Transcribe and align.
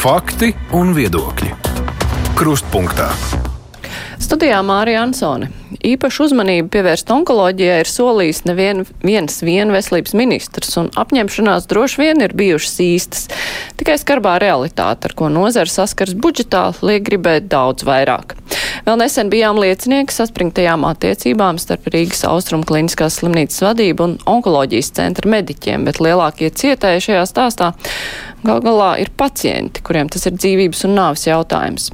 Fakti 0.00 0.46
un 0.72 0.94
viedokļi. 0.96 1.50
Krustpunktā. 2.32 3.10
Studijā 4.16 4.62
Mārija 4.64 5.02
Ansone. 5.04 5.50
Īpašu 5.84 6.24
uzmanību 6.24 6.70
pievērst 6.72 7.12
onkoloģijai 7.12 7.82
ir 7.82 7.90
solījis 7.90 8.40
nevien 8.48 8.80
viens 9.04 9.36
vien 9.44 9.68
veselības 9.68 10.16
ministrs, 10.16 10.72
un 10.80 10.88
apņemšanās 10.96 11.68
droši 11.68 12.00
vien 12.00 12.24
ir 12.24 12.32
bijušas 12.32 12.80
īstas. 12.86 13.28
Tikai 13.76 14.00
skarbā 14.00 14.38
realitāte, 14.40 15.10
ar 15.10 15.18
ko 15.20 15.28
nozara 15.28 15.68
saskars 15.68 16.16
budžetā, 16.16 16.70
liek 16.80 17.04
gribēt 17.04 17.52
daudz 17.52 17.84
vairāk. 17.84 18.39
Vēl 18.86 18.98
nesen 19.00 19.30
bijām 19.32 19.60
liecinieki 19.60 20.14
saspringtajām 20.14 20.86
attiecībām 20.88 21.58
starp 21.60 21.88
Rīgas 21.92 22.24
Austrum 22.28 22.64
kliniskās 22.66 23.20
slimnīcas 23.20 23.62
vadību 23.64 24.06
un 24.06 24.16
onkoloģijas 24.30 24.92
centra 24.96 25.30
mediķiem, 25.30 25.84
bet 25.88 26.00
lielākie 26.02 26.50
cietēji 26.50 27.06
šajā 27.10 27.26
stāstā 27.30 27.70
gal 28.46 28.62
galā 28.64 28.90
ir 29.02 29.12
pacienti, 29.20 29.82
kuriem 29.84 30.08
tas 30.12 30.26
ir 30.28 30.36
dzīvības 30.38 30.86
un 30.88 30.96
nāves 30.96 31.26
jautājums. 31.28 31.90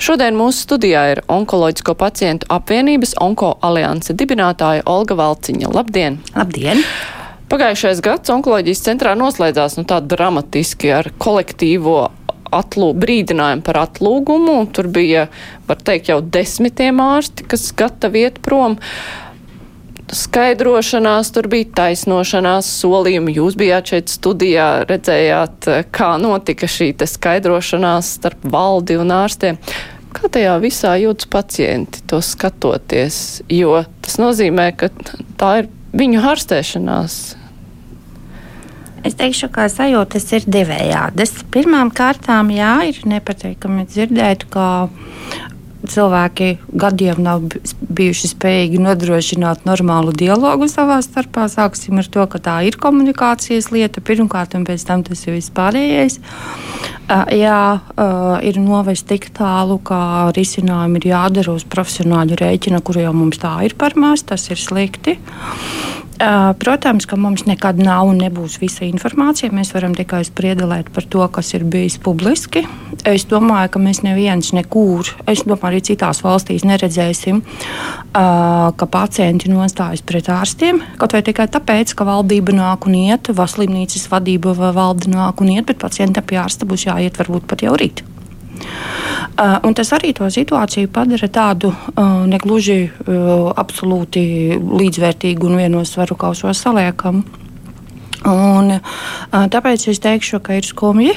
Šodien 0.00 0.38
mūsu 0.38 0.64
studijā 0.64 1.04
ir 1.14 1.22
Onkoloģisko 1.28 1.94
pacientu 2.00 2.48
apvienības 2.52 3.16
Onko 3.20 3.54
alianse 3.66 4.16
dibinātāja 4.16 4.86
Olga 4.88 5.18
Valciņa. 5.20 5.72
Labdien! 5.76 6.20
Labdien! 6.34 6.84
Pagājušais 7.50 7.98
gads 8.06 8.30
onkoloģijas 8.30 8.84
centrā 8.86 9.16
noslēdzās 9.18 9.74
nu, 9.80 9.82
tā 9.82 9.98
dramatiski 10.06 10.92
ar 10.94 11.08
kolektīvo 11.18 12.04
atlū, 12.54 12.92
brīdinājumu 12.98 13.64
par 13.66 13.80
atlūgumu. 13.86 14.58
Tur 14.74 14.90
bija, 14.92 15.26
var 15.68 15.80
teikt, 15.82 16.10
jau 16.12 16.20
desmitiem 16.20 17.02
ārsti, 17.02 17.46
kas 17.50 17.70
gatavi 17.76 18.26
iet 18.26 18.40
prom. 18.44 18.78
Skaidrošanās, 20.10 21.30
tur 21.36 21.46
bija 21.50 21.68
taisnošanās, 21.78 22.66
solījumi. 22.80 23.36
Jūs 23.38 23.56
bijāt 23.58 23.92
šeit 23.92 24.10
studijā, 24.10 24.82
redzējāt, 24.90 25.70
kā 25.94 26.10
notika 26.18 26.66
šī 26.70 26.92
skaidrošanās 27.06 28.16
starp 28.18 28.42
valdi 28.50 28.98
un 28.98 29.14
ārstiem. 29.14 29.60
Kā 30.10 30.26
tajā 30.26 30.56
visā 30.58 30.96
jūtas 30.98 31.28
pacienti, 31.30 32.02
to 32.10 32.18
skatoties? 32.24 33.44
Jo 33.46 33.84
tas 34.02 34.18
nozīmē, 34.18 34.72
ka 34.74 34.90
tā 35.38 35.52
ir 35.60 35.70
viņu 35.94 36.24
ārstēšanās. 36.32 37.20
Es 39.06 39.14
teikšu, 39.16 39.48
ka 39.52 39.68
sajūtas 39.72 40.26
ir 40.36 40.44
divējādas. 40.44 41.38
Pirmkārt, 41.52 42.28
jā, 42.52 42.74
ir 42.90 42.98
nepateikami 43.08 43.86
dzirdēt, 43.88 44.44
ka 44.52 44.66
cilvēki 45.88 46.50
gadiem 46.76 47.22
nav 47.24 47.46
bijuši 47.80 48.28
spējīgi 48.34 48.80
nodrošināt 48.84 49.64
normālu 49.64 50.12
dialogu 50.12 50.68
savā 50.68 50.98
starpā. 51.04 51.46
Sāksim 51.48 52.00
ar 52.02 52.08
to, 52.12 52.26
ka 52.28 52.40
tā 52.44 52.56
ir 52.68 52.76
komunikācijas 52.80 53.70
lieta 53.72 54.02
pirmkārt, 54.04 54.56
un 54.58 54.66
pēc 54.68 54.84
tam 54.88 55.04
tas 55.06 55.24
ir 55.24 55.38
vispārējais. 55.38 56.20
Jā, 57.34 57.62
ir 58.46 58.60
novest 58.60 59.08
tik 59.10 59.30
tālu, 59.36 59.80
ka 59.82 60.30
risinājumi 60.36 61.00
ir 61.00 61.08
jādara 61.14 61.56
uz 61.56 61.64
profesionāļu 61.64 62.38
rēķina, 62.38 62.82
kur 62.84 63.00
jau 63.00 63.14
mums 63.16 63.40
tā 63.40 63.56
ir 63.66 63.74
par 63.80 63.96
maz, 63.98 64.22
tas 64.28 64.46
ir 64.52 64.60
slikti. 64.60 65.16
Protams, 66.58 67.06
ka 67.08 67.16
mums 67.16 67.46
nekad 67.48 67.78
nav 67.80 68.10
un 68.10 68.18
nebūs 68.20 68.58
visa 68.60 68.84
informācija. 68.84 69.48
Mēs 69.56 69.72
varam 69.72 69.94
tikai 69.96 70.20
spriedelēt 70.28 70.90
par 70.92 71.06
to, 71.08 71.22
kas 71.32 71.54
ir 71.56 71.64
bijis 71.64 71.96
publiski. 72.02 72.66
Es 73.08 73.24
domāju, 73.30 73.70
ka 73.72 73.80
mēs 73.80 74.02
neviens 74.04 74.52
nekur, 74.52 75.08
es 75.24 75.46
domāju, 75.46 75.70
arī 75.70 75.80
citās 75.88 76.20
valstīs 76.20 76.66
neredzēsim, 76.68 77.40
ka 78.12 78.90
pacienti 78.92 79.48
nostājas 79.48 80.04
pret 80.04 80.28
ārstiem. 80.28 80.84
Kaut 81.00 81.16
vai 81.16 81.24
tikai 81.24 81.48
tāpēc, 81.56 81.96
ka 81.96 82.04
valdība 82.04 82.52
nāk 82.52 82.84
un 82.90 83.00
iet, 83.00 83.32
vai 83.32 83.48
slimnīcas 83.48 84.10
vadība 84.12 84.52
vai 84.60 84.74
valde 84.76 85.08
nāk 85.08 85.40
un 85.40 85.56
iet, 85.56 85.70
bet 85.72 85.80
pacientam 85.80 86.28
pie 86.28 86.42
ārsta 86.44 86.68
būs 86.68 86.90
jāiet 86.90 87.16
varbūt 87.16 87.48
pat 87.48 87.64
jau 87.64 87.78
rīt. 87.80 88.04
Uh, 89.40 89.56
un 89.64 89.74
tas 89.76 89.88
arī 89.96 90.12
to 90.16 90.26
situāciju 90.28 90.90
padara 90.92 91.28
tādu 91.32 91.70
uh, 91.72 92.26
negluži 92.28 92.90
uh, 92.90 93.50
absolūti 93.56 94.22
līdzvērtīgu 94.58 95.48
un 95.48 95.60
vienos 95.62 95.94
svaru 95.94 96.18
kausos 96.20 96.60
saliekamu. 96.60 97.24
Un, 98.28 98.74
tāpēc 99.32 99.86
es 99.88 100.00
teikšu, 100.04 100.42
ka 100.44 100.58
ir 100.58 100.66
skumji, 100.68 101.14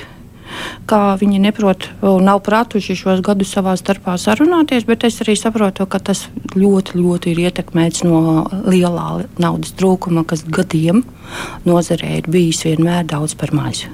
ka 0.88 1.18
viņi 1.20 1.42
neprot 1.44 1.90
nav 2.00 2.40
pratuši 2.46 2.96
šos 2.96 3.20
gadus 3.26 3.52
savā 3.52 3.74
starpā 3.80 4.16
sarunāties, 4.22 4.86
bet 4.88 5.04
es 5.08 5.20
arī 5.26 5.36
saprotu, 5.40 5.84
ka 5.84 6.00
tas 6.00 6.30
ļoti, 6.56 6.96
ļoti 7.02 7.34
ir 7.34 7.42
ietekmēts 7.50 8.06
no 8.08 8.46
lielā 8.64 9.26
naudas 9.36 9.76
trūkuma, 9.76 10.24
kas 10.24 10.46
gadiem 10.48 11.04
nozarē 11.68 12.22
ir 12.22 12.32
bijis 12.32 12.64
vienmēr 12.70 13.04
daudz 13.12 13.36
par 13.36 13.52
mazu. 13.52 13.92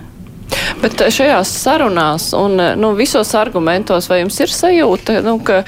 Bet 0.82 1.02
šajās 1.12 1.52
sarunās 1.64 2.30
un 2.38 2.60
nu, 2.80 2.94
visos 2.98 3.34
argumentos, 3.38 4.10
vai 4.10 4.22
jums 4.24 4.40
ir 4.44 4.54
sajūta, 4.54 5.20
nu, 5.26 5.38
ka 5.44 5.64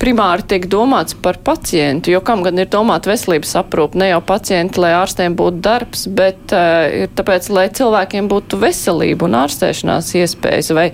primāri 0.00 0.44
tiek 0.48 0.66
domāts 0.70 1.16
par 1.22 1.38
pacientu, 1.44 2.10
jo 2.12 2.20
kam 2.24 2.42
gan 2.44 2.58
ir 2.60 2.68
domāta 2.72 3.10
veselības 3.10 3.54
aprūpe, 3.62 3.98
ne 4.00 4.10
jau 4.10 4.20
pacienti, 4.24 4.80
lai 4.82 4.92
ārstiem 4.96 5.36
būtu 5.38 5.62
darbs, 5.64 6.06
bet 6.18 6.52
uh, 6.56 6.84
ir 7.04 7.12
tāpēc, 7.16 7.48
lai 7.54 7.66
cilvēkiem 7.76 8.28
būtu 8.32 8.60
veselība 8.60 9.28
un 9.28 9.38
ārstēšanās 9.44 10.12
iespējas, 10.20 10.72
vai 10.76 10.90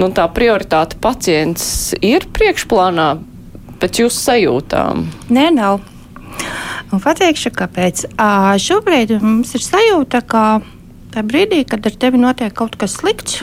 nu, 0.00 0.10
tā 0.16 0.26
prioritāte 0.32 1.00
pacients 1.02 1.92
ir 2.00 2.28
priekšplānā 2.34 3.10
pēc 3.82 4.02
jūsu 4.04 4.24
sajūtām? 4.24 5.06
Nē, 5.34 5.50
nav. 5.54 5.84
Un 6.88 7.02
pateikšu, 7.04 7.52
kāpēc. 7.52 8.06
Šobrīd 8.64 9.18
mums 9.20 9.52
ir 9.58 9.64
sajūta, 9.64 10.22
ka 10.24 10.44
tajā 11.14 11.26
brīdī, 11.28 11.62
kad 11.68 11.86
ar 11.88 11.96
tevi 12.00 12.20
notiek 12.20 12.54
kaut 12.54 12.76
kas 12.80 12.98
slikts, 13.00 13.42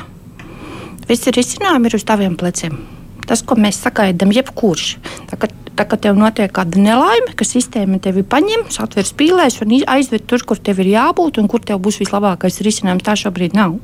visi 1.09 1.33
risinājumi 1.33 1.89
ir 1.89 1.97
uz 1.97 2.05
taviem 2.07 2.37
pleciem. 2.39 2.77
Tas, 3.25 3.41
ko 3.41 3.57
mēs 3.57 3.79
sagaidām, 3.81 4.33
jebkurš. 4.35 4.85
Tā, 5.31 5.39
kad, 5.41 5.53
tā, 5.73 5.87
kad 5.89 6.03
tev 6.03 6.17
notiek 6.19 6.51
kāda 6.53 6.77
nelaime, 6.81 7.33
ka 7.33 7.47
sistēma 7.47 7.97
tevi 8.03 8.21
paņem, 8.21 8.67
atver 8.83 9.07
spīlēs 9.07 9.63
un 9.65 9.73
aizved 9.95 10.27
tur, 10.29 10.45
kur 10.45 10.61
tev 10.61 10.83
ir 10.83 10.93
jābūt 10.93 11.41
un 11.41 11.49
kur 11.49 11.65
tev 11.65 11.81
būs 11.81 12.03
vislabākais 12.03 12.61
risinājums, 12.65 13.05
tā 13.05 13.17
šobrīd 13.17 13.57
nav. 13.57 13.79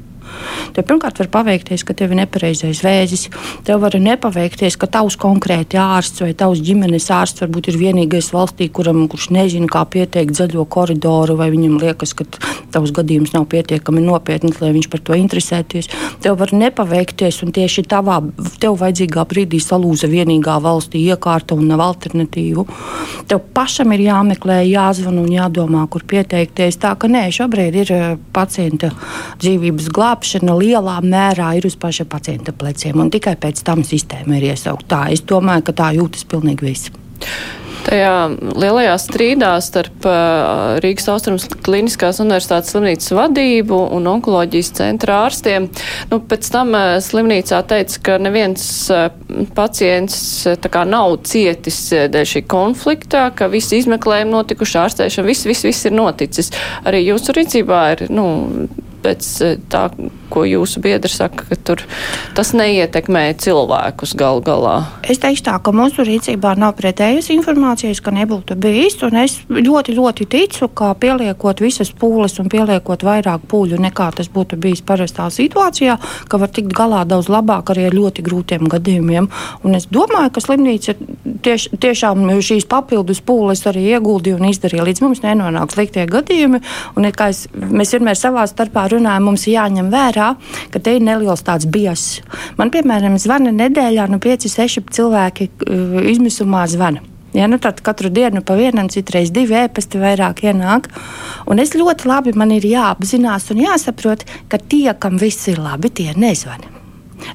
Tev 0.71 0.85
pirmkārt 0.87 1.19
var 1.19 1.27
paveikties, 1.31 1.83
ka 1.83 1.93
tev 1.97 2.13
ir 2.13 2.21
nepareizais 2.21 2.79
vēzis. 2.85 3.25
Tev 3.67 3.81
var 3.83 3.97
nepaveikties, 3.99 4.77
ka 4.79 4.87
tavs 4.87 5.17
konkrēti 5.19 5.79
ārsts 5.81 6.23
vai 6.23 6.31
tavs 6.37 6.61
ģimenes 6.63 7.09
ārsts 7.11 7.43
varbūt 7.43 7.71
ir 7.71 7.79
vienīgais 7.81 8.31
valstī, 8.31 8.69
kuram, 8.71 9.03
kurš 9.11 9.29
nezina, 9.35 9.67
kā 9.71 9.83
pieteikt 9.91 10.37
zaļo 10.39 10.63
koridoru, 10.71 11.35
vai 11.39 11.49
viņam 11.51 11.75
liekas, 11.81 12.15
ka 12.15 12.27
tavs 12.71 12.93
gadījums 12.95 13.33
nav 13.35 13.49
pietiekami 13.51 14.03
nopietns, 14.05 14.61
lai 14.63 14.71
viņš 14.77 14.87
par 14.93 15.03
to 15.03 15.17
interesēties. 15.19 15.91
Tev 16.23 16.39
var 16.39 16.55
nepaveikties, 16.55 17.41
un 17.43 17.51
tieši 17.55 17.83
tavā, 17.91 18.21
tev 18.63 18.79
vajadzīgā 18.79 19.27
brīdī 19.27 19.59
salūza 19.59 20.07
vienīgā 20.11 20.55
valstī 20.63 21.03
iekārta 21.11 21.59
un 21.59 21.67
nav 21.73 21.83
alternatīvu. 21.89 22.67
Tev 23.27 23.43
pašam 23.51 23.91
ir 23.91 24.05
jāmeklē, 24.07 24.61
jāzvan 24.69 25.19
un 25.19 25.27
jādomā, 25.35 25.83
kur 25.91 26.07
pieteikties. 26.07 26.79
Tā 26.79 26.95
ka 26.95 27.11
nē, 27.11 27.27
šobrīd 27.35 27.81
ir 27.83 27.93
eh, 27.95 28.07
pacienta 28.31 28.93
dzīvības 29.41 29.91
glābšana 29.91 30.20
glābšana 30.21 30.53
lielā 30.53 30.99
mērā 31.01 31.57
ir 31.57 31.65
uz 31.65 31.75
paša 31.75 32.05
pacienta 32.05 32.53
pleciem, 32.53 32.99
un 32.99 33.09
tikai 33.09 33.35
pēc 33.41 33.63
tam 33.65 33.81
sistēma 33.81 34.37
ir 34.37 34.51
iesaukta. 34.53 34.87
Tā 34.91 35.01
es 35.13 35.21
domāju, 35.25 35.65
ka 35.65 35.73
tā 35.73 35.93
jūtas 35.97 36.27
pilnīgi 36.29 36.61
visi. 36.61 36.91
Tajā 37.81 38.37
lielajā 38.61 38.93
strīdā 39.01 39.55
starp 39.63 40.05
uh, 40.05 40.77
Rīgas 40.83 41.07
Austrums 41.09 41.47
Kliniskās 41.65 42.19
universitātes 42.21 42.75
slimnīcas 42.75 43.09
vadību 43.17 43.79
un 43.95 44.05
onkoloģijas 44.11 44.69
centra 44.77 45.23
ārstiem, 45.25 45.65
nu, 46.11 46.19
pēc 46.21 46.51
tam 46.53 46.75
uh, 46.77 46.99
slimnīcā 47.01 47.63
teica, 47.65 47.97
ka 48.05 48.19
neviens 48.21 48.67
uh, 48.93 49.09
pacients 49.57 50.45
kā, 50.61 50.85
nav 50.85 51.17
cietis 51.25 51.81
dēļ 52.13 52.29
šī 52.35 52.43
konfliktā, 52.53 53.31
ka 53.33 53.49
visi 53.49 53.81
izmeklējumi 53.81 54.35
notikuši, 54.35 54.77
ārstēšana, 54.85 55.31
viss, 55.33 55.49
viss, 55.49 55.65
viss 55.65 55.89
ir 55.89 55.97
noticis. 55.97 56.53
Arī 56.85 57.01
jūsu 57.07 57.33
rīcībā 57.39 57.83
ir, 57.95 58.07
nu, 58.13 58.29
pēc 59.03 59.29
eh, 59.45 59.55
tā, 59.71 59.85
ko 60.31 60.45
jūsu 60.47 60.81
biedri 60.83 61.11
saka, 61.11 61.45
ka 61.49 61.57
tur 61.59 61.83
tas 62.37 62.53
neietekmē 62.57 63.23
cilvēkus 63.41 64.15
gal 64.19 64.41
galā? 64.45 64.77
Es 65.03 65.21
teikšu 65.21 65.45
tā, 65.49 65.57
ka 65.63 65.73
mūsu 65.75 66.05
rīcībā 66.07 66.53
nav 66.59 66.75
pretējas 66.79 67.31
informācijas, 67.35 68.01
ka 68.03 68.13
nebūtu 68.15 68.57
bijis, 68.61 68.97
un 69.07 69.19
es 69.23 69.39
ļoti, 69.51 69.95
ļoti 69.97 70.27
ticu, 70.31 70.69
ka 70.75 70.93
pieliekot 71.01 71.63
visas 71.63 71.91
pūles 71.91 72.37
un 72.41 72.49
pieliekot 72.51 73.05
vairāk 73.07 73.47
pūļu 73.51 73.81
nekā 73.87 74.11
tas 74.17 74.31
būtu 74.31 74.59
bijis 74.61 74.83
parastā 74.87 75.27
situācijā, 75.33 75.97
ka 76.31 76.41
var 76.41 76.51
tikt 76.53 76.73
galā 76.77 77.03
daudz 77.07 77.29
labāk 77.31 77.73
arī 77.73 77.89
ar 77.89 77.97
ļoti 77.97 78.25
grūtiem 78.25 78.69
gadījumiem. 78.71 79.29
Un 79.65 79.77
es 79.77 79.87
domāju, 79.91 80.33
ka 80.35 80.43
slimnīca 80.43 80.95
tieš, 81.45 81.67
tiešām 81.81 82.23
šīs 82.43 82.67
papildus 82.69 83.21
pūles 83.25 83.63
arī 83.69 83.87
ieguldīja 83.95 84.37
un 84.37 84.49
izdarīja, 84.49 84.85
līdz 84.87 85.03
mums 85.03 85.23
nenonāk 85.25 85.73
sliktie 85.73 86.05
gadījumi. 86.09 86.61
Un, 86.97 87.07
es, 87.09 87.43
mēs 87.51 87.93
vienmēr 87.95 88.17
savā 88.19 88.45
starpā 88.49 88.87
runājam, 88.91 89.27
mums 89.29 89.47
jāņem 89.49 89.91
vērā, 89.93 90.20
ka 90.71 90.81
te 90.81 90.95
ir 90.97 91.05
neliels 91.05 91.45
tāds 91.47 91.67
bias. 91.69 92.21
Man, 92.59 92.73
piemēram, 92.73 93.19
zvana 93.21 93.53
nedēļā 93.55 94.09
nu, 94.11 94.19
5-6 94.23 94.91
cilvēki 94.97 95.49
uh, 95.51 96.01
izmisumā 96.11 96.65
zvana. 96.71 97.03
Ja, 97.33 97.47
nu 97.47 97.61
tad 97.63 97.79
katru 97.79 98.09
dienu 98.11 98.41
pa 98.43 98.57
vienam, 98.59 98.89
citreiz 98.91 99.31
divi 99.31 99.55
ēpasti 99.55 100.01
vairāk 100.01 100.43
ienāk. 100.43 100.89
Un 101.47 101.63
es 101.63 101.71
ļoti 101.77 102.09
labi 102.11 102.35
man 102.35 102.51
ir 102.51 102.67
jāapzinās 102.67 103.47
un 103.55 103.63
jāsaprot, 103.63 104.27
ka 104.51 104.59
tie, 104.59 104.91
kam 104.99 105.15
viss 105.21 105.47
ir 105.47 105.63
labi, 105.63 105.93
tie 105.95 106.11
nezvana. 106.11 106.80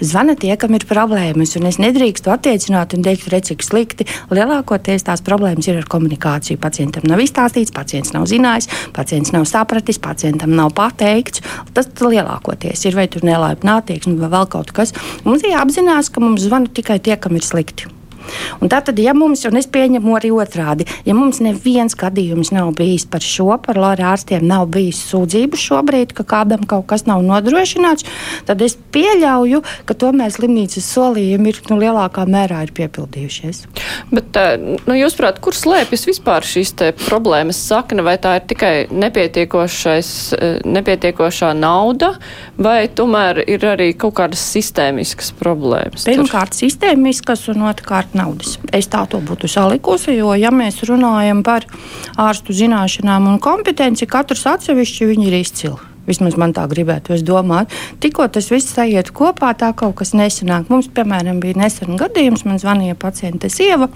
Zvana 0.00 0.36
tie, 0.38 0.52
kam 0.60 0.76
ir 0.76 0.86
problēmas, 0.88 1.56
un 1.58 1.68
es 1.70 1.80
nedrīkstu 1.82 2.32
attiecināt 2.32 2.96
un 2.96 3.04
teikt, 3.06 3.28
redz, 3.32 3.50
cik 3.52 3.64
slikti. 3.64 4.06
Lielākoties 4.34 5.06
tās 5.06 5.24
problēmas 5.26 5.68
ir 5.70 5.80
ar 5.80 5.88
komunikāciju. 5.90 6.60
Pacientam 6.62 7.06
nav 7.08 7.22
izstāstīts, 7.24 7.74
pacients 7.74 8.14
nav 8.16 8.28
zinājis, 8.30 8.70
pacients 8.96 9.34
nav 9.36 9.48
sapratis, 9.48 10.00
pacientam 10.02 10.54
nav 10.58 10.74
pateikts. 10.76 11.44
Tas 11.76 11.90
lielākoties 12.00 12.86
ir 12.88 12.98
vai 12.98 13.08
tur 13.12 13.26
nelaipni 13.26 13.72
attieksme 13.76 14.18
vai 14.20 14.32
vēl 14.38 14.50
kaut 14.52 14.72
kas. 14.76 14.94
Mums 15.26 15.46
ir 15.46 15.56
jāapzinās, 15.56 16.12
ka 16.12 16.24
mums 16.24 16.46
zvana 16.46 16.72
tikai 16.72 17.00
tie, 17.00 17.16
kam 17.20 17.38
ir 17.38 17.46
slikti. 17.46 17.95
Un 18.60 18.68
tātad, 18.72 18.98
ja 19.02 19.14
mums, 19.16 19.44
un 19.48 19.54
es 19.60 19.68
pieņemu 19.70 20.16
arī 20.18 20.30
otrādi, 20.34 20.84
ja 21.06 21.14
mums 21.16 21.40
neviens 21.44 21.94
gadījums 21.98 22.52
nav 22.54 22.72
bijis 22.78 23.06
par 23.10 23.22
šo, 23.24 23.58
par 23.62 23.76
lora 23.80 24.04
ārstiem 24.14 24.42
nav 24.46 24.66
bijis 24.74 25.00
sūdzību 25.10 25.56
šobrīd, 25.60 26.14
ka 26.16 26.22
kādam 26.26 26.62
kaut 26.68 26.86
kas 26.90 27.06
nav 27.08 27.20
nodrošināts, 27.26 28.04
tad 28.48 28.58
es 28.64 28.74
pieļauju, 28.94 29.62
ka 29.86 29.92
tomēr 29.98 30.30
slimnīcas 30.34 30.86
solījumi 30.96 31.46
ir 31.52 31.56
nu, 31.70 31.76
lielākā 31.80 32.22
mērā 32.30 32.58
ir 32.66 32.72
piepildījušies. 32.76 33.56
Bet, 34.12 34.38
nu, 34.86 34.92
jūs 34.96 35.14
prāt, 35.18 35.40
kur 35.44 35.54
slēpjas 35.56 36.06
vispār 36.08 36.42
šīs 36.46 36.70
problēmas 37.06 37.58
sakne, 37.68 38.00
vai 38.06 38.16
tā 38.22 38.30
ir 38.40 38.44
tikai 38.50 38.74
nepietiekošā 38.92 41.50
nauda, 41.56 42.08
vai 42.58 42.88
tomēr 42.88 43.44
ir 43.46 43.60
arī 43.70 43.88
kaut 43.98 44.14
kādas 44.20 44.42
sistēmiskas 44.54 45.32
problēmas? 45.38 46.04
Pirmkārt, 46.08 46.52
sistēmiskas 46.56 47.48
un 47.52 47.58
otrkārt 47.70 48.15
naudas. 48.16 48.56
Es 48.74 48.88
tā 48.92 49.04
to 49.10 49.20
būtu 49.24 49.50
salikusi, 49.50 50.16
jo, 50.18 50.32
ja 50.38 50.52
mēs 50.54 50.82
runājam 50.88 51.42
par 51.46 51.68
ārstu 52.16 52.56
zināšanām 52.56 53.28
un 53.32 53.42
kompetenci, 53.42 54.08
katrs 54.10 54.46
atsevišķi 54.56 55.12
viņi 55.12 55.30
ir 55.30 55.38
izcili. 55.42 55.95
Vismaz 56.06 56.36
man 56.38 56.54
tā 56.54 56.64
gribētu 56.70 57.16
domāt. 57.26 57.72
Tikko 58.02 58.28
tas 58.32 58.48
viss 58.52 58.74
sajiet 58.76 59.10
kopā, 59.16 59.52
tā 59.58 59.72
kaut 59.76 59.96
kas 59.98 60.14
nesanāk. 60.14 60.70
Mums, 60.70 60.88
piemēram, 60.94 61.40
bija 61.42 61.58
nesen 61.58 61.98
gadījums, 61.98 62.44
man 62.46 62.60
zvanīja 62.62 62.96
paciente 62.98 63.50
sieva. 63.52 63.88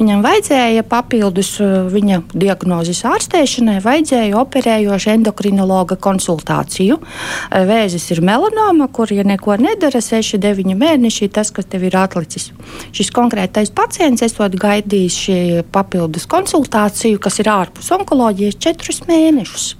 Viņam 0.00 0.24
vajadzēja 0.26 0.84
papildus 0.90 1.52
uh, 1.62 1.86
viņa 1.92 2.22
diagnozes 2.34 3.04
ārstēšanai, 3.06 3.78
vajadzēja 3.84 4.36
operējoša 4.40 5.16
endokrinologa 5.20 5.98
konsultāciju. 6.02 6.98
Uh, 6.98 7.62
vēzis 7.68 8.08
ir 8.14 8.22
melanoma, 8.26 8.90
kur, 8.90 9.12
ja 9.14 9.26
neko 9.26 9.58
nedara, 9.62 10.02
6, 10.02 10.40
9 10.42 10.74
mēneši, 10.76 11.30
tas, 11.38 11.54
kas 11.54 11.70
tev 11.70 11.86
ir 11.86 11.98
atlicis. 12.00 12.50
Šis 12.96 13.12
konkrētais 13.14 13.72
pacients 13.74 14.26
esot 14.26 14.58
gaidījis 14.58 15.22
šī 15.26 15.40
papildus 15.72 16.26
konsultāciju, 16.30 17.22
kas 17.22 17.42
ir 17.42 17.54
ārpus 17.54 17.92
onkoloģijas, 17.96 18.62
4 18.66 19.02
mēnešus 19.06 19.74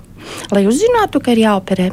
lai 0.54 0.66
uzzinātu, 0.70 1.22
ka 1.22 1.36
ir 1.36 1.46
jāoperē. 1.46 1.92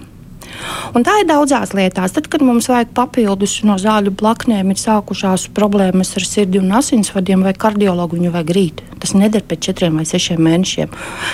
Un 0.93 1.05
tā 1.05 1.15
ir 1.21 1.27
daudzās 1.29 1.73
lietās. 1.75 2.13
Tad, 2.15 2.27
kad 2.31 2.43
mums 2.45 2.69
vajag 2.69 2.93
papildus 2.95 3.59
no 3.67 3.77
zāļu 3.81 4.13
blaknēm, 4.19 4.71
ir 4.71 4.79
sākušās 4.79 5.47
problēmas 5.55 6.13
ar 6.19 6.25
sirdi 6.27 6.61
un 6.61 6.73
asinsvadiem 6.77 7.45
vai 7.45 7.55
kardiologu, 7.57 8.19
viņu 8.19 8.33
vajag 8.33 8.53
rīt. 8.55 8.83
Tas 9.01 9.15
neder 9.17 9.43
pēc 9.43 9.67
četriem 9.67 9.97
vai 9.99 10.05
sešiem 10.07 10.39
mēnešiem. 10.45 10.93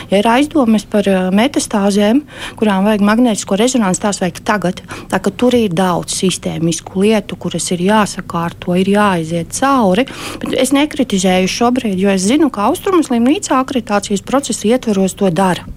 Ja 0.10 0.22
ir 0.22 0.30
aizdomas 0.32 0.88
par 0.90 1.08
uh, 1.12 1.28
metastāzēm, 1.36 2.24
kurām 2.60 2.88
vajag 2.88 3.04
magnētisko 3.06 3.60
rezonanci, 3.60 4.04
tās 4.06 4.22
vajag 4.24 4.42
tagad. 4.48 4.84
Tā, 5.12 5.20
tur 5.30 5.58
ir 5.58 5.76
daudz 5.76 6.16
sistēmisku 6.18 7.04
lietu, 7.04 7.38
kuras 7.40 7.70
ir 7.76 7.84
jāsakārto, 7.90 8.74
ir 8.80 8.94
jāaiziet 8.96 9.54
cauri. 9.60 10.08
Bet 10.42 10.56
es 10.58 10.74
nekritizēju 10.76 11.52
šobrīd, 11.60 12.00
jo 12.00 12.14
es 12.14 12.26
zinu, 12.26 12.50
ka 12.54 12.70
austrumu 12.72 13.06
slimnīcā 13.06 13.60
akreditācijas 13.60 14.26
procesa 14.26 14.72
ietveros 14.72 15.20
to 15.20 15.30
dara. 15.30 15.68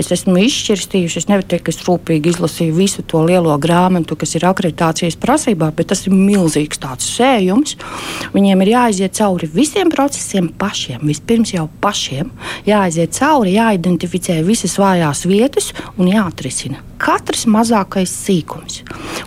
Es 0.00 0.10
esmu 0.14 0.36
izšķirstījuši, 0.44 1.22
es 1.22 1.28
nevaru 1.30 1.46
teikt, 1.50 1.66
ka 1.66 1.74
es 1.74 1.82
rūpīgi 1.86 2.32
izlasīju 2.34 2.76
visu 2.76 3.04
to 3.08 3.22
lielo 3.26 3.54
grāmatu, 3.62 4.18
kas 4.18 4.36
ir 4.36 4.46
akreditācijas 4.48 5.18
prasībā, 5.20 5.70
bet 5.76 5.90
tas 5.92 6.06
ir 6.06 6.16
milzīgs 6.16 6.82
tāds 6.82 7.08
sējums. 7.16 7.76
Viņiem 8.34 8.64
ir 8.64 8.72
jāiziet 8.74 9.16
cauri 9.18 9.50
visiem 9.52 9.92
procesiem 9.92 10.50
pašiem. 10.58 11.04
Vispirms 11.06 11.54
jau 11.56 11.68
pašiem 11.82 12.32
jāiziet 12.68 13.16
cauri, 13.16 13.56
jāidentificē 13.56 14.42
visas 14.46 14.76
vājās 14.80 15.24
vietas 15.28 15.72
un 15.96 16.12
jāatrisina 16.12 16.82
katrs 17.00 17.44
mazākais 17.50 18.10
sīkums. 18.24 18.80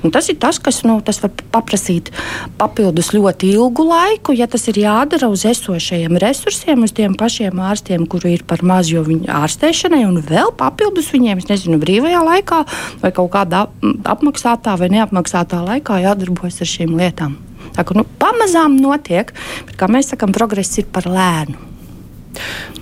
Un 0.04 0.14
tas 0.14 0.30
ir 0.32 0.40
tas, 0.42 0.60
kas 0.62 0.82
nu, 0.88 0.98
tas 1.06 1.22
var 1.24 1.34
paprasīt 1.54 2.12
papildus 2.60 3.12
ļoti 3.14 3.52
ilgu 3.54 3.86
laiku, 3.86 4.34
ja 4.38 4.50
tas 4.50 4.66
ir 4.72 4.82
jādara 4.82 5.30
uz 5.32 5.46
esošajiem 5.50 6.18
resursiem, 6.22 6.84
uz 6.86 6.94
tiem 6.98 7.16
pašiem 7.20 7.62
ārstiem, 7.70 8.08
kuri 8.10 8.36
ir 8.38 8.46
par 8.50 8.64
maz 8.66 8.90
jau 8.92 9.04
viņu 9.06 9.30
ārstēšanai, 9.42 10.02
un 10.08 10.19
vēl 10.26 10.54
papildus 10.58 11.12
viņiem, 11.14 11.42
es 11.42 11.50
nezinu, 11.50 11.80
brīvajā 11.82 12.22
laikā 12.26 12.64
vai 13.04 13.12
kaut 13.16 13.32
kādā 13.36 13.66
apmaksātā 14.14 14.76
vai 14.80 14.92
neapmaksātā 14.94 15.62
laikā 15.66 16.02
jādarbojas 16.04 16.62
ar 16.64 16.72
šīm 16.74 16.96
lietām. 17.00 17.38
Tā 17.76 17.86
kā 17.86 17.96
nu, 17.98 18.06
pamazām 18.22 18.78
notiek, 18.82 19.34
bet, 19.68 19.76
kā 19.80 19.90
mēs 19.92 20.14
sakām, 20.14 20.34
progress 20.36 20.80
ir 20.82 20.90
par 20.92 21.08
lēnu. 21.10 21.58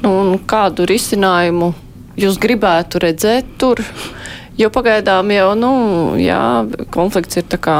Nu, 0.04 0.12
kādu 0.50 0.86
risinājumu 0.90 1.72
jūs 2.20 2.40
gribētu 2.42 3.02
redzēt 3.04 3.56
tur? 3.62 3.82
Jo 4.58 4.72
pagaidām 4.74 5.30
jau, 5.34 5.52
nu, 5.58 5.72
jā, 6.18 6.42
konflikts 6.94 7.38
ir 7.38 7.46
tā 7.50 7.60
kā 7.62 7.78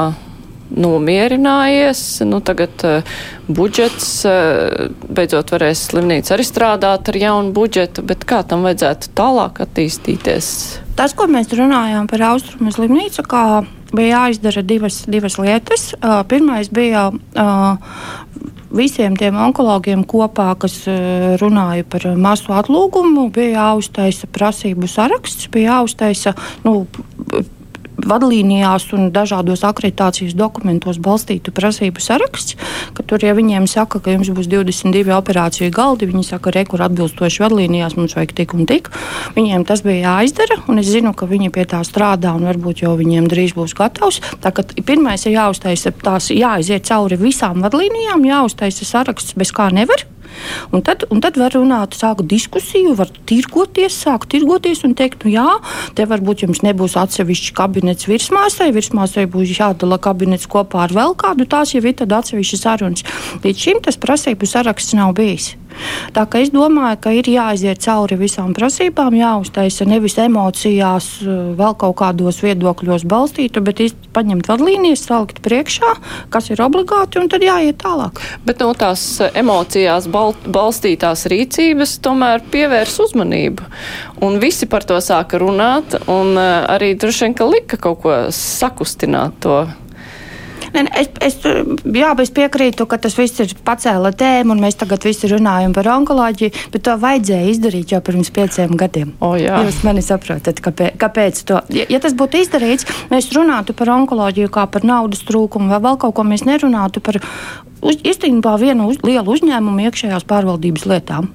nomierinājies. 0.74 2.02
Nu, 2.28 2.42
tagad 2.44 2.84
uh, 2.88 3.16
budžets 3.48 4.10
uh, 4.28 4.92
beidzot 5.08 5.54
varēs 5.56 5.88
slimnīca 5.92 6.36
arī 6.36 6.46
strādāt 6.48 7.12
ar 7.12 7.20
jaunu 7.22 7.54
budžetu, 7.56 8.04
bet 8.08 8.28
kā 8.28 8.44
tam 8.48 8.68
vajadzētu 8.68 9.14
tālāk 9.18 9.64
attīstīties? 9.68 10.52
Tas, 10.98 11.16
ko 11.18 11.30
mēs 11.32 11.52
runājām 11.56 12.10
par 12.10 12.26
austrumu 12.34 12.74
slimnīcu, 12.74 13.26
kā 13.30 13.44
bija 13.96 14.24
jāizdara 14.24 14.64
divas, 14.68 15.04
divas 15.08 15.38
lietas. 15.40 15.92
Uh, 16.02 16.22
pirmais 16.28 16.72
bija 16.74 17.10
visiem 18.74 19.16
tiem 19.16 19.38
onkologiem 19.40 20.02
kopā, 20.04 20.50
kas 20.60 20.82
runāja 21.40 21.86
par 21.88 22.04
masu 22.20 22.52
atlūgumu, 22.52 23.30
bija 23.32 23.62
jāuztaisa 23.62 24.28
prasību 24.28 24.90
saraksts, 24.92 25.48
bija 25.54 25.78
jāuztaisa 25.78 26.36
nu, 26.66 26.82
vadlīnijās 28.06 28.90
un 28.98 29.10
dažādos 29.14 29.64
akreditācijas 29.68 30.36
dokumentos 30.38 31.00
balstītu 31.02 31.54
prasību 31.56 32.02
saraksts, 32.04 32.58
ka 32.98 33.06
tur, 33.08 33.24
ja 33.26 33.34
viņiem 33.38 33.68
saka, 33.70 34.02
ka 34.04 34.14
jums 34.14 34.30
būs 34.34 34.50
22 34.52 35.16
operāciju 35.18 35.72
galdi, 35.74 36.10
viņi 36.10 36.26
saka, 36.32 36.54
re, 36.54 36.66
kur 36.70 36.84
atbilstoši 36.86 37.44
vadlīnijās 37.46 37.98
mums 37.98 38.18
vajag 38.18 38.36
tik 38.38 38.56
un 38.58 38.68
tik. 38.70 38.92
Viņiem 39.38 39.66
tas 39.68 39.84
bija 39.86 40.14
jāizdara, 40.18 40.60
un 40.70 40.82
es 40.82 40.92
zinu, 40.92 41.14
ka 41.18 41.30
viņi 41.30 41.52
pie 41.54 41.66
tā 41.70 41.82
strādā, 41.88 42.36
un 42.38 42.48
varbūt 42.48 42.84
jau 42.86 42.94
viņiem 43.00 43.30
drīz 43.32 43.56
būs 43.58 43.76
gatavs. 43.78 44.22
Tā 44.44 44.54
kā 44.54 44.66
pirmais 44.86 45.26
ir 45.26 45.38
jāuztaisa 45.38 45.94
tās, 46.04 46.30
jāiziet 46.34 46.88
cauri 46.90 47.20
visām 47.22 47.64
vadlīnijām, 47.66 48.28
jāuztaisa 48.28 48.88
saraksts, 48.88 49.38
bez 49.38 49.54
kā 49.56 49.72
nevar. 49.74 50.06
Un 50.76 50.84
tad, 50.86 51.06
un 51.14 51.22
tad 51.24 51.38
var 51.40 51.56
runāt, 51.56 51.98
sākt 51.98 52.26
diskusiju, 52.30 52.96
var 53.00 53.12
tirgoties, 53.30 53.96
sākt 54.06 54.32
tirgoties 54.34 54.84
un 54.88 54.96
teikt, 54.98 55.26
nu 55.26 55.34
jā, 55.34 55.48
te 55.98 56.08
varbūt 56.10 56.46
jums 56.46 56.64
nebūs 56.66 56.98
atsevišķi 57.00 57.56
kabinets 57.58 58.10
virsmāsai, 58.10 58.72
virsmāsai 58.76 59.28
būs 59.32 59.56
jādala 59.60 60.00
kabinets 60.02 60.50
kopā 60.50 60.86
ar 60.88 60.96
vēl 60.96 61.16
kādu, 61.20 61.48
tās 61.50 61.76
jau 61.76 61.84
ir 61.84 61.98
tad 61.98 62.18
atsevišķas 62.20 62.66
sarunas. 62.68 63.08
Līdz 63.46 63.64
šim 63.68 63.84
tas 63.86 64.00
prasību 64.02 64.50
saraksts 64.50 64.98
nav 64.98 65.16
bijis. 65.18 65.56
Tā 66.16 66.26
kā 66.30 66.42
es 66.44 66.52
domāju, 66.54 67.00
ka 67.02 67.14
ir 67.16 67.30
jāiziet 67.30 67.82
cauri 67.84 68.18
visām 68.20 68.54
prasībām, 68.58 69.16
jāuztaisa 69.18 69.88
nevis 69.90 70.18
emocijās, 70.22 71.10
vēl 71.58 71.78
kaut 71.80 71.98
kādos 72.02 72.42
viedokļos 72.46 73.06
balstītu, 73.10 73.64
bet 73.66 73.82
paņemt 74.16 74.50
vadlīnijas, 74.50 75.06
salikt 75.08 75.42
priekšā, 75.46 75.94
kas 76.34 76.50
ir 76.52 76.62
obligāti, 76.66 77.22
un 77.22 77.30
tad 77.32 77.46
jāiet 77.46 77.80
tālāk. 77.84 78.22
Bet 78.48 78.64
no 78.64 78.72
tās 78.78 79.04
emocijās 79.38 80.10
bal 80.12 80.34
balstītās 80.46 81.28
rīcības 81.32 81.98
tomēr 82.06 82.46
pievērs 82.52 82.98
uzmanību. 83.08 83.68
Un 84.26 84.40
visi 84.42 84.66
par 84.70 84.86
to 84.88 84.98
sāka 85.04 85.40
runāt, 85.42 86.00
un 86.10 86.34
eh, 86.38 86.54
arī 86.74 86.94
droši 86.98 87.28
vien, 87.28 87.38
ka 87.38 87.50
lika 87.50 87.82
kaut 87.82 88.02
ko 88.06 88.16
sakustināt 88.34 89.38
to 89.46 89.60
Ne, 90.76 90.84
es, 91.00 91.10
es, 91.24 91.38
jā, 91.44 92.12
es 92.24 92.32
piekrītu, 92.36 92.88
ka 92.90 93.00
tas 93.02 93.16
viss 93.18 93.42
ir 93.44 93.54
pacēla 93.68 94.12
tēma, 94.18 94.56
un 94.56 94.64
mēs 94.64 94.80
tagad 94.80 95.06
visi 95.08 95.30
runājam 95.32 95.76
par 95.76 95.90
onkoloģiju, 95.94 96.68
bet 96.74 96.86
to 96.88 96.98
vajadzēja 97.02 97.54
izdarīt 97.54 97.94
jau 97.96 98.02
pirms 98.04 98.32
pieciem 98.36 98.76
gadiem. 98.80 99.14
O, 99.24 99.34
jā. 99.40 99.62
Jūs 99.68 99.82
mani 99.88 100.04
saprotat, 100.06 100.62
kāpēc, 100.64 100.98
kāpēc 101.02 101.42
to. 101.48 101.62
Ja, 101.74 101.88
ja 101.92 102.02
tas 102.04 102.18
būtu 102.18 102.44
izdarīts, 102.44 102.88
mēs 103.14 103.32
runātu 103.36 103.76
par 103.78 103.94
onkoloģiju 103.96 104.52
kā 104.54 104.68
par 104.72 104.88
naudas 104.88 105.24
trūkumu 105.28 105.72
vai 105.72 105.82
vēl 105.84 106.00
kaut 106.02 106.18
ko, 106.18 106.28
mēs 106.28 106.46
nerunātu 106.48 107.04
par 107.04 107.22
uz, 107.22 108.00
īstenībā 108.04 108.58
vienu 108.62 108.92
uz, 108.92 109.02
lielu 109.08 109.38
uzņēmumu 109.38 109.88
iekšējās 109.88 110.28
pārvaldības 110.30 110.88
lietām 110.90 111.32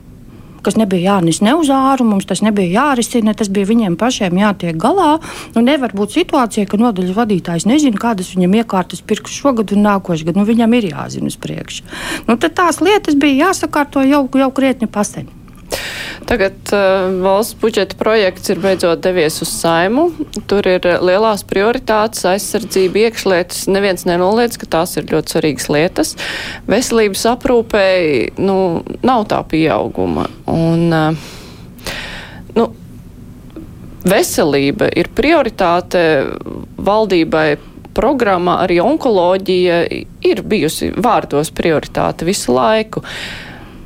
kas 0.64 0.78
nebija 0.80 1.16
jānes 1.16 1.42
ne 1.44 1.54
uz 1.58 1.70
āru, 1.72 2.06
mums 2.08 2.28
tas 2.28 2.42
nebija 2.44 2.70
jārisina, 2.78 3.34
tas 3.38 3.50
bija 3.52 3.68
viņiem 3.70 3.98
pašiem 4.00 4.40
jātiek 4.40 4.78
galā. 4.80 5.16
Nu, 5.56 5.64
nevar 5.66 5.94
būt 5.96 6.16
situācija, 6.16 6.68
ka 6.70 6.80
nodaļas 6.80 7.18
vadītājs 7.18 7.68
nezina, 7.68 8.00
kādas 8.00 8.32
viņam 8.36 8.58
iekārtas 8.62 9.04
pirks 9.04 9.34
šogad 9.36 9.74
un 9.76 9.86
nākošais 9.88 10.26
gads. 10.28 10.38
Nu, 10.38 10.48
viņam 10.48 10.78
ir 10.78 10.90
jāzina 10.92 11.30
uz 11.32 11.38
priekšu. 11.42 11.86
Nu, 12.30 12.38
tās 12.40 12.82
lietas 12.84 13.18
bija 13.18 13.48
jāsakārto 13.48 14.04
jau, 14.06 14.26
jau 14.38 14.50
krietni 14.54 14.90
paseņi. 14.90 15.41
Tagad 16.28 16.72
uh, 16.72 17.08
valsts 17.22 17.56
budžeta 17.60 17.96
projekts 17.98 18.52
ir 18.52 18.60
beidzot 18.62 19.02
devies 19.04 19.40
uz 19.44 19.50
saimu. 19.52 20.08
Tur 20.50 20.66
ir 20.70 20.86
lielās 21.04 21.44
prioritātes, 21.48 22.24
aizsardzība, 22.28 23.06
iekšlietas. 23.08 23.66
Neviens 23.72 24.06
nenoliedz, 24.08 24.58
ka 24.60 24.68
tās 24.78 24.96
ir 25.00 25.08
ļoti 25.10 25.36
svarīgas 25.36 25.68
lietas. 25.72 26.14
Veselības 26.70 27.26
aprūpēji 27.34 28.38
nu, 28.42 28.56
nav 29.02 29.26
tā 29.32 29.42
pieauguma. 29.48 30.28
Un, 30.52 30.86
uh, 30.92 31.92
nu, 32.58 32.68
veselība 34.08 34.90
ir 34.98 35.12
prioritāte 35.14 36.02
valdībai 36.82 37.46
programma 37.94 38.58
arī 38.64 38.80
onkoloģija 38.82 39.78
ir 40.24 40.42
bijusi 40.48 40.92
vārdos 40.96 41.52
prioritāte 41.54 42.26
visu 42.28 42.54
laiku. 42.56 43.02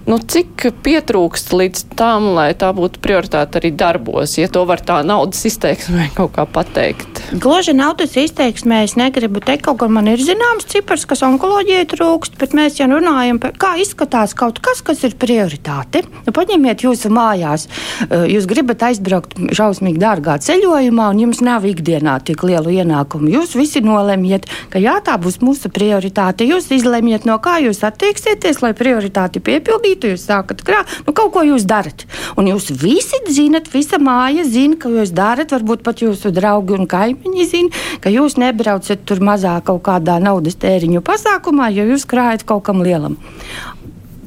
Nu, 0.06 0.20
cik 0.22 0.68
pietrūkst 0.86 1.50
līdz 1.50 1.80
tam, 1.98 2.28
lai 2.36 2.52
tā 2.54 2.68
būtu 2.70 3.00
prioritāte 3.02 3.58
arī 3.58 3.72
darbos, 3.75 4.36
ja 4.38 4.46
to 4.46 4.60
var 4.68 4.78
tā 4.78 5.00
naudas 5.02 5.40
izteiksmē 5.48 6.12
kaut 6.14 6.36
kā 6.36 6.44
pateikt? 6.46 7.25
Gluži 7.42 7.75
naudas 7.75 8.14
izteiksmē 8.14 8.84
es 8.86 8.94
negribu 8.94 9.42
teikt, 9.42 9.64
kaut 9.66 9.80
gan 9.80 9.90
man 9.96 10.06
ir 10.06 10.22
zināms 10.22 10.68
cipars, 10.70 11.08
kas 11.10 11.25
onkoloģijai 11.26 11.88
trūkst, 11.90 12.36
bet 12.38 12.54
mēs 12.54 12.78
jau 12.78 12.86
runājam 12.92 13.40
par 13.42 13.56
kā 13.58 13.72
izskatās 13.82 14.36
kaut 14.38 14.60
kas, 14.62 14.84
kas 14.86 15.02
ir 15.08 15.16
prioritāte. 15.18 16.04
Nu, 16.22 16.30
paņemiet 16.38 16.86
jūsu 16.86 17.10
mājās, 17.10 17.66
eh, 18.06 18.28
jūs 18.30 18.46
gribat 18.46 18.86
aizbraukt 18.86 19.34
šausmīgi 19.58 19.98
dārgā 19.98 20.38
ceļojumā, 20.38 21.08
un 21.16 21.25
jums 21.25 21.42
nav 21.42 21.66
ikdienā 21.66 22.20
tik 22.22 22.46
lielu 22.46 22.78
ienākumu. 22.78 23.32
Jūs 23.40 23.58
visi 23.58 23.82
nolemjiet, 23.82 24.46
ka 24.70 24.78
jā, 24.78 25.00
tā 25.02 25.18
būs 25.18 25.42
mūsu 25.42 25.66
prioritāte. 25.66 26.46
Jūs 26.46 26.70
izlemjiet, 26.70 27.26
no 27.26 27.40
kā 27.42 27.58
jūs 27.66 27.82
attieksieties, 27.90 28.62
lai 28.62 28.70
prioritāti 28.70 29.42
piepildītu 29.42 29.95
rītu 29.96 30.12
jūs 30.12 30.26
sākat 30.28 30.62
krāt, 30.64 30.86
nu 31.06 31.12
kaut 31.16 31.32
ko 31.32 31.42
jūs 31.44 31.66
darat. 31.66 32.06
Un 32.36 32.46
jūs 32.46 32.70
visi 32.70 33.18
zinat, 33.28 33.68
visa 33.72 33.98
māja 33.98 34.44
zina, 34.44 34.76
ka 34.76 34.88
jūs 34.88 35.12
darat, 35.12 35.52
varbūt 35.52 35.82
pat 35.82 36.02
jūsu 36.02 36.32
draugi 36.32 36.76
un 36.76 36.86
kaimiņi 36.86 37.46
zina, 37.46 37.70
ka 38.00 38.10
jūs 38.10 38.36
nebraucat 38.36 39.04
tur 39.04 39.20
mazā 39.20 39.60
kaut 39.64 39.82
kādā 39.86 40.18
naudas 40.20 40.56
tēriņu 40.56 41.02
pasākumā, 41.02 41.70
jo 41.72 41.86
jūs 41.92 42.06
krājat 42.06 42.44
kaut 42.46 42.66
kam 42.66 42.82
lielam. 42.84 43.16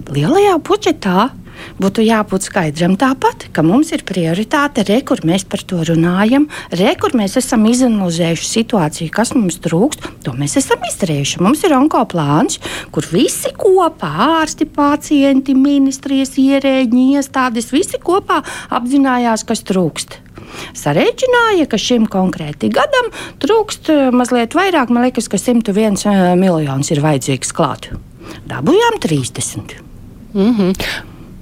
Lielajā 0.10 0.58
budžetā 0.66 1.30
būtu 1.82 2.06
jābūt 2.06 2.48
skaidram 2.48 2.96
tāpat, 3.00 3.48
ka 3.56 3.64
mums 3.66 3.92
ir 3.96 4.06
prioritāte, 4.08 4.86
re, 4.88 5.02
kur 5.06 5.24
mēs 5.28 5.46
par 5.50 5.64
to 5.68 5.82
runājam, 5.88 6.48
re, 6.72 6.94
kur 7.00 7.16
mēs 7.18 7.38
esam 7.42 7.66
izanalizējuši 7.70 8.50
situāciju, 8.50 9.14
kas 9.16 9.34
mums 9.38 9.60
trūkst. 9.64 10.08
To 10.28 10.36
mēs 10.38 10.58
esam 10.62 10.84
izdarījuši. 10.90 11.42
Mums 11.44 11.66
ir 11.68 11.76
onkoplāns, 11.78 12.60
kur 12.96 13.08
visi 13.12 13.54
kopā, 13.58 14.12
ārsti, 14.40 14.70
pacienti, 14.70 15.58
ministrijas 15.58 16.36
ierēģi, 16.40 17.06
iestādes, 17.20 17.74
visi 17.76 18.02
kopā 18.02 18.42
apzinājās, 18.80 19.46
kas 19.48 19.66
trūkst 19.68 20.20
sarēķināja, 20.78 21.68
ka 21.70 21.80
šim 21.80 22.08
konkrēti 22.12 22.72
gadam 22.74 23.12
trūkst 23.44 23.92
eh, 23.94 24.08
mazliet 24.16 24.56
vairāk. 24.58 24.94
Man 24.94 25.08
liekas, 25.08 25.30
ka 25.32 25.40
101 25.42 26.00
eh, 26.10 26.24
miljonus 26.40 26.92
ir 26.94 27.04
vajadzīgs 27.06 27.54
klāt. 27.56 27.92
Dabūjām 28.50 29.00
30. 29.02 29.78
Mm 30.34 30.56
-hmm. 30.56 30.74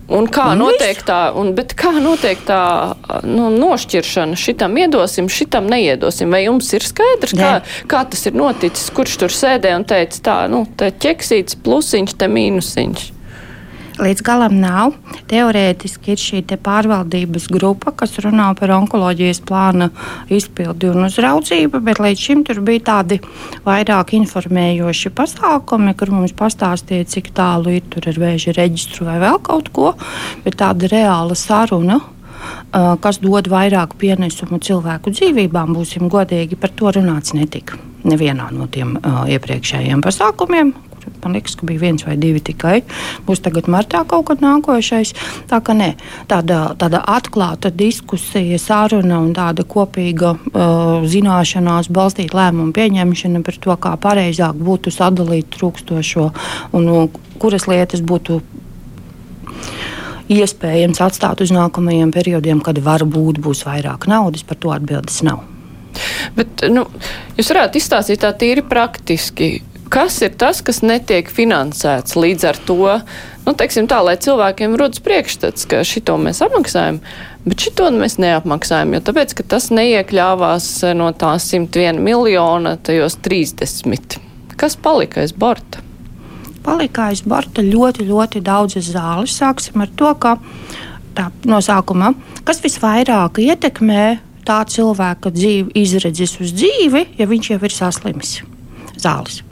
Un 0.07 0.29
kā 0.31 0.45
un 0.53 0.61
notiek 0.61 1.01
tā, 1.03 1.17
un, 1.35 1.49
kā 1.75 1.91
notiek 1.99 2.39
tā 2.47 2.61
nu, 3.27 3.49
nošķiršana? 3.51 4.37
Šitam 4.39 4.77
iedosim, 4.79 5.27
šitam 5.27 5.67
neiedosim. 5.67 6.31
Vai 6.31 6.45
jums 6.45 6.71
ir 6.77 6.85
skaidrs, 6.87 7.35
kā, 7.35 7.51
kā 7.91 8.05
tas 8.07 8.23
ir 8.29 8.37
noticis? 8.39 8.87
Kurš 8.95 9.17
tur 9.23 9.35
sēdēja 9.35 9.81
un 9.81 9.87
teica, 9.89 10.23
tā, 10.29 10.37
nu, 10.51 10.63
te 10.79 10.93
ķeksīts, 10.95 11.59
plusiņš, 11.65 12.15
te 12.21 12.31
mīnusiņš? 12.31 13.05
Līdz 14.01 14.23
galam 14.25 14.57
nav. 14.61 14.95
Teorētiski 15.29 16.13
ir 16.13 16.21
šī 16.21 16.41
te 16.47 16.57
pārvaldības 16.61 17.47
grupa, 17.53 17.93
kas 17.97 18.17
runā 18.23 18.49
par 18.57 18.73
onkoloģijas 18.77 19.41
plāna 19.47 19.89
izpildi 20.33 20.91
un 20.91 21.07
uzraudzību, 21.07 21.81
bet 21.85 22.01
līdz 22.03 22.25
šim 22.27 22.43
tur 22.47 22.61
bija 22.65 22.85
tādi 22.91 23.19
vairāk 23.65 24.13
informējoši 24.19 25.13
pasākumi, 25.17 25.95
kur 25.97 26.13
mums 26.15 26.35
pastāstīja, 26.37 27.07
cik 27.15 27.31
tālu 27.37 27.77
ir 27.77 27.87
tur 27.91 28.09
ar 28.11 28.21
vēža 28.21 28.55
reģistru 28.57 29.09
vai 29.09 29.17
vēl 29.23 29.41
kaut 29.45 29.71
ko, 29.75 29.95
bet 30.45 30.59
tāda 30.61 30.91
reāla 30.91 31.37
saruna 31.37 32.01
kas 33.01 33.19
dod 33.23 33.49
vairāk 33.49 33.95
pienesumu 33.99 34.59
cilvēku 34.63 35.11
dzīvībām, 35.15 35.73
būsim 35.75 36.09
godīgi, 36.11 36.59
par 36.59 36.73
to 36.77 36.91
runāts 36.93 37.33
netika. 37.37 37.79
Nevienā 38.07 38.51
no 38.55 38.67
tiem 38.71 38.95
uh, 38.99 39.23
iepriekšējiem 39.27 40.03
pasākumiem, 40.05 40.73
Man 41.23 41.35
liekas, 41.37 41.55
ka 41.59 41.67
bija 41.67 41.81
viens 41.81 42.05
vai 42.07 42.17
divi 42.19 42.41
tikai. 42.43 42.81
Būs 43.27 43.41
tagad 43.45 43.69
martā 43.71 44.03
kaut 44.07 44.27
kad 44.29 44.43
nākošais. 44.43 45.13
Tā 45.49 45.59
kā 45.65 45.75
nē, 45.77 45.93
tāda, 46.29 46.59
tāda 46.79 47.01
atklāta 47.15 47.71
diskusija, 47.73 48.59
saruna 48.61 49.21
un 49.23 49.33
tāda 49.37 49.65
kopīga 49.67 50.35
uh, 50.35 51.07
zināšanās 51.07 51.91
balstīta 51.93 52.37
lēmumu 52.37 52.75
pieņemšana 52.77 53.43
par 53.45 53.59
to, 53.63 53.75
kā 53.87 53.95
pareizāk 54.01 54.57
būtu 54.57 54.93
sadalīt 54.93 55.51
trūkstošo 55.57 56.29
un 56.77 56.93
kuras 57.41 57.67
lietas 57.69 58.01
būtu 58.05 58.41
iespējams 60.31 60.99
atstāt 61.03 61.41
uz 61.43 61.53
nākamajiem 61.55 62.11
periodiem, 62.15 62.61
kad 62.63 62.79
varbūt 62.83 63.39
būs 63.43 63.63
vairāk 63.67 64.09
naudas, 64.11 64.43
par 64.47 64.59
to 64.59 64.73
atbildes 64.75 65.21
nav. 65.27 65.45
Bet, 66.37 66.67
nu, 66.69 66.83
jūs 67.37 67.49
varētu 67.53 67.79
izstāstīt 67.79 68.21
tā 68.21 68.33
tīri 68.37 68.63
praktiski, 68.67 69.57
kas 69.89 70.19
ir 70.25 70.35
tas, 70.39 70.61
kas 70.65 70.81
netiek 70.85 71.29
finansēts 71.31 72.17
līdz 72.17 72.45
ar 72.49 72.59
to, 72.67 72.77
nu, 73.45 73.53
teiksim 73.57 73.87
tā, 73.89 73.99
lai 74.05 74.17
cilvēkiem 74.21 74.75
rodas 74.79 75.01
priekšstats, 75.03 75.67
ka 75.69 75.81
šito 75.87 76.17
mēs 76.21 76.41
apmaksājam, 76.45 76.99
bet 77.47 77.65
šito 77.67 77.89
mēs 77.95 78.17
neapmaksājam, 78.21 78.95
jo 78.97 79.03
tāpēc, 79.09 79.35
ka 79.37 79.47
tas 79.55 79.69
neiekļāvās 79.75 80.69
no 80.97 81.11
tā 81.17 81.35
101 81.41 82.01
miljona 82.03 82.75
tajos 82.77 83.19
30. 83.25 84.19
Kas 84.57 84.77
palika 84.81 85.21
aiz 85.23 85.35
borta? 85.37 85.83
Palika 86.65 87.11
aiz 87.11 87.23
borta 87.23 87.63
ļoti, 87.63 88.07
ļoti 88.09 88.43
daudzas 88.43 88.89
zāles. 88.91 89.37
Sāksim 89.37 89.85
ar 89.85 89.91
to, 89.95 90.11
ka 90.19 90.35
tā 91.15 91.29
no 91.47 91.61
sākuma, 91.63 92.11
kas 92.47 92.59
visvairāk 92.65 93.39
ietekmē 93.45 94.05
tā 94.47 94.61
cilvēka 94.67 95.31
dzīvi, 95.35 95.75
izredzes 95.79 96.37
uz 96.43 96.55
dzīvi, 96.57 97.07
ja 97.19 97.29
viņš 97.29 97.51
jau 97.53 97.61
ir 97.63 97.77
saslimis. 97.77 98.39
Zāles 98.97 99.43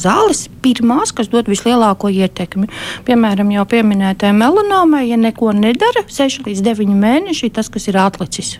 zāles 0.00 0.46
pirmās, 0.64 1.12
kas 1.16 1.30
dod 1.32 1.50
vislielāko 1.50 2.10
ietekmi. 2.12 2.70
Piemēram, 3.08 3.52
jau 3.54 3.66
pieminētajai 3.68 4.36
melanomai, 4.36 5.06
ja 5.10 5.20
neko 5.20 5.52
nedara, 5.56 6.04
6 6.08 6.46
līdz 6.48 6.64
9 6.70 6.98
mēneši, 7.02 7.52
tas, 7.58 7.70
kas 7.72 7.90
ir 7.90 8.00
atlicis 8.00 8.56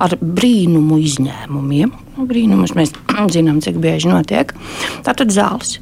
ar 0.00 0.14
brīnumu 0.20 0.96
izņēmumiem, 1.04 1.92
brīnumus 2.26 2.74
mēs 2.78 2.94
zinām, 3.34 3.60
cik 3.64 3.78
bieži 3.82 4.10
notiek. 4.10 4.54
Tātad 5.06 5.32
zāles. 5.34 5.78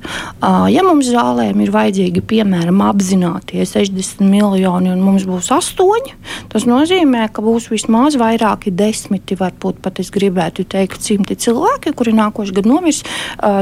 Ja 0.72 0.84
mums 0.86 1.08
zālēm 1.10 1.62
ir 1.64 1.72
vajadzīgi, 1.74 2.22
piemēram, 2.28 2.82
apzināti 2.84 3.64
60 3.64 4.24
miljoni 4.26 4.92
un 4.92 5.02
mums 5.04 5.26
būs 5.28 5.50
8, 5.54 6.12
tas 6.52 6.66
nozīmē, 6.68 7.26
ka 7.32 7.44
būs 7.44 7.70
vismaz 7.72 8.18
vairāki 8.20 8.72
desmiti, 8.74 9.38
varbūt 9.38 9.80
pat 9.84 10.00
es 10.02 10.12
gribētu 10.14 10.66
teikt, 10.68 11.02
simti 11.04 11.38
cilvēki, 11.46 11.94
kuri 11.96 12.14
nākošais 12.16 12.54
gads 12.56 12.70
nomirs 12.70 13.02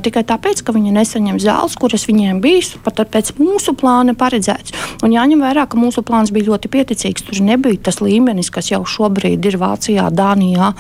tikai 0.05 0.25
tāpēc, 0.27 0.63
ka 0.65 0.75
viņi 0.75 0.95
nesaņem 0.95 1.41
zāles, 1.43 1.77
kuras 1.81 2.07
viņiem 2.09 2.41
bija 2.45 2.81
pat 2.85 3.03
pēc 3.11 3.35
mūsu 3.39 3.75
plāna 3.79 4.15
paredzēts. 4.19 4.75
Un 5.05 5.13
jāņem 5.15 5.43
vērā, 5.45 5.67
ka 5.69 5.79
mūsu 5.81 6.05
plāns 6.07 6.33
bija 6.35 6.49
ļoti 6.51 6.71
pieticīgs. 6.73 7.27
Tur 7.27 7.41
nebija 7.45 7.81
tas 7.89 8.01
līmenis, 8.05 8.51
kas 8.55 8.71
jau 8.73 8.83
šobrīd 8.89 9.45
ir 9.49 9.59
Vācijā, 9.61 10.07
Dānijā 10.15 10.73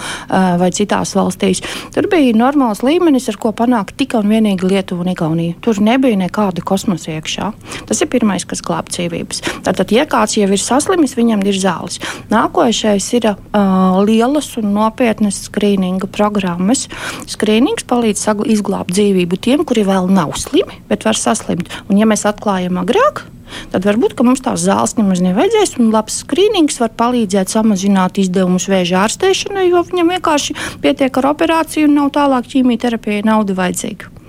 vai 0.60 0.70
citās 0.74 1.14
valstīs. 1.18 1.62
Tur 1.94 2.08
bija 2.10 2.32
normāls 2.36 2.80
līmenis, 2.86 3.28
ar 3.28 3.38
ko 3.40 3.52
panākt 3.56 3.96
tikai 4.00 4.22
un 4.24 4.32
vienīgi 4.32 4.68
Lietuva 4.70 5.04
un 5.04 5.10
Igaunija. 5.12 5.58
Tur 5.64 5.80
nebija 5.84 6.16
nekāda 6.18 6.64
kosmosa 6.64 7.12
iekšā. 7.16 7.50
Tas 7.88 8.00
ir 8.00 8.10
pirmais, 8.12 8.46
kas 8.48 8.64
glāb 8.64 8.88
dzīvības. 8.92 9.42
Tātad, 9.66 9.92
ja 9.94 10.06
kāds 10.08 10.38
jau 10.38 10.48
ir 10.48 10.62
saslimis, 10.62 11.16
viņam 11.18 11.44
ir 11.44 11.60
zāles. 11.60 12.00
Nākošais 12.32 13.10
ir 13.18 13.28
uh, 13.34 14.00
lielas 14.06 14.50
un 14.60 14.72
nopietnas 14.76 15.44
skrīninga 15.48 16.08
programmas. 16.14 16.86
Skrīnings 17.30 17.86
palīdz 17.90 18.24
izglābt 18.54 18.94
dzīvību 18.94 19.40
tiem, 19.44 19.68
kuri 19.68 19.84
vēl 19.86 20.08
nav 20.12 20.34
slimi, 20.40 20.80
bet 20.88 21.06
var 21.06 21.18
saslimt. 21.18 21.70
Un, 21.88 22.00
ja 22.00 22.08
mēs 22.08 22.26
atklājam 22.28 22.80
agrāk, 22.80 23.26
tad 23.72 23.86
varbūt 23.88 24.16
mums 24.26 24.42
tās 24.44 24.64
zāles 24.64 24.96
nemaz 24.98 25.22
nevajadzēs. 25.24 25.76
Un 25.82 25.92
labs 25.94 26.22
skrīnings 26.24 26.80
var 26.82 26.94
palīdzēt 26.98 27.52
samazināt 27.52 28.20
izdevumus 28.22 28.68
vēža 28.72 29.04
ārstēšanai, 29.04 29.68
jo 29.70 29.84
viņam 29.90 30.14
vienkārši 30.16 30.58
pietiek 30.84 31.22
ar 31.22 31.30
operāciju 31.34 31.90
un 31.90 31.98
nav 32.00 32.12
tālāk 32.16 32.50
ķīmijterapijai 32.54 33.24
nauda 33.28 33.56
vajadzīga. 33.58 34.23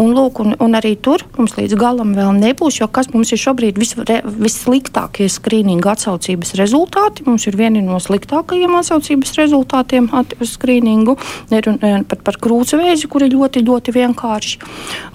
Un, 0.00 0.14
lūk, 0.16 0.40
un, 0.40 0.54
un 0.62 0.76
arī 0.78 0.94
tur 0.96 1.20
mums 1.36 1.52
līdz 1.58 1.76
galam 1.76 2.14
vēl 2.16 2.32
nebūs, 2.38 2.78
jo 2.80 2.88
kas 2.88 3.10
mums 3.12 3.32
ir 3.34 3.40
šobrīd 3.42 3.80
vis, 3.80 3.92
vissliktākie 4.24 5.28
skrīninga 5.32 5.92
atsaucības 5.92 6.54
rezultāti. 6.60 7.26
Mums 7.28 7.44
ir 7.50 7.58
vieni 7.60 7.82
no 7.84 7.98
sliktākajiem 8.00 8.78
atsaucības 8.78 9.36
rezultātiem 9.40 10.08
uz 10.40 10.54
skrīningu, 10.56 11.18
pat 11.52 12.24
par 12.24 12.40
krūtsvēzi, 12.40 13.10
kur 13.12 13.26
ir 13.26 13.36
ļoti, 13.36 13.64
ļoti 13.68 13.96
vienkārši. 13.98 14.62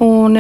Un, 0.06 0.38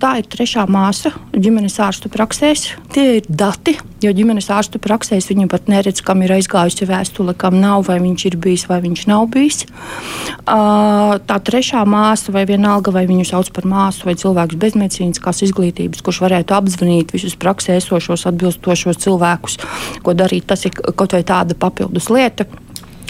tā 0.00 0.16
ir 0.20 0.28
trešā 0.30 0.64
māsa 0.70 1.12
ģimenes 1.36 1.78
ārstu 1.82 2.10
praksēs. 2.12 2.66
Tie 2.94 3.06
ir 3.20 3.28
dati, 3.28 3.76
jo 4.02 4.12
ģimenes 4.16 4.48
ārstu 4.52 4.80
praksēs 4.82 5.28
viņi 5.30 5.46
pat 5.50 5.68
neredz, 5.70 6.02
kam 6.04 6.24
ir 6.24 6.32
aizgājusi 6.34 6.88
vēstule, 6.88 7.36
kam 7.38 7.58
nav, 7.60 7.84
vai 7.88 8.00
viņš 8.02 8.26
ir 8.30 8.38
bijis 8.40 8.66
vai 8.70 8.80
viņš 8.84 9.06
nav 9.10 9.28
bijis. 9.32 9.66
Tā 10.46 11.38
trešā 11.46 11.84
māsa 11.88 12.34
vai 12.34 12.46
vienalga, 12.48 12.94
vai 12.94 13.06
viņu 13.10 13.26
sauc 13.28 13.50
par 13.54 13.68
māsu 13.68 14.08
vai 14.08 14.16
cilvēku 14.20 14.58
bez 14.60 14.78
medicīniskās 14.78 15.44
izglītības, 15.48 16.02
kurš 16.06 16.22
varētu 16.24 16.56
apzvanīt 16.56 17.14
visus 17.16 17.36
praksē 17.40 17.76
esošos 17.80 18.26
atbilstošos 18.30 19.02
cilvēkus, 19.04 19.60
ko 20.06 20.16
darīt. 20.16 20.48
Tas 20.50 20.66
ir 20.66 20.74
kaut 20.74 21.16
vai 21.16 21.24
tāda 21.26 21.58
papildus 21.58 22.10
lieta. 22.12 22.48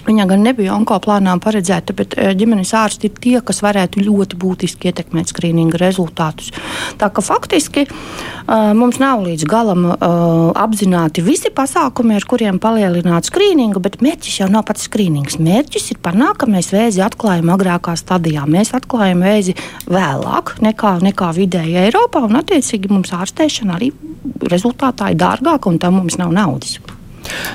Viņa 0.06 0.26
gan 0.30 0.44
nebija 0.44 0.74
onkoplānā 0.76 1.34
paredzēta, 1.42 1.94
bet 1.96 2.16
eh, 2.16 2.32
ģimenes 2.38 2.72
ārsti 2.76 3.10
ir 3.10 3.16
tie, 3.20 3.36
kas 3.44 3.62
varētu 3.64 4.02
ļoti 4.04 4.38
būtiski 4.40 4.90
ietekmēt 4.90 5.32
skrīninga 5.32 5.80
rezultātus. 5.80 6.52
Tā 7.00 7.10
ka 7.12 7.22
faktiski 7.24 7.86
uh, 7.86 8.72
mums 8.76 9.00
nav 9.00 9.22
līdz 9.24 9.46
galam 9.48 9.86
uh, 9.90 9.96
apzināti 10.58 11.24
visi 11.24 11.52
pasākumi, 11.54 12.16
ar 12.18 12.26
kuriem 12.28 12.60
palielināt 12.62 13.30
skrīningu, 13.30 13.82
bet 13.82 14.00
mērķis 14.04 14.40
jau 14.42 14.50
nav 14.52 14.66
pats 14.68 14.86
skrīnings. 14.88 15.38
Mērķis 15.42 15.90
ir 15.94 16.00
panākt, 16.04 16.42
ka 16.42 16.50
mēs 16.50 16.72
vēzi 16.74 17.02
atklājam 17.04 17.52
agrākā 17.54 17.96
stadijā. 17.98 18.46
Mēs 18.50 18.74
atklājam 18.76 19.24
vēzi 19.26 19.56
vēlāk 19.90 20.56
nekā, 20.64 20.96
nekā 21.04 21.32
vidēji 21.36 21.78
Eiropā, 21.86 22.24
un 22.26 22.40
attiecīgi 22.40 22.92
mums 22.92 23.12
ārstēšana 23.16 23.76
arī 23.78 23.92
rezultātā 24.50 25.12
ir 25.12 25.20
dārgāka, 25.20 25.70
un 25.70 25.78
tam 25.82 26.00
mums 26.00 26.18
nav 26.20 26.34
naudas. 26.36 26.78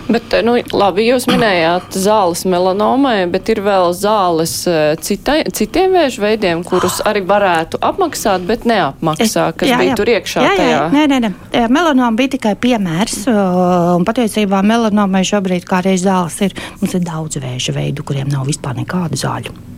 Bet, 0.08 0.36
nu, 0.46 0.56
labi, 0.76 1.08
jūs 1.10 1.26
minējāt 1.30 1.98
zāles 1.98 2.46
melanomai, 2.50 3.26
bet 3.32 3.50
ir 3.54 3.62
vēl 3.66 3.92
zāles 3.98 4.54
eh, 4.70 4.94
citai, 5.02 5.40
citiem 5.56 5.96
vēža 5.98 6.24
veidiem, 6.24 6.64
kurus 6.68 7.02
arī 7.06 7.24
varētu 7.26 7.82
apmaksāt, 7.86 8.46
bet 8.48 8.68
neapmaksā, 8.70 9.50
kas 9.58 9.72
jā, 9.72 9.76
jā. 9.76 9.82
bija 9.82 10.00
tur 10.00 10.14
iekšā. 10.16 10.46
Jā, 10.46 10.56
jā, 10.60 10.68
jā. 10.72 10.82
Nē, 10.94 11.06
nē, 11.12 11.22
nē. 11.26 11.66
Melanoma 11.74 12.14
bija 12.18 12.36
tikai 12.38 12.56
piemērs, 12.62 13.24
un 13.30 14.08
patiesībā 14.08 14.62
melanomai 14.66 15.26
šobrīd 15.28 15.68
kā 15.68 15.82
reiz 15.86 16.06
zāles 16.06 16.38
ir, 16.46 16.58
mums 16.82 16.98
ir 16.98 17.06
daudz 17.06 17.42
vēža 17.44 17.76
veidu, 17.76 18.06
kuriem 18.06 18.30
nav 18.32 18.46
vispār 18.50 18.78
nekādu 18.80 19.20
zāļu. 19.20 19.75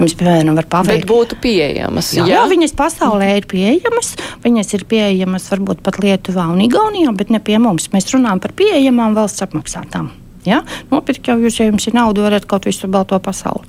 Jums, 0.00 0.16
piemēram, 0.18 0.56
var 0.58 0.68
paveikt. 0.70 1.04
Bet 1.04 1.10
būtu 1.10 1.38
pieejamas. 1.42 2.12
Jā, 2.16 2.26
jā? 2.26 2.38
jā, 2.38 2.46
viņas 2.52 2.76
pasaulē 2.78 3.34
ir 3.40 3.48
pieejamas. 3.50 4.14
Viņas 4.46 4.74
ir 4.78 4.86
pieejamas 4.90 5.50
varbūt 5.52 5.84
pat 5.86 6.00
Lietuvā 6.02 6.48
un 6.52 6.64
Igaunijā, 6.64 7.12
bet 7.16 7.32
ne 7.34 7.42
pie 7.42 7.58
mums. 7.62 7.90
Mēs 7.94 8.10
runājam 8.14 8.42
par 8.42 8.56
pieejamām 8.58 9.16
valsts 9.18 9.44
apmaksātām. 9.46 10.10
Ja? 10.48 10.62
Nopirkt 10.90 11.28
jau 11.28 11.36
jūs, 11.38 11.60
ja 11.60 11.68
jums 11.68 11.86
ir 11.86 11.94
nauda, 11.96 12.24
varat 12.24 12.46
kaut 12.50 12.66
visu 12.66 12.88
balto 12.90 13.18
pasauli. 13.22 13.68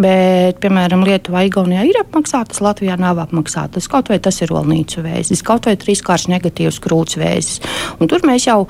Bet, 0.00 0.58
piemēram, 0.62 1.04
Lietuvā, 1.04 1.44
Igaunijā 1.48 1.84
ir 1.88 1.98
apmaksātas, 2.00 2.62
Latvijā 2.64 2.96
nav 3.00 3.20
apmaksātas. 3.26 3.88
Kaut 3.92 4.08
vai 4.12 4.18
tas 4.24 4.40
ir 4.40 4.54
olnīcu 4.54 5.04
vēzis, 5.04 5.44
kaut 5.44 5.68
vai 5.68 5.76
trīskāršs 5.80 6.30
negatīvs 6.32 6.80
krūts 6.84 7.18
vēzis. 7.20 7.60
Un 8.00 8.10
tur 8.10 8.24
mēs 8.26 8.48
jau, 8.48 8.62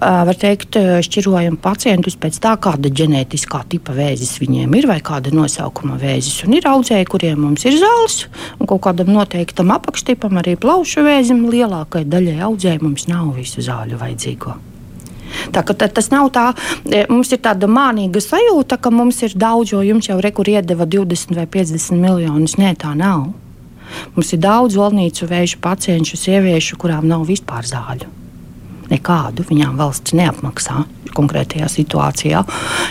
var 0.00 0.38
teikt, 0.38 0.78
šķirojam 1.06 1.58
pacientus 1.60 2.18
pēc 2.20 2.40
tā, 2.42 2.54
kāda 2.62 2.92
ģenētiskā 3.00 3.64
tipa 3.74 3.96
vēzis 3.96 4.38
viņiem 4.42 4.78
ir 4.78 4.90
vai 4.90 5.00
kāda 5.04 5.34
nosaukuma 5.34 5.98
vēzis. 6.00 6.44
Un 6.46 6.56
ir 6.60 6.70
audzēji, 6.70 7.10
kuriem 7.10 7.42
mums 7.42 7.66
ir 7.66 7.78
zāles, 7.80 8.22
un 8.58 8.70
kaut 8.70 8.84
kādam 8.86 9.10
noteiktam 9.16 9.74
apakštipam, 9.74 10.40
arī 10.40 10.56
plaušu 10.60 11.04
vēzim, 11.06 11.48
lielākajai 11.50 12.10
daļai 12.10 12.40
audzēji 12.50 12.84
mums 12.86 13.08
nav 13.10 13.34
visu 13.38 13.64
zāļu 13.66 13.98
vajadzīgo. 14.00 14.69
Tā, 15.54 15.62
tas 15.64 16.10
nav 16.12 16.30
tā, 16.34 16.46
e, 16.86 17.04
mums 17.10 17.32
ir 17.34 17.42
tāda 17.44 17.68
mānīga 17.70 18.22
sajūta, 18.24 18.80
ka 18.80 18.92
mums 18.94 19.22
ir 19.26 19.36
daudz, 19.38 19.74
jo 19.74 19.82
jums 19.84 20.10
jau 20.10 20.18
rekur 20.22 20.48
iedeva 20.48 20.86
20 20.86 21.36
vai 21.38 21.46
50 21.46 22.00
miljonus. 22.00 22.56
Nē, 22.60 22.74
tā 22.80 22.94
nav. 22.98 23.30
Mums 24.14 24.32
ir 24.34 24.42
daudz 24.42 24.78
valnīcu 24.78 25.26
vēža 25.30 25.58
pacientu, 25.62 26.18
sieviešu, 26.18 26.78
kurām 26.80 27.08
nav 27.10 27.26
vispār 27.28 27.66
zāļu. 27.66 28.10
Nekādu 28.90 29.46
viņām 29.46 29.78
valsts 29.78 30.16
neapmaksā 30.18 30.84
konkrētajā 31.14 31.68
situācijā. 31.70 32.42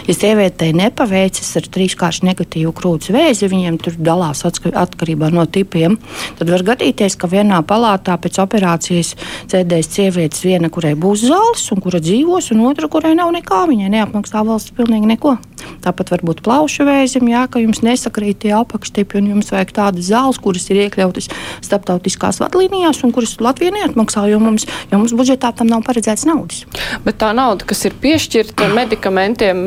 Ja 0.08 0.16
sievietei 0.16 0.72
nepaveicas 0.76 1.50
ar 1.60 1.68
trīskāršu 1.76 2.28
negatīvu 2.28 2.74
krūts 2.76 3.12
vēzi, 3.14 3.50
viņiem 3.52 3.80
tur 3.84 3.98
dalās 4.00 4.44
atkarībā 4.46 5.32
no 5.34 5.46
tipiem, 5.50 5.98
tad 6.40 6.52
var 6.52 6.66
gadīties, 6.72 7.18
ka 7.20 7.30
vienā 7.32 7.62
palātā 7.68 8.18
pēc 8.22 8.42
operācijas 8.44 9.16
sēdēs 9.52 9.92
sievietes, 9.96 10.44
viena, 10.46 10.72
kurai 10.74 10.96
būs 11.00 11.28
zāles 11.30 11.68
un 11.74 11.84
kura 11.84 12.02
dzīvos, 12.04 12.52
un 12.56 12.66
otra, 12.70 12.90
kurai 12.92 13.16
nav 13.18 13.32
nekā, 13.36 13.66
viņai 13.70 13.94
neapmaksā 13.96 14.44
valsts 14.48 14.76
pilnīgi 14.78 15.14
neko. 15.14 15.38
Tāpat 15.84 16.12
var 16.14 16.24
būt 16.28 16.42
plaušu 16.44 16.86
vēzim, 16.88 17.28
jā, 17.32 17.46
ka 17.52 17.62
jums 17.64 17.82
nesakrīt 17.84 18.42
tie 18.44 18.54
apakštipi, 18.56 19.20
un 19.20 19.30
jums 19.34 19.52
vajag 19.54 19.74
tādas 19.76 20.08
zāles, 20.10 20.40
kuras 20.42 20.68
ir 20.72 20.82
iekļautas 20.86 21.30
starptautiskās 21.66 22.40
vadlīnijās, 22.44 23.02
un 23.04 23.14
kuras 23.16 23.36
Latvija 23.44 23.74
neatmaksā, 23.76 24.26
jo 24.32 24.40
mums, 24.44 24.68
jo 24.92 25.00
mums 25.02 25.16
budžetā 25.16 25.52
tam 25.56 25.72
nav 25.72 25.84
paredzēts 25.90 26.28
naudas. 26.30 26.64
Bet 27.06 27.20
tā 27.22 27.32
nauda, 27.36 27.66
kas 27.70 27.84
ir 27.90 27.98
piešķirta 28.02 28.70
medikamentiem, 28.76 29.66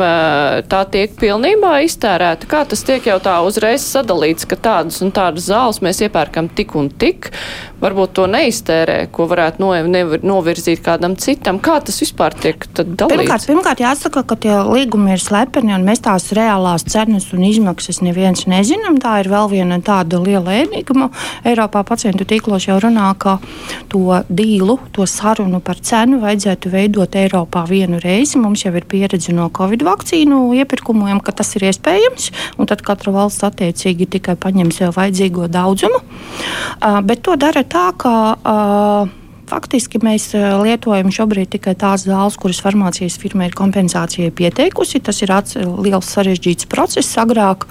tā 0.70 0.82
tiek 0.92 1.16
pilnībā 1.18 1.74
iztērēta. 1.88 2.48
Kā 2.50 2.62
tas 2.68 2.84
tiek 2.86 3.06
jau 3.10 3.18
tā 3.22 3.38
uzreiz 3.46 3.84
sadalīts, 3.84 4.46
ka 4.48 4.58
tādas 4.70 5.02
un 5.04 5.12
tādas 5.14 5.50
zāles 5.50 5.82
mēs 5.84 6.02
iepērkam 6.06 6.50
tik 6.56 6.76
un 6.78 6.90
tik, 7.02 7.32
varbūt 7.82 8.14
to 8.18 8.26
neiztērē, 8.30 8.98
ko 9.14 9.26
varētu 9.30 9.62
no, 9.62 9.72
nevar, 9.90 10.22
novirzīt 10.26 10.82
kādam 10.84 11.16
citam. 11.20 11.58
Kā 11.62 11.78
tas 11.84 11.98
vispār 12.02 12.36
tiek 12.38 12.66
dalīts? 12.76 13.12
Pirmkārt, 13.12 13.46
pirmkārt 13.50 13.82
jāsaka, 13.82 14.22
ka 14.28 14.38
tie 14.44 14.54
līgumi 14.68 15.16
ir 15.16 15.22
slepeni 15.22 15.74
un 15.74 15.86
mēs 15.86 16.04
tās 16.04 16.30
reālās 16.36 16.86
cenas 16.86 17.30
un 17.34 17.44
izmaksas 17.48 18.02
neviens 18.04 18.46
nezinām. 18.50 19.00
Tā 19.02 19.18
ir 19.22 19.30
vēl 19.32 19.50
viena 19.52 19.80
tāda 19.82 20.20
liela 20.22 20.54
enigma. 20.62 21.10
Eiropā 21.48 21.82
pacientu 21.88 22.26
tīklos 22.28 22.68
jau 22.68 22.78
runā, 22.82 23.10
ka 23.18 23.38
to 23.92 24.22
dīlu, 24.30 24.78
to 24.94 25.06
sarunu 25.08 25.62
par 25.64 25.80
cenu 25.82 26.11
vajadzētu 26.20 26.72
veidot 26.72 27.16
Eiropā 27.16 27.64
vienu 27.68 28.00
reizi. 28.02 28.40
Mums 28.42 28.64
jau 28.66 28.74
ir 28.76 28.86
pieredze 28.88 29.32
no 29.32 29.48
Covid 29.54 29.84
vakcīnu 29.86 30.42
iepirkumiem, 30.60 31.22
ka 31.24 31.32
tas 31.38 31.54
ir 31.56 31.68
iespējams, 31.70 32.30
tad 32.68 32.84
katra 32.84 33.14
valsts 33.14 33.46
attiecīgi 33.48 34.10
tikai 34.18 34.36
paņem 34.40 34.74
sev 34.74 34.96
vajadzīgo 34.98 35.48
daudzumu. 35.52 36.02
Uh, 36.02 37.00
bet 37.06 37.24
to 37.24 37.36
dara 37.40 37.64
tā, 37.64 37.90
ka 37.96 38.14
uh, 38.36 39.21
Faktiski 39.52 40.00
mēs 40.00 40.30
eh, 40.32 40.46
lietojam 40.62 41.10
šobrīd 41.12 41.50
tikai 41.52 41.74
tās 41.76 42.06
zāles, 42.06 42.38
kuras 42.40 42.62
farmācijas 42.64 43.18
firma 43.20 43.44
ir 43.44 43.56
kompensācijai 43.56 44.30
pieteikusi. 44.32 45.02
Tas 45.04 45.18
ir 45.20 45.32
liels 45.84 46.08
sarežģīts 46.08 46.68
process. 46.72 47.18
Agrāk 47.20 47.66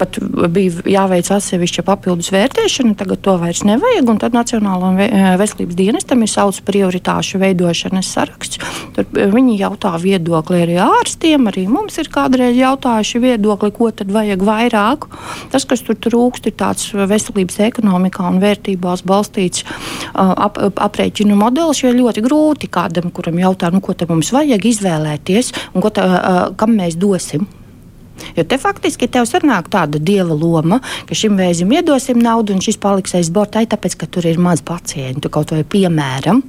pat 0.00 0.16
bija 0.54 0.86
jāveic 0.88 1.28
atsevišķa 1.34 1.84
papildus 1.84 2.30
vērtēšana, 2.32 2.96
tagad 2.96 3.20
to 3.26 3.34
vairs 3.42 3.60
nevajag. 3.68 4.08
Tad 4.22 4.38
Nacionālajam 4.38 5.02
eh, 5.04 5.26
veselības 5.40 5.76
dienestam 5.76 6.24
ir 6.24 6.32
savs 6.32 6.62
prioritāšu 6.64 7.42
veidošanas 7.42 8.08
saraksts. 8.16 8.62
Tur 8.96 9.04
eh, 9.04 9.28
viņi 9.34 9.58
jautā 9.60 9.92
viedokli 10.00 10.62
arī 10.64 10.80
ārstiem, 10.86 11.50
arī 11.52 11.66
mums 11.68 12.00
ir 12.00 12.08
kādreiz 12.14 12.56
jautājuši 12.56 13.22
viedokli, 13.26 13.74
ko 13.76 13.90
tad 13.92 14.16
vajag 14.16 14.46
vairāk. 14.48 15.10
Tas, 15.52 15.68
kas 15.68 15.84
tur 15.84 16.00
trūkst, 16.08 16.48
ir 16.48 16.56
tāds 16.56 16.88
veselības 16.96 17.60
ekonomikā 17.68 18.24
un 18.32 18.40
vērtībās 18.40 19.04
balstīts 19.04 19.68
ap, 20.16 20.56
aprēķins 20.56 21.17
aprēķinu 21.18 21.36
modelis, 21.36 21.82
jo 21.82 21.90
ir 21.90 21.98
ļoti 21.98 22.22
grūti 22.22 22.68
kādam, 22.70 23.10
kuram 23.10 23.38
jautā, 23.38 23.70
nu, 23.72 23.80
ko 23.80 23.94
mums 24.08 24.32
vajag 24.32 24.64
izvēlēties 24.64 25.52
un 25.74 25.82
ko 25.82 25.90
tā, 25.90 26.54
kam 26.56 26.76
mēs 26.76 26.96
dosim. 26.96 27.46
Jo 28.36 28.42
te 28.42 28.58
faktiski 28.58 29.06
tev 29.06 29.26
sanāk 29.26 29.68
tāda 29.70 29.98
dieva 29.98 30.34
loma, 30.34 30.80
ka 31.06 31.14
šim 31.14 31.36
vēzim 31.38 31.70
iedosim 31.70 32.18
naudu, 32.18 32.52
un 32.52 32.60
šis 32.60 32.78
paliks 32.78 33.14
aiz 33.14 33.30
bortai, 33.30 33.66
tāpēc, 33.66 33.94
ka 33.96 34.06
tur 34.06 34.26
ir 34.26 34.38
maz 34.38 34.60
pacientu. 34.60 35.30
Kaut 35.30 35.50
vai 35.54 35.62
piemēram, 35.62 36.42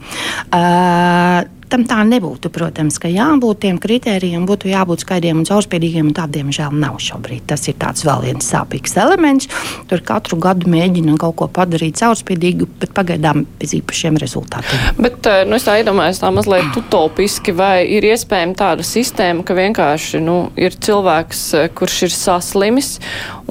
uh, 0.49 1.45
Tam 1.69 1.83
tā 1.85 1.99
nebūtu. 2.07 2.49
Protams, 2.53 2.97
ka 3.01 3.09
jābūt 3.11 3.61
tiem 3.65 3.77
kritērijiem, 3.81 4.47
būtu 4.49 4.71
jābūt 4.71 5.03
skaidriem 5.03 5.41
un 5.41 5.45
caurspīdīgiem, 5.45 6.09
un 6.09 6.15
tādiem 6.17 6.49
žēl 6.55 6.73
nav 6.73 6.97
šobrīd. 7.03 7.45
Tas 7.49 7.67
ir 7.69 7.77
vēl 7.77 8.23
viens 8.25 8.49
sāpīgs 8.49 8.97
elements. 8.97 9.49
Tur 9.89 10.01
katru 10.05 10.39
gadu 10.41 10.69
mēģina 10.71 11.17
kaut 11.21 11.37
ko 11.37 11.49
padarīt 11.53 11.99
caurspīdīgu, 12.01 12.67
bet 12.81 12.95
pagaidām 12.97 13.45
bez 13.61 13.75
īpašiem 13.77 14.17
rezultātiem. 14.21 14.97
Bet 14.97 15.29
eh, 15.29 15.43
nu, 15.45 15.59
es 15.59 15.69
iedomājos 15.69 16.23
tā 16.23 16.33
mazliet 16.33 16.73
utopiski, 16.79 17.53
vai 17.53 17.85
ir 17.85 18.07
iespējama 18.09 18.57
tāda 18.57 18.85
sistēma, 18.85 19.45
ka 19.45 19.57
vienkārši 19.57 20.23
nu, 20.25 20.39
ir 20.57 20.73
cilvēks, 20.73 21.45
eh, 21.59 21.69
kurš 21.77 22.01
ir 22.09 22.15
saslimis, 22.17 22.95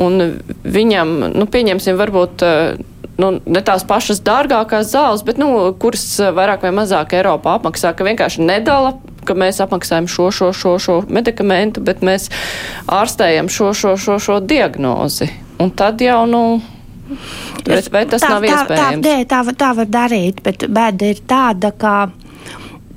un 0.00 0.40
viņam, 0.66 1.18
nu, 1.38 1.46
pieņemsim, 1.46 1.98
varbūt 2.02 2.46
eh, 2.46 2.87
nu, 3.18 3.33
ne 3.44 3.62
tās 3.64 3.85
pašas 3.88 4.22
dārgākās 4.26 4.92
zāles, 4.94 5.24
bet 5.26 5.40
nu, 5.40 5.50
kuras 5.81 6.07
eh, 6.22 6.33
vairāk 6.35 6.64
vai 6.66 6.72
mazāk 6.81 7.16
Eiropā 7.18 7.59
apmaksā, 7.59 7.92
ka 7.96 8.07
vienkārši 8.07 8.46
nedala 8.46 8.96
ka 9.28 9.37
mēs 9.37 9.61
apmaksājam 9.61 10.07
šo, 10.09 10.31
šo, 10.33 10.52
šo, 10.57 10.78
šo 10.81 10.94
medikamentu, 11.12 11.83
bet 11.85 12.00
mēs 12.07 12.31
ārstējam 12.88 13.50
šo, 13.52 13.74
šo, 13.76 13.96
šo, 14.00 14.16
šo 14.22 14.38
diagnozi. 14.40 15.28
Un 15.61 15.74
tad 15.76 16.00
jau, 16.00 16.22
nu, 16.31 16.42
Bet, 17.64 17.88
vai 17.92 18.04
tas 18.09 18.20
tā, 18.20 18.28
nav 18.35 18.44
iespējams? 18.44 19.04
Tā, 19.04 19.12
tā, 19.24 19.40
tā, 19.48 19.54
tā 19.57 19.68
var 19.78 19.88
darīt, 19.88 20.42
bet 20.44 20.66
bēda 20.68 21.09
ir 21.09 21.22
tāda, 21.28 21.72
ka 21.72 21.94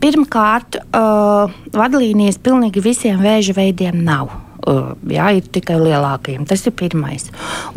pirmkārt, 0.04 0.82
uh, 0.84 1.52
vadlīnijas 1.76 2.40
pilnīgi 2.44 2.84
visiem 2.84 3.24
vēža 3.24 3.56
veidiem 3.56 4.02
nav 4.04 4.34
jā, 5.10 5.28
ir 5.38 5.48
tikai 5.54 5.78
lielākajiem. 5.82 6.46
Tas 6.50 6.64
ir 6.68 6.76
pirmais. 6.78 7.28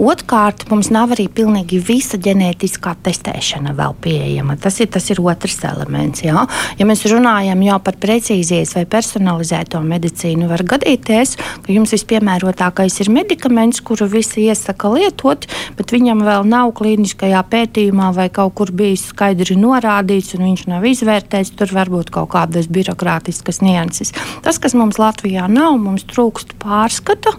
Otrkārt, 0.01 0.67
mums 0.71 0.91
nav 0.93 1.15
arī 1.17 1.27
pilnīgi 1.33 1.81
visa 1.85 2.19
ģenētiskā 2.21 2.95
testēšana 3.05 3.75
vēl 3.77 3.97
pieejama. 4.05 4.57
Tas 4.61 4.81
ir, 4.83 4.91
tas 4.93 5.09
ir 5.13 5.21
otrs 5.23 5.57
elements. 5.65 6.25
Jā. 6.25 6.45
Ja 6.79 6.89
mēs 6.89 7.05
runājam 7.11 7.63
jau 7.65 7.79
par 7.85 7.99
precīzijas 8.03 8.75
vai 8.79 8.85
personalizēto 8.91 9.81
medicīnu, 9.85 10.49
var 10.51 10.65
gadīties, 10.75 11.37
ka 11.65 11.73
jums 11.73 11.95
vispiemērotākais 11.97 13.01
ir 13.05 13.13
medikaments, 13.15 13.81
kuru 13.85 14.09
visi 14.11 14.47
iesaka 14.49 14.93
lietot, 14.93 15.49
bet 15.79 15.95
viņam 15.95 16.25
vēl 16.27 16.49
nav 16.49 16.75
klīniskajā 16.77 17.41
pētījumā 17.51 18.13
vai 18.17 18.29
kaut 18.35 18.57
kur 18.59 18.73
bijis 18.75 19.09
skaidri 19.13 19.57
norādīts, 19.59 20.35
un 20.37 20.49
viņš 20.51 20.67
nav 20.73 20.85
izvērtēts. 20.91 21.55
Tur 21.55 21.71
var 21.75 21.91
būt 21.93 22.11
kaut 22.15 22.33
kādas 22.35 22.69
birokrātiskas 22.73 23.63
nianses. 23.65 24.13
Tas, 24.45 24.59
kas 24.61 24.75
mums 24.77 24.99
Latvijā 25.01 25.47
nav, 25.51 25.77
mums 25.81 26.05
trūkst 26.11 26.57
pār 26.63 26.74
pārskata 26.75 27.37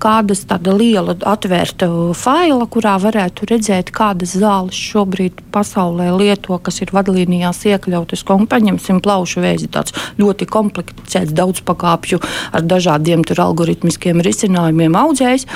kādas 0.00 0.44
tāda 0.48 0.72
liela 0.76 1.14
atvērta 1.14 1.88
faila, 2.16 2.66
kurā 2.70 2.96
varētu 3.02 3.48
redzēt, 3.50 3.92
kādas 3.94 4.34
zāles 4.40 4.78
šobrīd 4.78 5.42
pasaulē 5.52 6.10
lieto, 6.16 6.56
kas 6.62 6.80
ir 6.84 6.92
vadlīnijās 6.94 7.62
iekļautas. 7.68 8.24
Paņemsim 8.50 9.00
plaušu 9.04 9.42
vēzi, 9.44 9.68
tāds 9.72 9.94
ļoti 10.20 10.48
komplicēts, 10.50 11.34
daudz 11.36 11.62
pakāpju 11.66 12.20
ar 12.56 12.64
dažādiem 12.64 13.24
algoritmiskiem 13.30 14.22
risinājumiem 14.24 14.96
audzējs. 14.96 15.46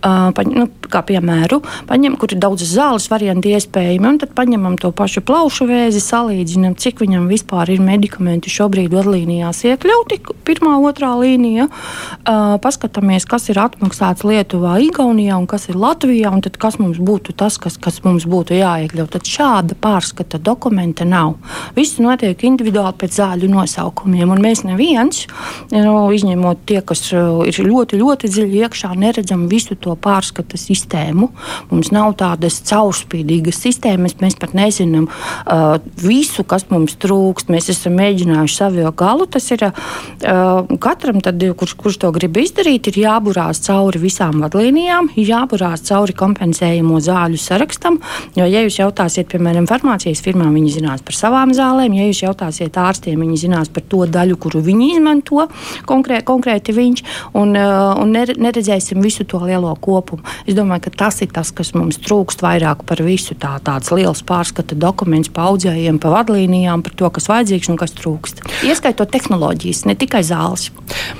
Uh, 0.00 0.30
paņ, 0.36 0.54
nu, 0.56 0.66
kā 0.90 1.02
piemēru, 1.06 1.60
paņem, 1.88 2.16
kur 2.20 2.32
ir 2.34 2.40
daudzas 2.42 2.72
zāles 2.74 3.06
varianti 3.12 3.52
iespējami, 3.54 4.08
un 4.08 4.18
tad 4.22 4.34
paņemam 4.38 4.78
to 4.80 4.90
pašu 4.96 5.22
plaušu 5.26 5.68
vēzi, 5.70 6.02
salīdzinām, 6.04 6.76
cik 6.80 7.04
viņam 7.04 7.28
vispār 7.30 7.70
ir 7.74 7.84
medikamenti 7.84 8.52
šobrīd 8.52 8.94
vadlīnijās 8.94 9.62
iekļauti, 9.70 10.20
pirmā, 10.48 10.78
otrā 10.88 11.12
līnija. 11.20 11.68
Uh, 11.70 12.56
paskatāmies, 12.62 13.28
kas 13.30 13.48
ir 13.52 13.60
atmaksāts 13.62 13.89
apmaksāts 13.90 14.22
Lietuvā, 14.22 14.78
Igaunijā 14.78 15.34
un 15.34 15.46
kas 15.50 15.68
ir 15.68 15.76
Latvijā, 15.76 16.30
un 16.30 16.40
kas 16.40 16.78
mums 16.78 16.98
būtu 16.98 17.34
tas, 17.34 17.58
kas, 17.58 17.76
kas 17.76 18.02
mums 18.04 18.24
būtu 18.24 18.54
jāiekļaut. 18.54 19.10
Tad 19.10 19.26
šāda 19.26 19.74
pārskata 19.74 20.38
dokumenta 20.38 21.04
nav. 21.04 21.38
Viss 21.74 21.98
notiek 21.98 22.38
individuāli 22.46 22.94
pēc 23.00 23.18
zāļu 23.18 23.50
nosaukumiem, 23.50 24.30
un 24.30 24.42
mēs 24.42 24.62
neviens, 24.64 25.26
nu, 25.72 26.10
izņemot 26.14 26.62
tie, 26.66 26.80
kas 26.86 27.02
uh, 27.12 27.42
ir 27.48 27.58
ļoti, 27.66 27.98
ļoti 27.98 28.30
dziļi 28.30 28.62
iekšā, 28.64 28.92
neredzam 28.94 29.48
visu 29.50 29.74
to 29.74 29.96
pārskata 29.96 30.58
sistēmu. 30.60 31.30
Mums 31.70 31.90
nav 31.90 32.14
tādas 32.20 32.60
caurspīdīgas 32.70 33.58
sistēmas, 33.64 34.18
mēs 34.22 34.38
pat 34.38 34.54
nezinām 34.54 35.08
uh, 35.10 35.80
visu, 35.98 36.44
kas 36.44 36.68
mums 36.70 36.94
trūkst. 37.00 37.50
Mēs 37.50 37.72
esam 37.74 37.98
mēģinājuši 37.98 38.60
savu 38.60 38.94
galu. 38.94 39.26
Tas 39.26 39.50
ir 39.50 39.66
uh, 39.66 40.70
katram, 40.78 41.20
tad, 41.24 41.42
kurš, 41.58 41.74
kurš 41.80 42.00
to 42.04 42.14
grib 42.14 42.38
izdarīt, 42.38 42.92
ir 42.92 43.02
jāburās 43.06 43.62
cauri 43.66 43.79
cauri 43.80 44.00
visām 44.02 44.40
vadlīnijām, 44.42 45.08
jāburās 45.16 45.84
cauri 45.88 46.12
kompensējumu 46.16 46.98
zāļu 47.00 47.38
sarakstam. 47.40 47.98
Jo, 48.36 48.44
ja 48.44 48.62
jūs 48.64 48.76
jautāsiet, 48.80 49.28
piemēram, 49.32 49.68
farmācijas 49.70 50.20
firmām, 50.24 50.52
viņi 50.58 50.74
zinās 50.76 51.04
par 51.06 51.16
savām 51.16 51.54
zālēm, 51.56 51.96
ja 51.96 52.08
jūs 52.08 52.22
jautāsiet 52.26 52.76
ārstiem, 52.80 53.20
viņi 53.24 53.38
zinās 53.46 53.72
par 53.72 53.86
to 53.88 54.04
daļu, 54.10 54.36
kuru 54.42 54.60
viņi 54.66 54.90
izmanto 54.96 55.46
konkrē, 55.88 56.20
konkrēti 56.26 56.74
viņš, 56.76 57.04
un, 57.40 57.54
uh, 57.56 57.96
un 58.00 58.12
neredzēsim 58.12 59.00
visu 59.00 59.24
to 59.28 59.40
lielo 59.46 59.72
kopumu. 59.80 60.26
Es 60.44 60.58
domāju, 60.58 60.88
ka 60.88 61.06
tas 61.06 61.22
ir 61.24 61.32
tas, 61.32 61.52
kas 61.54 61.72
mums 61.76 62.00
trūkst 62.04 62.44
vairāk 62.44 62.84
par 62.88 63.00
visu. 63.06 63.36
Tā, 63.40 63.54
tāds 63.64 63.92
liels 63.94 64.20
pārskata 64.26 64.76
dokuments 64.76 65.32
pa 65.32 65.48
audzējiem, 65.48 66.00
pa 66.02 66.12
vadlīnijām, 66.18 66.84
par 66.84 66.96
to, 66.98 67.08
kas 67.16 67.30
vajadzīgs 67.30 67.72
un 67.72 67.80
kas 67.80 67.96
trūkst. 67.96 68.44
Ieskaitot 68.68 69.12
tehnoloģijas, 69.14 69.86
ne 69.88 69.96
tikai 69.96 70.22
zāles. 70.26 70.68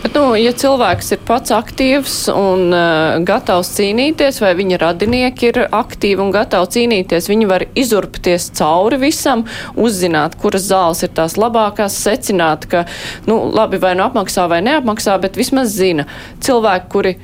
Bet, 0.03 0.12
nu, 0.16 0.35
ja 0.37 0.53
cilvēks 0.57 1.14
ir 1.14 1.25
pats 1.29 1.55
aktīvs 1.55 2.16
un 2.35 2.49
uh, 2.74 3.18
gatavs 3.26 3.70
cīnīties, 3.76 4.40
vai 4.42 4.52
viņa 4.58 4.78
radinieki 4.82 5.50
ir 5.50 5.60
aktīvi 5.66 6.24
un 6.24 6.32
gatavi 6.34 6.70
cīnīties, 6.76 7.28
viņi 7.30 7.48
var 7.50 7.66
izurpties 7.78 8.50
cauri 8.58 9.00
visam, 9.02 9.44
uzzināt, 9.78 10.38
kuras 10.40 10.66
zāles 10.70 11.04
ir 11.06 11.12
tās 11.16 11.36
labākās, 11.40 11.98
secināt, 12.04 12.66
ka, 12.70 12.84
nu, 13.30 13.38
labi, 13.54 13.80
vai 13.82 13.94
nu 13.98 14.06
apmaksā 14.08 14.48
vai 14.50 14.62
neapmaksā, 14.66 15.18
bet 15.22 15.38
vismaz 15.40 15.72
zina 15.76 16.08
cilvēki, 16.42 16.90
kuri, 16.92 17.16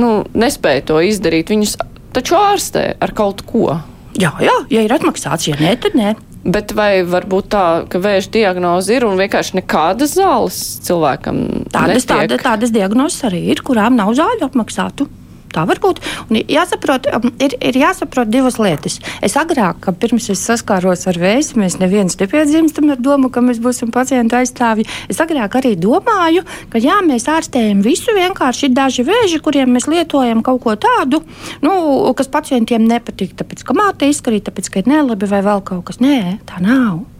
nu, 0.00 0.12
nespēja 0.34 0.88
to 0.90 1.00
izdarīt, 1.04 1.52
viņus 1.54 1.78
taču 2.16 2.36
ārstē 2.40 2.92
ar 3.02 3.14
kaut 3.16 3.46
ko. 3.48 3.78
Jā, 4.18 4.34
jā, 4.44 4.58
ja 4.72 4.84
ir 4.84 4.92
atmaksāts, 4.92 5.48
ja 5.48 5.56
nē, 5.60 5.76
tad 5.80 5.96
nē. 5.96 6.12
Bet 6.42 6.72
vai 6.74 7.04
var 7.06 7.28
būt 7.30 7.52
tā, 7.54 7.64
ka 7.86 8.00
vēža 8.02 8.32
diagnoze 8.34 8.96
ir 8.96 9.06
un 9.06 9.20
vienkārši 9.20 9.60
nekādas 9.60 10.16
zāles 10.18 10.58
cilvēkam? 10.82 11.38
Tādas, 11.70 12.06
tāda, 12.10 12.38
tādas 12.42 12.74
diagnozes 12.74 13.22
arī 13.28 13.44
ir, 13.54 13.62
kurām 13.62 13.94
nav 14.00 14.10
zāļu 14.18 14.48
apmaksātu. 14.48 15.06
Tā 15.52 15.64
var 15.68 15.80
būt. 15.82 16.00
Un 16.30 16.40
jāsaprot, 16.40 17.08
um, 17.12 17.28
ir, 17.42 17.54
ir 17.60 17.76
jāsaprot 17.76 18.30
divas 18.32 18.58
lietas. 18.62 18.98
Es 19.24 19.36
agrāk, 19.40 19.90
pirms 20.00 20.30
es 20.32 20.42
saskāros 20.48 21.04
ar 21.10 21.18
vēzi, 21.20 21.58
mēs 21.60 21.78
neviens 21.82 22.16
nepiedzimstam 22.20 22.92
ar 22.94 23.02
domu, 23.02 23.30
ka 23.32 23.44
mēs 23.44 23.60
būsim 23.62 23.92
pacientu 23.94 24.38
aizstāvji. 24.40 24.88
Es 25.12 25.20
agrāk 25.22 25.60
arī 25.60 25.74
domāju, 25.76 26.46
ka 26.72 26.80
jā, 26.82 26.98
mēs 27.06 27.28
ārstējam 27.30 27.84
visu. 27.84 28.16
Vienkārši 28.16 28.68
ir 28.68 28.76
daži 28.76 29.06
vēži, 29.08 29.42
kuriem 29.44 29.76
mēs 29.76 29.88
lietojam 29.90 30.42
kaut 30.46 30.62
ko 30.64 30.76
tādu, 30.80 31.22
nu, 31.64 31.72
kas 32.16 32.32
pacientiem 32.32 32.88
nepatīk. 32.88 33.36
Tāpēc, 33.38 33.64
ka 33.66 33.76
māte 33.76 34.08
izkarīta, 34.08 34.50
tāpēc, 34.50 34.72
ka 34.72 34.82
ir 34.82 34.92
nelabi 34.96 35.28
vai 35.28 35.44
vēl 35.44 35.64
kaut 35.68 35.90
kas. 35.90 36.00
Nē, 36.02 36.38
tā 36.48 36.62
nav. 36.64 37.11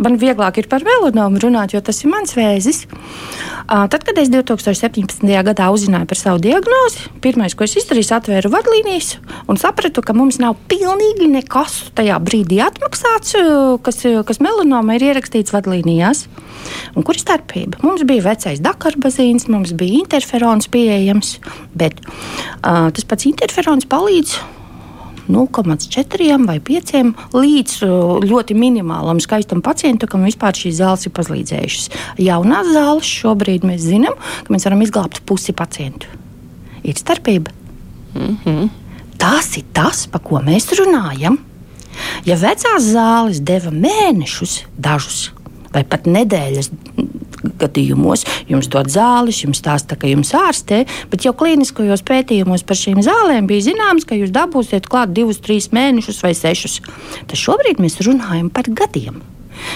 Man 0.00 0.16
vieglāk 0.20 0.60
ir 0.60 0.68
par 0.70 0.84
melanomu 0.86 1.40
runāt, 1.42 1.74
jo 1.74 1.82
tas 1.84 2.02
ir 2.02 2.10
mans 2.12 2.34
vēzis. 2.36 2.84
Tad, 3.66 3.98
kad 4.06 4.18
es 4.20 4.30
2017. 4.30 5.26
gadā 5.26 5.66
uzzināju 5.74 6.06
par 6.06 6.18
savu 6.20 6.40
diagnozi, 6.42 7.08
pirmais, 7.24 7.56
ko 7.58 7.66
es 7.66 7.74
izdarīju, 7.80 8.12
atvēru 8.14 8.52
vadlīnijas 8.52 9.16
un 9.50 9.58
sapratu, 9.58 10.04
ka 10.06 10.14
mums 10.14 10.38
nav 10.42 10.54
pilnīgi 10.70 11.26
nekas 11.32 11.80
tajā 11.98 12.20
brīdī 12.22 12.60
atmaksāts, 12.62 13.34
kas, 13.82 14.02
kas 14.28 14.42
melanoma 14.44 14.96
ir 14.96 15.08
ierakstīts 15.10 15.54
vadlīnijās. 15.56 16.26
Un 16.94 17.06
kur 17.06 17.18
ir 17.18 17.22
starpība? 17.22 17.82
Mums 17.82 18.06
bija 18.06 18.28
vecais 18.30 18.62
dakarbazīns, 18.62 19.48
mums 19.50 19.74
bija 19.78 20.00
interferons 20.02 20.70
pieejams, 20.70 21.36
bet 21.74 21.98
uh, 22.06 22.88
tas 22.94 23.06
pats 23.06 23.26
interferons 23.28 23.86
palīdz 23.90 24.38
0,4 25.28 26.46
vai 26.46 26.58
5 26.60 26.94
līdz 27.34 27.76
uh, 27.86 28.24
ļoti 28.24 28.56
minimālam 28.58 29.20
skaistam 29.22 29.62
pacientam, 29.64 30.10
kam 30.10 30.26
vispār 30.26 30.56
šīs 30.56 30.78
zāles 30.80 31.06
ir 31.08 31.14
palīdzējušas. 31.16 31.90
Jaunās 32.22 32.72
zāles 32.74 33.12
šobrīd 33.20 33.66
mēs 33.66 33.86
zinām, 33.86 34.16
ka 34.16 34.54
mēs 34.54 34.66
varam 34.68 34.84
izglābt 34.86 35.22
pusi 35.26 35.54
pacientu. 35.56 36.10
Ir 36.86 36.94
starpība. 36.98 37.50
Mm 38.14 38.36
-hmm. 38.44 38.68
Tas 39.18 39.56
ir 39.56 39.64
tas, 39.72 40.06
par 40.06 40.20
ko 40.22 40.40
mēs 40.44 40.70
runājam. 40.78 41.38
Ja 42.24 42.36
vecās 42.36 42.82
zāles 42.82 43.40
deva 43.40 43.70
mēnešus, 43.70 44.64
dažus 44.76 45.30
vai 45.72 45.84
pat 45.84 46.06
nedēļas 46.08 46.70
gadījumos 47.60 48.26
jums 48.50 48.70
dod 48.72 48.90
zāles, 48.92 49.42
jums 49.44 49.62
stāsta, 49.62 49.98
ka 49.98 50.10
jums 50.10 50.32
ārstē, 50.36 50.84
bet 51.12 51.26
jau 51.26 51.34
klīniskajos 51.36 52.04
pētījumos 52.06 52.66
par 52.66 52.80
šīm 52.80 53.02
zālēm 53.06 53.48
bija 53.50 53.68
zināms, 53.70 54.08
ka 54.08 54.18
jūs 54.18 54.34
dabūsiet 54.34 54.90
klāt 54.90 55.14
divus, 55.16 55.42
trīs 55.42 55.70
mēnešus 55.76 56.22
vai 56.26 56.34
sešus. 56.36 56.82
Tad 57.26 57.38
šobrīd 57.40 57.82
mēs 57.82 58.02
runājam 58.06 58.50
par 58.52 58.70
gadiem. 58.70 59.22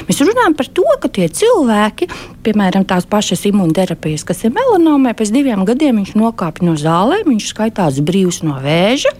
Mēs 0.08 0.20
runājam 0.24 0.54
par 0.58 0.68
to, 0.76 0.84
ka 1.02 1.10
tie 1.12 1.28
cilvēki, 1.40 2.08
piemēram, 2.44 2.84
tās 2.88 3.06
pašas 3.10 3.46
imunterapijas, 3.50 4.24
kas 4.28 4.44
ir 4.44 4.54
melanomē, 4.56 5.14
pēc 5.16 5.32
diviem 5.34 5.64
gadiem 5.68 6.00
viņš 6.00 6.14
nokāpj 6.20 6.66
no 6.68 6.76
zālēm, 6.80 7.26
viņš 7.30 7.48
skaitās 7.52 8.00
brīvs 8.04 8.42
no 8.46 8.58
vēža, 8.64 9.12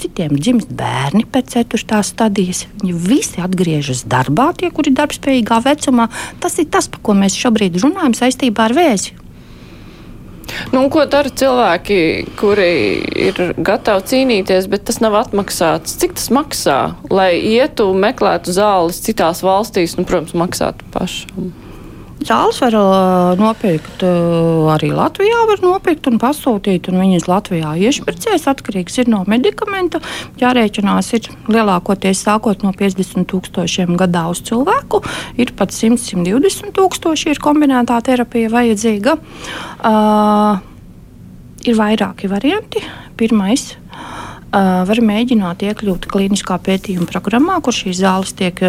citiem 0.00 0.38
dzimst 0.38 0.72
bērni 0.76 1.26
pēc 1.30 1.56
ceturtās 1.58 2.14
stadijas. 2.14 2.64
Viņi 2.80 2.96
visi 3.06 3.44
atgriežas 3.44 4.06
darbā, 4.08 4.52
tie, 4.56 4.72
kuri 4.74 4.92
ir 4.92 4.98
darbspējīgā 5.02 5.60
vecumā. 5.66 6.10
Tas 6.42 6.58
ir 6.62 6.70
tas, 6.72 6.90
par 6.90 7.02
ko 7.02 7.18
mēs 7.18 7.38
šobrīd 7.38 7.80
runājam 7.82 8.16
saistībā 8.16 8.70
ar 8.70 8.76
vēzi. 8.76 9.25
Nu, 10.72 10.84
ko 10.92 11.04
dara 11.10 11.30
cilvēki, 11.30 11.98
kuri 12.38 12.70
ir 13.28 13.40
gatavi 13.58 14.06
cīnīties, 14.12 14.68
bet 14.70 14.86
tas 14.88 15.00
nav 15.02 15.18
atmaksāts? 15.18 15.96
Cik 16.00 16.16
tas 16.18 16.30
maksā, 16.34 16.80
lai 17.10 17.34
ietu 17.40 17.90
meklētu 17.96 18.54
zāles 18.56 19.02
citās 19.04 19.42
valstīs, 19.46 19.96
nu, 19.98 20.06
protams, 20.08 20.36
maksātu 20.38 20.86
pašam? 20.94 21.52
Zāles 22.26 22.56
var 22.58 22.74
uh, 22.74 23.38
nopirkt 23.38 24.02
uh, 24.02 24.66
arī 24.72 24.88
Latvijā, 24.90 25.44
var 25.46 25.60
nopirkt 25.62 26.08
un 26.10 26.18
pasūtīt, 26.18 26.88
un 26.90 26.98
viņas 26.98 27.28
Latvijā 27.30 27.76
iešpricēs. 27.86 28.48
Atkarīgs 28.50 28.98
ir 28.98 29.10
no 29.12 29.20
medikamenta. 29.30 30.00
Jārēķinās 30.40 31.12
ir 31.14 31.28
lielākoties 31.46 32.24
sākot 32.26 32.66
no 32.66 32.72
50 32.74 33.28
tūkstošiem 33.30 33.94
gadā 34.00 34.24
uz 34.32 34.42
cilvēku. 34.48 35.04
Ir 35.38 35.54
pat 35.54 35.70
100-120 35.76 36.74
tūkstoši 36.74 37.30
ir 37.36 37.42
kombinētā 37.46 38.00
terapija 38.10 38.50
vajadzīga. 38.56 39.18
Uh, 39.86 40.58
ir 41.62 41.78
vairāki 41.78 42.30
varianti. 42.32 42.82
Pirmais 43.16 43.76
var 44.88 45.00
mēģināt 45.04 45.64
iekļūt 45.66 46.08
klīniskā 46.10 46.58
pētījuma 46.64 47.08
programmā, 47.10 47.58
kur 47.64 47.76
šīs 47.76 48.00
zāles 48.00 48.34
tiek 48.38 48.60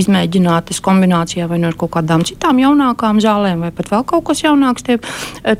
izmēģinātas 0.00 0.82
kombinācijā 0.84 1.48
vai 1.50 1.60
no 1.62 1.70
nu 1.72 1.78
kaut 1.80 1.94
kādām 1.96 2.24
citām 2.28 2.60
jaunākām 2.60 3.20
zālēm, 3.22 3.64
vai 3.64 3.72
pat 3.74 3.92
vēl 3.92 4.06
kaut 4.08 4.26
kas 4.30 4.44
jaunāks 4.44 4.86
tiek, 4.86 5.06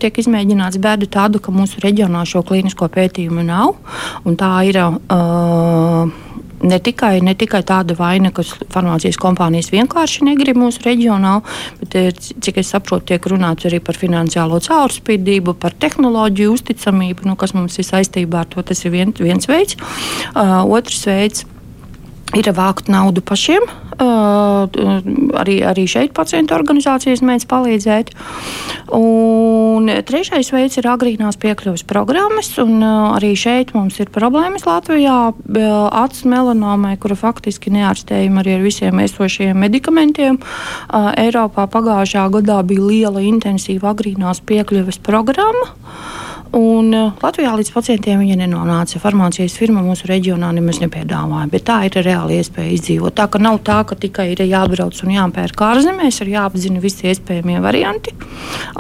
tiek 0.03 0.23
izmēģināts. 0.23 0.81
Bēda 0.83 1.09
tāda, 1.11 1.43
ka 1.43 1.55
mūsu 1.55 1.83
reģionā 1.85 2.25
šo 2.29 2.45
klīnisko 2.47 2.91
pētījumu 2.93 3.47
nav, 3.47 3.77
un 4.25 4.41
tā 4.41 4.55
ir. 4.69 4.83
Uh, 5.09 6.19
ne 6.63 6.79
tikai, 6.79 7.21
ne 7.25 7.35
tikai 7.39 7.63
tāda 7.67 7.97
vaina, 7.99 8.33
ka 8.35 8.45
farmācijas 8.45 9.19
kompānijas 9.21 9.71
vienkārši 9.73 10.27
negrib 10.29 10.59
mūsu 10.61 10.85
reģionā, 10.87 11.37
bet, 11.81 11.95
eh, 11.95 12.11
cik 12.13 12.61
es 12.63 12.73
saprotu, 12.75 13.13
tiek 13.13 13.31
runāts 13.33 13.69
arī 13.69 13.81
par 13.85 13.95
finansiālo 13.95 14.61
caurspīdību, 14.67 15.55
par 15.59 15.73
tehnoloģiju 15.73 16.57
uzticamību, 16.57 17.27
nu, 17.27 17.37
kas 17.37 17.55
mums 17.55 17.79
ir 17.79 17.85
saistībā 17.85 18.45
ar 18.45 18.47
to. 18.47 18.63
Tas 18.63 18.85
ir 18.85 18.91
vien, 18.91 19.13
viens 19.13 19.47
veids. 19.47 19.77
Uh, 20.35 20.63
otrs 20.65 21.05
veids 21.07 21.45
ir 22.37 22.51
vākt 22.55 22.91
naudu 22.91 23.23
pašiem. 23.25 23.65
Uh, 24.01 24.65
arī, 25.37 25.59
arī 25.67 25.85
šeit 25.91 26.15
pacientu 26.17 26.55
organizācijas 26.57 27.21
mēdz 27.27 27.45
palīdzēt. 27.51 28.13
Un 28.97 29.91
trešais 30.09 30.49
veids 30.55 30.81
ir 30.81 30.89
agrīnās 30.89 31.37
piekļuves 31.43 31.85
programmas. 31.91 32.49
Un, 32.63 32.79
uh, 32.81 33.11
arī 33.19 33.35
šeit 33.37 33.75
mums 33.77 34.01
ir 34.01 34.13
problēmas 34.15 34.65
Latvijā. 34.69 35.19
Acis 36.01 36.25
melanomai, 36.25 36.95
kura 37.03 37.19
faktiski 37.19 37.75
neārstējama 37.75 38.41
arī 38.41 38.57
ar 38.57 38.65
visiem 38.65 39.05
esošajiem 39.05 39.61
medikamentiem. 39.67 40.41
Uh, 40.41 41.13
Eiropā 41.21 41.67
pagājušā 41.69 42.25
gadā 42.39 42.63
bija 42.65 42.87
liela 42.87 43.27
intensīva 43.27 43.93
agrīnās 43.93 44.41
piekļuves 44.49 45.03
programma. 45.05 45.75
Un 46.51 46.89
uh, 46.91 47.13
Latvijā 47.23 47.53
līdz 47.55 47.69
pacientiem 47.71 48.19
viņa 48.25 48.41
nenonāca. 48.41 48.99
Farmācijas 48.99 49.55
firma 49.55 49.85
mūsu 49.87 50.09
reģionā 50.11 50.49
nemaz 50.57 50.81
nepiedāvāja, 50.83 51.47
bet 51.47 51.63
tā 51.69 51.77
ir 51.87 51.95
reāla 52.03 52.35
iespēja 52.41 52.73
izdzīvot. 52.75 53.15
Tā 53.15 53.29
nav 53.39 53.61
tā, 53.63 53.77
ka 53.87 53.95
tikai 53.95 54.33
ir 54.33 54.43
jābrauc 54.43 54.99
un 55.05 55.13
jāpērk 55.15 55.63
ārzemēs, 55.63 56.19
ir 56.25 56.33
jāapzina 56.33 56.83
visi 56.83 57.07
iespējamie 57.07 57.61
varianti. 57.63 58.17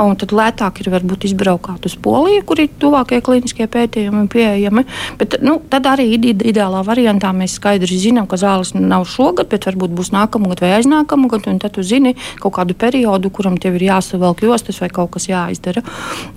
Un 0.02 0.16
tad 0.18 0.34
lētāk 0.34 0.80
ir 0.82 0.90
varbūt 0.90 1.28
izbraukt 1.28 1.86
uz 1.86 1.94
Poliju, 1.94 2.42
kur 2.48 2.58
ir 2.58 2.72
tuvākie 2.82 3.20
klīniskie 3.22 3.68
pētījumi 3.70 4.26
pieejami. 4.34 4.84
Bet 5.20 5.38
nu, 5.46 5.60
tad 5.70 5.86
arī 5.92 6.08
ideālā 6.18 6.82
variantā 6.82 7.30
mēs 7.36 7.54
skaidri 7.60 8.00
zinām, 8.02 8.26
ka 8.26 8.40
zāles 8.40 8.74
nav 8.74 9.06
šogad, 9.06 9.46
bet 9.52 9.70
varbūt 9.70 9.94
būs 9.94 10.10
nākamgad 10.16 10.64
vai 10.64 10.72
aiznākamgad. 10.80 11.46
Tad 11.62 11.78
tu 11.78 11.86
zini 11.86 12.16
kaut 12.42 12.56
kādu 12.58 12.74
periodu, 12.74 13.30
kuram 13.30 13.60
tev 13.62 13.78
ir 13.78 13.86
jāsavelk 13.92 14.42
jostas 14.42 14.82
vai 14.82 14.90
kaut 14.90 15.14
kas 15.14 15.30
jāizdara. 15.30 15.86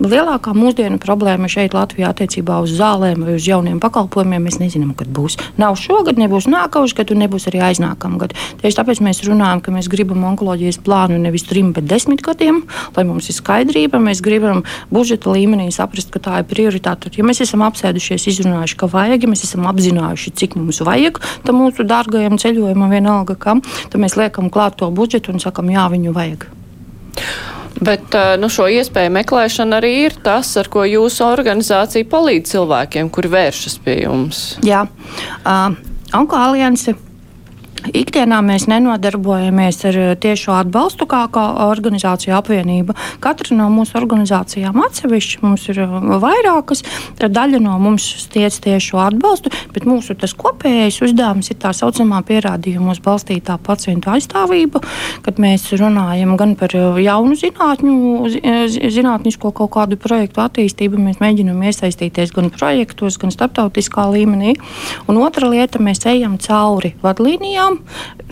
Lielākā 0.03 0.53
mūsdienu 0.53 1.01
problēma 1.01 1.22
problēma 1.23 1.47
šeit 1.47 1.71
Latvijā 1.71 2.09
attiecībā 2.11 2.57
uz 2.63 2.73
zālēm 2.75 3.23
vai 3.23 3.37
uz 3.37 3.45
jauniem 3.47 3.79
pakalpojumiem. 3.79 4.43
Mēs 4.43 4.59
nezinām, 4.59 4.91
kad 4.97 5.07
būs. 5.07 5.37
Nav 5.55 5.77
šogad, 5.79 6.19
nebūs 6.19 6.49
nākamais 6.51 6.91
gads, 6.97 7.13
un 7.15 7.21
nebūs 7.23 7.47
arī 7.47 7.61
aiznākamā 7.63 8.19
gada. 8.19 8.35
Tieši 8.59 8.77
tāpēc 8.79 8.99
mēs 9.05 9.23
runājam, 9.23 9.61
ka 9.63 9.71
mēs 9.71 9.87
gribam 9.87 10.25
onkoloģijas 10.33 10.81
plānu 10.83 11.21
nevis 11.23 11.45
trim, 11.47 11.71
bet 11.71 11.87
desmit 11.87 12.23
gadiem, 12.25 12.63
lai 12.97 13.05
mums 13.07 13.29
ir 13.31 13.37
skaidrība. 13.37 14.01
Mēs 14.03 14.19
gribam 14.25 14.65
budžeta 14.91 15.31
līmenī 15.31 15.69
saprast, 15.71 16.11
ka 16.11 16.19
tā 16.19 16.41
ir 16.41 16.49
prioritāte. 16.49 17.13
Ja 17.15 17.23
mēs 17.23 17.39
esam 17.45 17.63
apsēdušies, 17.63 18.27
izrunājuši, 18.33 18.79
ka 18.81 18.89
vajag, 18.91 19.23
ja 19.23 19.31
mēs 19.31 19.45
esam 19.47 19.69
apzinājuši, 19.71 20.35
cik 20.43 20.57
mums 20.59 20.83
vajag 20.83 21.21
tam 21.47 21.61
mūsu 21.63 21.87
dārgajam 21.87 22.35
ceļojumam, 22.41 22.91
vienalga 22.91 23.37
kam, 23.39 23.63
tad 23.63 24.03
mēs 24.03 24.19
liekam 24.19 24.51
klāt 24.51 24.75
to 24.81 24.91
budžetu 24.91 25.31
un 25.31 25.39
sakam, 25.43 25.71
jā, 25.71 25.87
viņu 25.93 26.15
vajag. 26.15 26.51
Bet 27.83 28.15
nu, 28.39 28.47
šo 28.53 28.67
iespēju 28.71 29.11
meklēšana 29.15 29.79
arī 29.81 29.93
ir 30.05 30.17
tas, 30.23 30.51
ar 30.61 30.69
ko 30.71 30.85
jūsu 30.87 31.25
organizācija 31.25 32.07
palīdz 32.11 32.53
cilvēkiem, 32.53 33.09
kuri 33.13 33.31
vēršas 33.33 33.79
pie 33.83 33.97
jums. 34.03 34.43
Jā, 34.63 34.85
uh, 35.43 35.73
Onko 36.13 36.37
alianse 36.37 36.93
Ikdienā 37.91 38.37
mēs 38.45 38.63
nenodarbojamies 38.71 39.81
ar 39.89 39.97
eh, 39.99 40.11
tiešo 40.15 40.53
atbalstu 40.55 41.03
kā, 41.09 41.25
kā 41.33 41.43
organizācija 41.65 42.37
apvienība. 42.39 42.95
Katra 43.23 43.57
no 43.57 43.67
mūsu 43.73 43.97
organizācijām 43.99 44.77
atsevišķi 44.85 45.41
mums 45.43 45.65
ir 45.73 45.81
eh, 45.83 45.95
vairākas. 46.23 46.85
Daļa 47.19 47.59
no 47.63 47.75
mums 47.83 48.05
sniedz 48.23 48.61
tiešo 48.63 49.01
atbalstu, 49.03 49.51
bet 49.75 49.87
mūsu 49.89 50.15
kopējais 50.15 51.01
uzdevums 51.03 51.51
ir 51.51 51.59
tā 51.59 51.73
saucamā 51.75 52.21
pierādījumos 52.27 53.01
balstītā 53.03 53.57
pacientu 53.65 54.13
aizstāvība, 54.13 54.79
kad 55.25 55.43
mēs 55.43 55.67
runājam 55.75 56.37
gan 56.39 56.55
par 56.59 56.71
eh, 56.79 57.01
jaunu 57.03 57.35
zinātņu, 57.39 57.97
zinātnisko 58.95 59.51
kaut 59.59 59.73
kādu 59.75 59.99
projektu 59.99 60.45
attīstību, 60.45 61.03
mēs 61.03 61.19
mēģinam 61.23 61.59
iesaistīties 61.67 62.31
gan 62.31 62.47
projektos, 62.53 63.19
gan 63.19 63.35
starptautiskā 63.35 64.07
līmenī. 64.15 64.55
Un 65.11 65.19
otra 65.19 65.51
lieta, 65.51 65.83
mēs 65.83 66.05
ejam 66.07 66.39
cauri 66.39 66.95
vadlīnijām 67.03 67.72
lietām, 67.73 67.81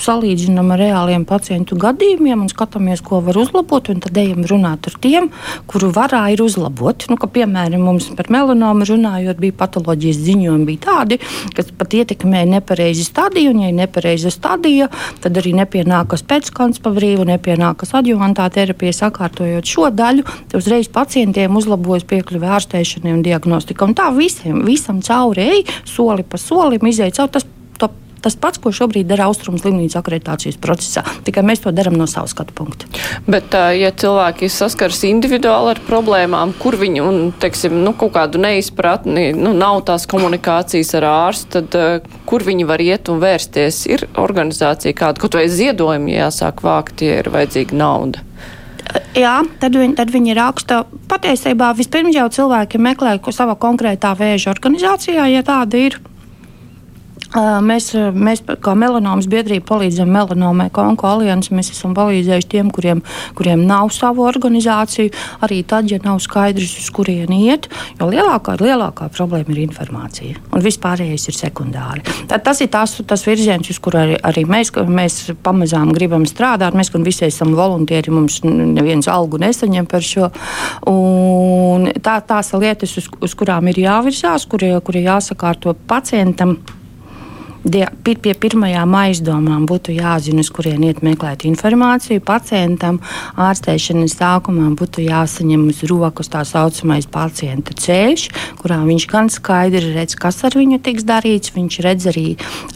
salīdzinām 0.02 0.72
ar 0.74 0.80
reāliem 0.82 1.26
pacientu 1.26 1.76
gadījumiem 1.78 2.42
un 2.42 2.50
skatāmies, 2.50 3.02
ko 3.02 3.22
var 3.22 3.38
uzlabot. 3.38 3.86
Tad 4.02 4.18
ejam 4.18 4.44
runāt 4.46 4.88
ar 4.88 4.96
tiem, 5.00 5.30
kuru 5.68 5.92
varā 5.92 6.32
ir 6.34 6.42
uzlabot. 6.42 7.06
Nu, 7.10 7.18
ka, 7.18 7.28
piemēram, 7.28 7.82
mums 7.82 8.10
par 8.16 8.30
melanomu 8.30 8.86
runājot, 8.86 9.38
bija 9.40 9.54
patoloģijas 9.54 10.18
ziņojumi 10.18 10.66
bija 10.66 10.82
tādi, 10.86 11.20
kas 11.54 11.72
pat 11.78 11.94
ietekmēja 11.94 12.50
nepareizi 12.58 13.06
stadiju. 13.06 13.52
Un, 13.52 13.62
ja 13.62 13.70
ir 13.70 13.78
nepareiza 13.78 14.32
stadija, 14.32 14.90
tad 15.22 15.38
arī 15.38 15.54
nepienākas 15.60 16.26
pēckons 16.26 16.82
pa 16.82 16.94
brīvu, 16.96 17.28
nepienākas 17.30 17.94
adjuvantā 17.98 18.50
terapija. 18.50 18.96
Sakārtojot 19.02 19.66
šo 19.66 19.90
daļu, 19.94 20.26
uzreiz 20.58 20.90
pacientiem 20.92 21.56
uzlabojas 21.58 22.08
piekļuve 22.10 22.50
ārstēšanai 22.58 23.16
un 23.16 23.24
diagnostika. 23.26 23.86
Un 23.86 23.98
tā 23.98 24.10
visiem, 24.16 24.64
visam 24.66 25.02
cauri 25.06 25.50
ej, 25.58 25.66
soli 25.86 26.26
pa 26.26 26.42
solim 26.42 26.90
izēj 26.90 27.18
cauri. 27.22 27.61
Tas 28.22 28.36
pats, 28.38 28.60
ko 28.62 28.70
šobrīd 28.76 29.08
dara 29.10 29.26
Austrumu 29.30 29.58
slimnīcu 29.62 29.98
akreditācijas 29.98 30.60
procesā. 30.62 31.04
Tikai 31.26 31.44
mēs 31.48 31.64
to 31.64 31.74
darām 31.74 31.98
no 31.98 32.06
savas 32.10 32.36
skatu 32.36 32.54
punkta. 32.58 32.90
Bet, 33.26 33.56
ja 33.78 33.90
cilvēki 33.90 34.50
saskaras 34.52 35.02
individuāli 35.10 35.74
ar 35.74 35.82
problēmām, 35.88 36.54
kur 36.62 36.78
viņi 36.78 37.02
un, 37.06 37.20
teiksim, 37.42 37.80
nu, 37.86 37.96
kaut 37.98 38.14
kādu 38.20 38.42
neizpratni, 38.42 39.32
nu, 39.38 39.56
nav 39.58 39.82
tās 39.90 40.06
komunikācijas 40.12 40.94
ar 41.02 41.10
ārstu, 41.10 41.66
tad 41.74 42.10
kur 42.30 42.46
viņi 42.46 42.68
var 42.70 42.84
iet 42.84 43.10
un 43.10 43.22
vērsties? 43.24 43.84
Ir 43.92 44.06
organizācija 44.22 44.96
kāda, 44.98 45.22
kaut 45.22 45.40
vai 45.40 45.48
ziedojumi 45.50 46.20
jāsāk 46.20 46.62
vākt, 46.66 47.02
ja 47.06 47.22
ir 47.24 47.32
vajadzīga 47.34 47.78
nauda. 47.78 48.26
Jā, 49.16 49.42
tad 49.60 49.76
viņi, 49.76 49.96
tad 49.96 50.12
viņi 50.12 50.36
raksta. 50.36 50.84
Patiesībā 51.12 51.72
vispirms 51.78 52.16
jau 52.16 52.28
cilvēki 52.32 52.80
meklē 52.82 53.18
savā 53.32 53.56
konkrētā 53.60 54.14
vēža 54.20 54.52
organizācijā, 54.54 55.28
ja 55.32 55.44
tāda 55.48 55.80
ir. 55.88 56.00
Mēs, 57.32 57.94
mēs 57.96 58.42
kā 58.60 58.74
melanomas 58.76 59.28
biedrība 59.32 59.64
palīdzam 59.70 60.10
melanomai 60.12 60.68
konku 60.74 61.08
aliansi. 61.08 61.54
Mēs 61.56 61.72
esam 61.72 61.94
palīdzējuši 61.96 62.50
tiem, 62.52 62.72
kuriem, 62.76 63.00
kuriem 63.38 63.64
nav 63.68 63.94
savu 63.96 64.26
organizāciju, 64.28 65.14
arī 65.46 65.62
tad, 65.68 65.88
ja 65.92 66.00
nav 66.04 66.20
skaidrs, 66.24 66.74
uz 66.82 66.90
kurieni 66.92 67.46
iet, 67.48 67.70
jo 68.00 68.10
lielākā, 68.12 68.58
lielākā 68.60 69.08
problēma 69.16 69.56
ir 69.56 69.62
informācija, 69.64 70.42
un 70.52 70.66
vispārējais 70.66 71.30
ir 71.32 71.38
sekundāri. 71.38 72.04
Tad 72.28 72.44
tas 72.44 72.60
ir 72.66 72.72
tas, 72.74 72.98
tas 73.08 73.24
virziens, 73.28 73.72
uz 73.72 73.80
kuru 73.80 74.02
arī, 74.02 74.20
arī 74.28 74.44
mēs, 74.52 74.74
mēs 74.92 75.22
pamazām 75.44 75.96
gribam 75.96 76.28
strādāt. 76.28 76.76
Mēs 76.76 76.92
visi 77.00 77.30
esam 77.30 77.56
voluntieri, 77.56 78.12
mums 78.12 78.42
neviens 78.44 79.08
algu 79.08 79.40
nesaņem 79.40 79.88
par 79.88 80.04
šo. 80.04 80.28
Un 80.92 81.88
tā, 82.04 82.20
tās 82.28 82.52
lietas, 82.60 82.98
uz, 83.00 83.08
uz 83.24 83.40
kurām 83.40 83.72
ir 83.72 83.80
jāvirzās, 83.86 84.50
kur, 84.52 84.68
kur 84.84 85.00
jāsakārto 85.00 85.78
pacientam 85.88 86.58
pie 87.62 88.34
pirmajām 88.34 88.96
aizdomām 88.98 89.66
būtu 89.70 89.94
jāzina, 89.94 90.42
uz 90.42 90.50
kurien 90.54 90.84
iet 90.88 91.02
meklēt 91.06 91.46
informāciju. 91.46 92.24
Pacientam 92.26 93.00
ārstēšanas 93.38 94.16
sākumā 94.18 94.72
būtu 94.80 95.06
jāsaņem 95.06 95.68
uz 95.70 95.84
rokas 95.90 96.32
tā 96.34 96.42
saucamais 96.48 97.08
pacienta 97.12 97.76
ceļš, 97.78 98.28
kurā 98.62 98.82
viņš 98.88 99.08
gan 99.12 99.30
skaidri 99.30 99.94
redz, 99.94 100.18
kas 100.20 100.42
ar 100.48 100.58
viņu 100.58 100.82
tiks 100.82 101.06
darīts. 101.08 101.54
Viņš 101.56 101.80
redz 101.86 102.10
arī 102.12 102.26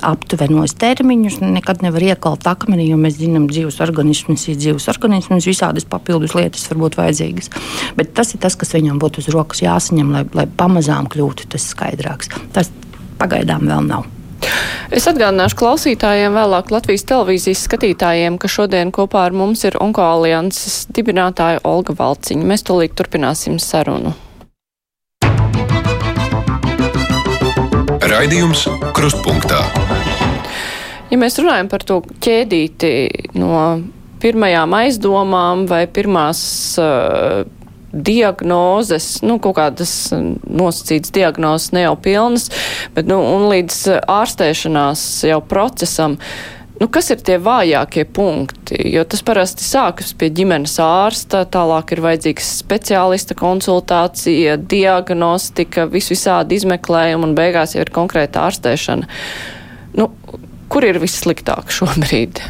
aptuvenos 0.06 0.76
termiņus. 0.82 1.42
Nekad 1.46 1.82
nevar 1.86 2.06
iekalt 2.12 2.46
akmenī, 2.50 2.90
jo 2.92 3.00
mēs 3.02 3.18
zinām, 3.20 3.50
ka 3.50 3.58
dzīves 3.58 3.82
organisms 3.84 4.48
ir 4.52 4.60
dzīves 4.62 4.90
organisms, 4.92 5.50
visādas 5.50 5.88
papildus 5.90 6.36
lietas 6.38 6.68
var 6.72 6.84
būt 6.86 7.00
vajadzīgas. 7.02 7.52
Bet 7.98 8.14
tas 8.18 8.36
ir 8.36 8.44
tas, 8.44 8.58
kas 8.60 8.76
viņam 8.78 9.02
būtu 9.02 9.24
uz 9.24 9.32
rokas 9.34 9.64
jāsaņem, 9.66 10.12
lai, 10.14 10.26
lai 10.38 10.50
pamazām 10.50 11.10
kļūtu 11.12 11.50
tas 11.56 11.72
skaidrāks. 11.74 12.34
Tas 12.56 12.72
pagaidām 13.22 13.66
vēl 13.70 13.90
nav. 13.90 14.15
Es 14.94 15.08
atgādināšu 15.10 15.58
klausītājiem, 15.60 16.36
vēlāk 16.38 16.70
Latvijas 16.74 17.08
televīzijas 17.10 17.64
skatītājiem, 17.66 18.38
ka 18.42 18.50
šodien 18.52 18.92
kopā 18.96 19.26
ar 19.30 19.34
mums 19.36 19.66
ir 19.66 19.78
Onkoalianses 19.82 20.86
dibinātāja 20.94 21.64
Olga 21.66 21.96
Valciņa. 21.98 22.46
Mēs 22.46 22.66
tūlīt 22.68 22.94
turpināsim 22.98 23.58
sarunu. 23.60 24.14
Raidījums 28.06 28.68
Krustpunktā. 28.96 29.60
Ja 31.10 31.20
mēs 31.22 31.38
runājam 31.42 31.68
par 31.72 31.84
to 31.86 32.00
ķēdīti 32.24 32.92
no 33.42 33.58
pirmajām 34.24 34.74
aizdomām 34.78 35.66
vai 35.70 35.84
pirmās 35.92 36.40
uh, 36.82 37.44
diagnozes, 37.96 39.22
nu, 39.26 39.38
kaut 39.44 39.56
kādas 39.60 39.94
nosacītas 40.12 41.14
diagnozes 41.16 41.72
ne 41.76 41.86
jau 41.86 41.96
pilnas, 41.96 42.50
bet, 42.96 43.08
nu, 43.10 43.22
un 43.38 43.48
līdz 43.54 43.80
ārstēšanās 44.12 45.06
jau 45.30 45.40
procesam. 45.46 46.20
Nu, 46.76 46.90
kas 46.92 47.08
ir 47.14 47.22
tie 47.24 47.38
vājākie 47.40 48.04
punkti? 48.12 48.76
Jo 48.92 49.06
tas 49.08 49.22
parasti 49.24 49.64
sākas 49.64 50.12
pie 50.20 50.28
ģimenes 50.36 50.74
ārsta, 50.84 51.46
tālāk 51.48 51.94
ir 51.96 52.02
vajadzīgs 52.04 52.50
speciālista 52.60 53.38
konsultācija, 53.40 54.58
diagnostika, 54.60 55.88
visvisādi 55.88 56.60
izmeklējumi 56.60 57.30
un 57.30 57.38
beigās 57.38 57.78
jau 57.78 57.86
ir 57.86 57.94
konkrēta 57.96 58.44
ārstēšana. 58.50 59.08
Nu, 59.96 60.12
kur 60.68 60.84
ir 60.84 61.00
vissliktāk 61.00 61.72
šobrīd? 61.72 62.44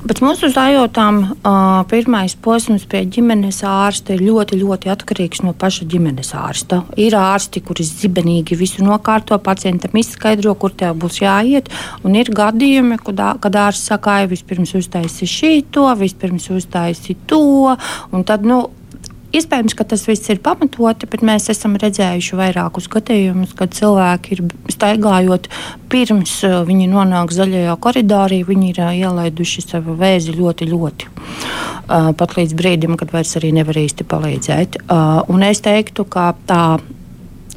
Bet 0.00 0.22
mūsu 0.24 0.48
zājotām 0.48 1.18
uh, 1.24 1.82
pirmais 1.90 2.32
posms 2.40 2.86
pie 2.88 3.02
ģimenes 3.12 3.58
ārsta 3.68 4.14
ir 4.14 4.22
ļoti, 4.24 4.56
ļoti 4.62 4.88
atkarīgs 4.88 5.42
no 5.44 5.52
paša 5.52 5.84
ģimenes 5.92 6.32
ārsta. 6.40 6.80
Ir 6.96 7.16
ārsti, 7.18 7.60
kuri 7.60 7.84
zibenīgi 7.84 8.56
visu 8.56 8.84
nokārto, 8.86 9.36
pacientam 9.44 9.98
izskaidro, 10.00 10.54
kur 10.56 10.72
tev 10.72 10.96
būs 11.02 11.20
jāiet. 11.20 11.68
Un 12.00 12.16
ir 12.16 12.32
gadījumi, 12.32 12.96
kad, 13.04 13.20
kad 13.44 13.60
ārsts 13.66 13.92
saka, 13.92 14.22
ka 14.22 14.30
vispirms 14.30 14.72
uztaisi 14.78 15.28
šito, 15.28 15.84
vispirms 16.00 16.48
uztaisi 16.56 17.18
to. 17.28 17.76
Tad, 18.24 18.48
nu, 18.48 18.62
Iespējams, 19.30 19.76
ka 19.78 19.84
tas 19.86 20.02
viss 20.08 20.26
ir 20.32 20.40
pamatoti, 20.42 21.06
bet 21.10 21.22
mēs 21.26 21.46
esam 21.52 21.76
redzējuši 21.78 22.38
vairākus 22.38 22.88
gadījumus, 22.90 23.54
kad 23.58 23.74
cilvēki 23.76 24.34
ir 24.34 24.42
staigājot 24.74 25.46
pirms 25.92 26.32
uh, 26.48 26.60
viņi 26.66 26.88
nonāk 26.90 27.30
zaļajā 27.34 27.76
koridorā, 27.84 28.40
viņi 28.48 28.72
ir 28.72 28.80
uh, 28.82 28.94
ielaiduši 29.04 29.66
savu 29.68 29.94
vēzi 30.00 30.34
ļoti, 30.34 30.70
ļoti. 30.72 31.10
Uh, 31.10 32.10
pat 32.18 32.34
līdz 32.38 32.56
brīdim, 32.58 32.96
kad 32.98 33.12
vairs 33.14 33.36
nevar 33.40 33.78
īsti 33.78 34.06
palīdzēt. 34.06 34.80
Un 35.30 35.42
es 35.46 35.62
teiktu, 35.62 36.04
ka 36.10 36.32
tā 36.46 36.62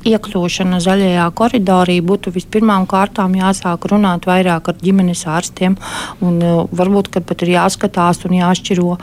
iekļūšana 0.08 0.80
zaļajā 0.84 1.26
koridorā 1.38 1.96
būtu 2.06 2.34
vispirmām 2.36 2.86
kārtām 2.90 3.36
jāsāk 3.38 3.88
runāt 3.92 4.28
vairāk 4.30 4.70
ar 4.70 4.80
ģimenes 4.82 5.26
ārstiem. 5.30 5.78
Un, 6.22 6.38
uh, 6.38 6.64
varbūt 6.70 7.14
pat 7.18 7.46
ir 7.46 7.56
jāskatās 7.56 8.24
un 8.28 8.38
jāšķiro, 8.40 8.98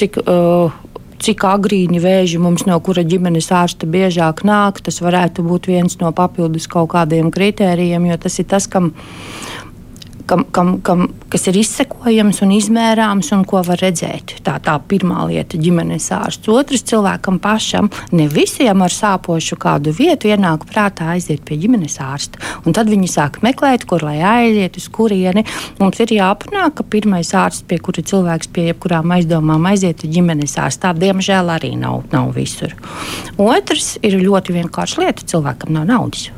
cik 0.00 0.20
uh, 0.24 0.74
cik 1.22 1.44
agrīni 1.48 2.00
vēži 2.02 2.40
mums 2.42 2.66
no 2.68 2.78
kura 2.84 3.04
ģimenes 3.06 3.50
ārsta 3.54 3.88
biežāk 3.88 4.44
nāk. 4.46 4.80
Tas 4.84 5.00
varētu 5.04 5.44
būt 5.46 5.68
viens 5.70 5.98
no 6.02 6.12
papildus 6.16 6.68
kaut 6.70 6.92
kādiem 6.94 7.32
kritērijiem, 7.34 8.10
jo 8.10 8.18
tas 8.26 8.38
ir 8.42 8.48
tas, 8.50 8.68
kam 8.70 8.92
kam, 10.26 10.44
kam, 10.50 10.80
kam, 10.82 11.06
kas 11.32 11.46
ir 11.50 11.58
izsekojams 11.60 12.40
un 12.44 12.52
izmērāms 12.56 13.30
un 13.36 13.44
ko 13.48 13.62
var 13.66 13.80
redzēt. 13.82 14.36
Tā 14.46 14.56
tā 14.62 14.76
pirmā 14.90 15.26
lieta- 15.30 15.58
ģimenes 15.64 16.08
ārsts. 16.14 16.50
Otrs 16.52 16.84
cilvēkam 16.90 17.38
pašam, 17.40 17.90
ne 18.12 18.28
visiem 18.28 18.82
ar 18.82 18.90
sāpošu 18.90 19.56
kādu 19.56 19.94
vietu 19.94 20.28
ienāk 20.28 20.66
prātā 20.66 21.14
aiziet 21.14 21.44
pie 21.44 21.56
ģimenes 21.56 21.98
ārsta. 21.98 22.38
Un 22.66 22.72
tad 22.72 22.86
viņi 22.88 23.08
sāk 23.08 23.40
meklēt, 23.40 23.86
kur 23.86 24.02
lai 24.02 24.18
aiziet, 24.20 24.76
uz 24.76 24.88
kurieni. 24.88 25.44
Mums 25.78 26.00
ir 26.00 26.06
jāpanāk, 26.06 26.74
ka 26.74 26.82
pirmais 26.82 27.30
ārsts, 27.32 27.66
pie 27.66 27.78
kura 27.78 28.02
cilvēks 28.02 28.52
pie 28.52 28.72
jebkurām 28.72 29.10
aizdomām 29.16 29.66
aiziet, 29.66 30.04
ir 30.04 30.10
ģimenes 30.10 30.56
ārsts. 30.56 30.82
Tā 30.82 30.94
diemžēl 30.94 31.52
arī 31.58 31.76
nav, 31.76 32.04
nav 32.12 32.34
visur. 32.34 32.74
Otrs 33.38 33.98
ir 34.02 34.18
ļoti 34.20 34.62
vienkārša 34.62 34.98
lieta- 34.98 35.22
cilvēkam 35.32 35.70
nav 35.70 35.86
naudas. 35.86 36.30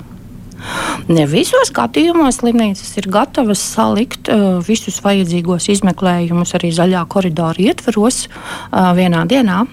Ne 1.08 1.24
visos 1.30 1.70
gadījumos 1.74 2.40
slimnīcas 2.42 2.90
ir 3.00 3.08
gatavas 3.12 3.62
salikt 3.62 4.30
uh, 4.32 4.58
visus 4.64 4.98
vajadzīgos 5.04 5.70
izmeklējumus 5.76 6.54
arī 6.58 6.72
zaļā 6.74 7.04
koridora 7.12 7.68
ietvaros 7.70 8.26
uh, 8.26 8.90
vienā 8.98 9.24
dienā. 9.30 9.64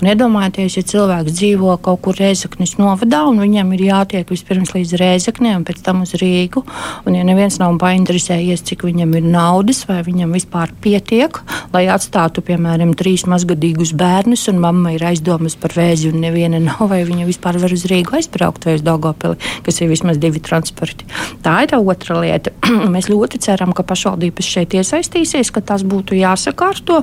Un 0.00 0.10
iedomājieties, 0.10 0.78
ja 0.78 0.84
cilvēks 0.92 1.34
dzīvo 1.38 1.76
kaut 1.84 2.02
kur 2.04 2.18
Reizeknas 2.18 2.76
novadā, 2.80 3.22
un 3.30 3.40
viņam 3.42 3.72
ir 3.76 3.84
jātiek 3.88 4.30
vispirms 4.32 4.74
līdz 4.76 4.96
Reizeknē, 5.00 5.54
un 5.58 5.64
pēc 5.68 5.82
tam 5.86 6.02
uz 6.04 6.14
Rīgu. 6.20 6.62
Un, 7.06 7.16
ja 7.16 7.24
neviens 7.26 7.58
nav 7.62 7.76
painteresējies, 7.80 8.64
cik 8.68 8.86
viņam 8.86 9.14
ir 9.18 9.26
naudas, 9.26 9.84
vai 9.88 10.02
viņam 10.06 10.34
vispār 10.36 10.72
pietiek, 10.84 11.40
lai 11.74 11.86
atstātu, 11.92 12.44
piemēram, 12.46 12.94
trīs 12.98 13.26
mazgadīgus 13.30 13.94
bērnus, 13.96 14.46
un 14.52 14.60
mamma 14.62 14.94
ir 14.96 15.06
aizdomas 15.10 15.56
par 15.60 15.76
vēzi, 15.76 16.10
un 16.12 16.22
neviena 16.24 16.60
nav, 16.62 16.86
vai 16.92 17.02
viņa 17.08 17.28
vispār 17.28 17.60
var 17.62 17.74
uz 17.76 17.86
Rīgu 17.90 18.18
aizbraukt 18.20 18.68
vai 18.68 18.76
uz 18.78 18.84
Dogopili, 18.86 19.40
kas 19.66 19.80
ir 19.80 19.92
vismaz 19.92 20.20
divi 20.22 20.42
transporti. 20.44 21.08
Tā 21.44 21.58
ir 21.66 21.76
otra 21.78 22.20
lieta. 22.22 22.52
Mēs 22.94 23.10
ļoti 23.12 23.40
ceram, 23.46 23.74
ka 23.76 23.86
pašvaldības 23.86 24.52
šeit 24.56 24.76
iesaistīsies, 24.76 25.52
ka 25.54 25.64
tas 25.64 25.86
būtu 25.86 26.18
jāsakārto. 26.18 27.02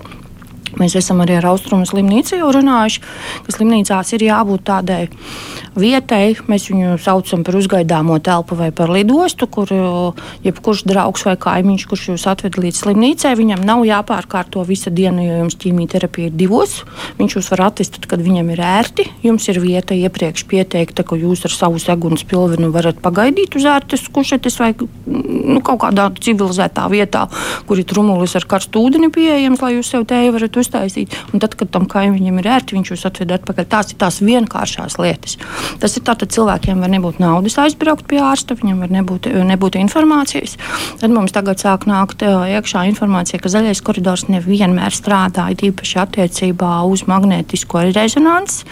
Mēs 0.79 0.95
esam 0.97 1.21
arī 1.21 1.37
ar 1.37 1.51
Austrumu 1.51 1.85
slimnīcu 1.85 2.39
jau 2.39 2.49
runājuši, 2.55 3.01
ka 3.45 3.53
slimnīcās 3.53 4.13
ir 4.15 4.25
jābūt 4.25 4.63
tādai 4.65 5.03
vietai. 5.77 6.33
Mēs 6.49 6.65
viņu 6.71 6.97
saucam 7.01 7.43
par 7.45 7.57
uzgaidāmo 7.59 8.17
telpu 8.23 8.57
vai 8.57 8.71
par 8.75 8.89
lidostu, 8.93 9.47
kur 9.47 9.69
jebkurš 10.43 10.85
draugs 10.89 11.25
vai 11.27 11.35
kaimiņš, 11.41 11.85
kurš 11.89 12.07
jūs 12.11 12.25
atved 12.29 12.57
līdz 12.61 12.81
slimnīcai, 12.83 13.35
viņam 13.37 13.61
nav 13.65 13.83
jāpārkārto 13.85 14.63
visa 14.65 14.93
diena, 14.93 15.21
jo 15.25 15.43
jums 15.43 15.57
ķīmijterapija 15.61 16.31
ir 16.31 16.37
divos. 16.41 16.79
Viņš 17.19 17.37
jūs 17.37 17.51
var 17.53 17.67
atvest, 17.69 18.01
kad 18.09 18.23
viņam 18.25 18.49
ir 18.55 18.63
ērti. 18.65 19.07
Jums 19.25 19.45
ir 19.53 19.61
vieta 19.61 19.97
iepriekš 19.97 20.45
pieteikta, 20.49 21.05
ka 21.05 21.19
jūs 21.19 21.45
ar 21.45 21.53
savu 21.53 21.81
segunas 21.81 22.25
pilvenu 22.25 22.71
varat 22.73 22.97
pagaidīt 23.03 23.59
uz 23.59 23.69
ērtas 23.69 24.07
kušetes 24.13 24.57
vai 24.61 24.71
nu, 24.79 25.59
kaut 25.65 25.83
kādā 25.85 26.09
civilizētā 26.23 26.87
vietā, 26.91 27.27
kur 27.69 27.79
ir 27.79 27.87
trumulis 27.89 28.35
ar 28.39 28.47
karstu 28.49 28.81
ūdeni 28.87 29.11
pieejams, 29.13 29.61
lai 29.63 29.75
jūs 29.77 29.93
sev 29.93 30.07
tēju 30.09 30.35
varat 30.35 30.52
uztaisīt. 30.61 31.15
Un 31.33 31.43
tad, 31.43 31.57
kad 31.59 31.71
tam 31.73 31.87
kaimiņam 31.89 32.39
ir 32.41 32.49
ērti, 32.57 32.77
viņš 32.77 32.93
jūs 32.93 33.05
atved 33.09 33.33
atpakaļ. 33.37 33.67
Tās 33.71 33.93
ir 33.93 33.99
tās 34.01 34.19
vienkāršās 34.23 34.97
lietas. 35.01 35.37
Tas 35.81 35.97
ir 35.97 36.05
tātad 36.07 36.33
cilvēkiem 36.33 36.83
var 36.83 36.91
nebūt 36.93 37.21
naudas 37.23 37.57
aizbraukt 37.61 38.07
pie 38.09 38.21
ārsta, 38.23 38.57
viņam 38.59 38.83
var 38.85 38.93
nebūt, 38.93 39.29
nebūt 39.49 39.79
informācijas. 39.81 40.57
Tad 41.01 41.13
mums 41.13 41.33
tagad 41.35 41.61
sāk 41.63 41.87
nākt 41.89 42.23
iekšā 42.23 42.85
informācija, 42.91 43.41
ka 43.41 43.51
zaļais 43.51 43.81
koridors 43.85 44.27
nevienmēr 44.29 44.93
strādā, 44.95 45.49
īpaši 45.53 45.99
attiecībā 46.03 46.71
uz 46.89 47.05
magnētisko 47.09 47.85
rezonanci. 47.93 48.67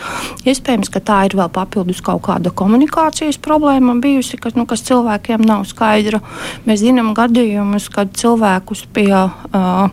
Iespējams, 0.47 0.91
ka 0.91 1.01
tā 1.05 1.19
ir 1.29 1.37
vēl 1.39 1.51
papildus 1.53 2.01
kaut 2.05 2.23
kāda 2.27 2.51
komunikācijas 2.55 3.39
problēma 3.41 3.95
bijusi, 4.03 4.39
kas, 4.41 4.55
nu, 4.57 4.65
kas 4.69 4.83
cilvēkiem 4.87 5.43
nav 5.47 5.65
skaidra. 5.69 6.21
Mēs 6.67 6.83
zinām 6.83 7.13
gadījumus, 7.17 7.89
kad 7.93 8.13
cilvēkus 8.17 8.85
pie 8.95 9.09
uh, 9.13 9.91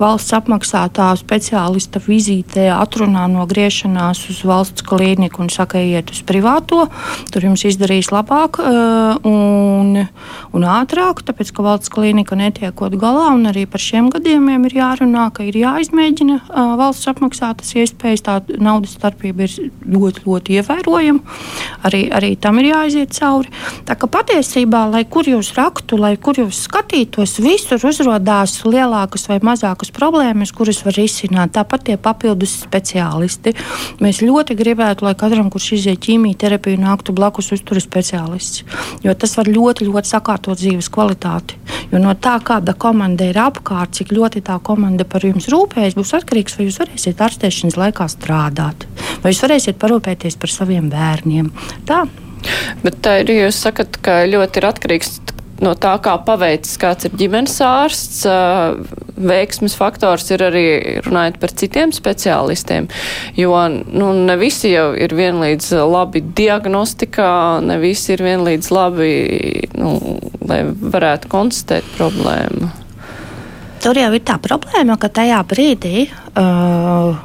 valsts 0.00 0.36
apmaksātā 0.36 1.10
speciālista 1.30 2.00
vizītē 2.02 2.66
atrunā 2.74 3.28
no 3.30 3.44
griešanās 3.46 4.24
uz 4.32 4.40
valsts 4.46 4.82
klīniku 4.82 5.44
un 5.44 5.50
saka, 5.52 5.78
iet 5.78 6.10
uz 6.10 6.24
privāto. 6.26 6.88
Tur 7.30 7.46
jums 7.46 7.62
izdarīs 7.68 8.10
labāk 8.10 8.58
uh, 8.58 9.14
un, 9.22 10.02
un 10.50 10.66
ātrāk, 10.66 11.22
tāpēc 11.22 11.52
ka 11.54 11.62
valsts 11.62 11.92
klīnika 11.94 12.38
netiekot 12.38 12.96
galā. 12.98 13.28
Arī 13.50 13.62
par 13.70 13.82
šiem 13.82 14.08
gadījumiem 14.10 14.64
ir 14.66 14.74
jārunā, 14.80 15.28
ka 15.34 15.46
ir 15.46 15.58
jāizmēģina 15.60 16.40
uh, 16.40 16.72
valsts 16.80 17.06
apmaksātas 17.12 17.70
iespējas. 17.78 18.24
Tā 18.26 18.40
naudas 18.58 18.96
starpība 18.98 19.46
ir 19.46 19.70
ļoti, 19.86 20.24
ļoti 20.26 20.58
ievērojama. 20.58 21.38
Arī, 21.86 22.02
arī 22.16 22.32
tam 22.42 22.58
ir 22.58 22.72
jāiziet 22.72 23.14
cauri. 23.14 23.52
Tā 23.86 23.94
ka 24.00 24.10
patiesībā, 24.10 24.86
lai 24.90 25.04
kur 25.06 25.30
jūs 25.30 25.52
raktu, 25.54 26.00
lai 26.00 26.16
kur 26.18 26.42
jūs 26.42 26.64
skatītos, 26.66 27.38
visur 27.44 27.86
uzrādās 27.86 28.58
lielākas 28.66 29.28
vai 29.30 29.38
mazākas 29.46 29.94
problēmas, 29.94 30.54
kuras 30.56 30.82
var 30.86 30.98
risināt. 31.20 31.52
Tāpat 31.54 31.84
tie 31.88 31.96
papildus 31.96 32.54
speciālisti. 32.64 33.54
Mēs 34.00 34.22
ļoti 34.22 34.56
gribētu, 34.56 35.04
lai 35.04 35.14
katram, 35.14 35.50
kurš 35.50 35.72
iziet 35.78 36.00
ķīmijterapiju, 36.00 36.80
nāktu 36.80 37.12
blakus 37.12 37.52
uzturas 37.52 37.84
speciālists. 37.84 38.64
Jo 39.04 39.14
tas 39.14 39.36
var 39.36 39.46
ļoti, 39.48 39.88
ļoti 39.88 40.08
sakārtot 40.08 40.58
dzīves 40.58 40.90
kvalitāti. 40.90 41.58
Jo 41.92 41.98
no 41.98 42.14
tā, 42.14 42.38
kāda 42.42 42.74
komanda 42.74 43.26
ir 43.28 43.38
apkārt, 43.38 43.94
cik 43.98 44.12
ļoti 44.12 44.42
tā 44.46 44.58
komanda 44.62 45.04
par 45.04 45.24
jums 45.24 45.48
rūpējas, 45.50 45.96
būs 45.98 46.14
atkarīgs, 46.20 46.56
vai 46.56 46.68
jūs 46.68 46.80
varēsiet 46.80 47.20
ārstēšanas 47.20 47.78
laikā 47.80 48.06
strādāt, 48.10 48.86
vai 49.22 49.34
jūs 49.34 49.42
varēsiet 49.44 49.80
parūpēties 49.80 50.38
par 50.40 50.52
saviem 50.54 50.90
bērniem. 50.92 51.50
Tā. 51.88 52.04
Bet 52.80 53.02
tā 53.04 53.18
ir, 53.20 53.34
jūs 53.34 53.58
sakat, 53.66 53.98
ka 54.00 54.22
ļoti 54.24 54.62
ir 54.62 54.66
atkarīgs 54.70 55.18
no 55.64 55.74
tā, 55.78 55.94
kā 56.02 56.16
paveicis 56.24 56.78
kāds 56.80 57.08
ir 57.08 57.14
ģimenes 57.20 57.56
ārsts. 57.64 58.24
Veiksmes 59.20 59.74
faktors 59.76 60.30
ir 60.32 60.44
arī 60.46 60.64
runājot 61.04 61.36
par 61.42 61.52
citiem 61.52 61.92
speciālistiem, 61.92 62.88
jo 63.36 63.52
nu, 63.68 64.12
ne 64.16 64.36
visi 64.40 64.72
jau 64.72 64.90
ir 64.96 65.12
vienlīdz 65.12 65.74
labi 65.84 66.22
diagnostikā, 66.24 67.60
ne 67.64 67.76
visi 67.82 68.14
ir 68.16 68.24
vienlīdz 68.24 68.70
labi, 68.72 69.10
nu, 69.76 69.96
lai 70.48 70.62
varētu 70.64 71.28
konstatēt 71.32 71.96
problēmu. 71.98 72.72
Tur 73.80 73.96
jau 73.96 74.10
ir 74.12 74.24
tā 74.24 74.36
problēma, 74.40 74.96
ka 75.00 75.08
tajā 75.20 75.40
brīdī 75.48 76.06
uh, 76.08 77.20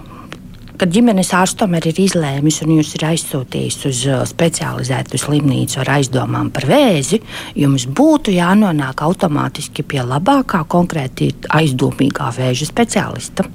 kad 0.79 0.91
ģimenes 0.91 1.31
ārsts 1.35 1.59
tomēr 1.59 1.89
ir 1.91 1.99
izlēmis 2.05 2.61
un 2.65 2.75
jūs 2.77 2.93
ir 2.97 3.07
aizsūtījis 3.09 3.79
uz 3.89 4.05
uh, 4.09 4.23
specializētu 4.29 5.19
slimnīcu 5.21 5.81
ar 5.83 5.95
aizdomām 5.97 6.51
par 6.55 6.67
vēzi, 6.69 7.21
jums 7.57 7.87
būtu 7.87 8.35
jānonāk 8.35 9.03
automātiski 9.05 9.85
pie 9.87 10.03
labākā, 10.05 10.65
konkrēti 10.69 11.33
aizdomīgā 11.55 12.31
vēža 12.39 12.69
speciālista. 12.71 13.49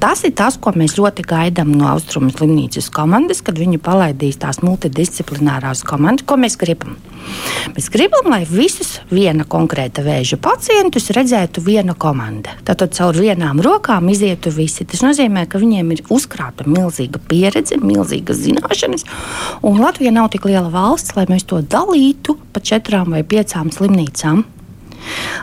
Tas 0.00 0.24
ir 0.24 0.32
tas, 0.36 0.56
ko 0.60 0.72
mēs 0.76 0.96
ļoti 0.98 1.24
gaidām 1.28 1.72
no 1.76 1.90
Austrumu 1.92 2.32
slimnīcas 2.32 2.90
komandas, 2.94 3.42
kad 3.44 3.58
viņi 3.60 3.80
palaidīs 3.82 4.40
tās 4.40 4.62
multidisciplinārās 4.64 5.84
komandas, 5.86 6.26
ko 6.26 6.38
mēs 6.40 6.56
gribam. 6.60 6.96
Mēs 7.74 7.90
gribam, 7.92 8.30
lai 8.32 8.42
visus 8.48 8.96
viena 9.12 9.44
konkrēta 9.48 10.02
vēža 10.04 10.38
pacientus 10.42 11.10
redzētu 11.14 11.62
viena 11.64 11.94
komanda. 11.94 12.54
Tātad 12.66 12.94
caur 12.96 13.18
vienām 13.20 13.60
rokām 13.64 14.08
izietu 14.12 14.52
visi. 14.54 14.86
Tas 14.88 15.04
nozīmē, 15.04 15.44
ka 15.50 15.60
viņiem 15.60 15.92
ir 15.94 16.04
uzkrāta 16.12 16.66
milzīga 16.68 17.20
pieredze, 17.30 17.78
milzīgas 17.82 18.40
zināšanas, 18.46 19.06
un 19.66 19.82
Latvija 19.84 20.14
nav 20.16 20.30
tik 20.34 20.48
liela 20.48 20.70
valsts, 20.72 21.14
lai 21.18 21.28
mēs 21.30 21.46
to 21.50 21.60
dalītu 21.60 22.38
pa 22.54 22.64
četrām 22.64 23.12
vai 23.14 23.22
piecām 23.26 23.72
slimnīcām. 23.74 24.46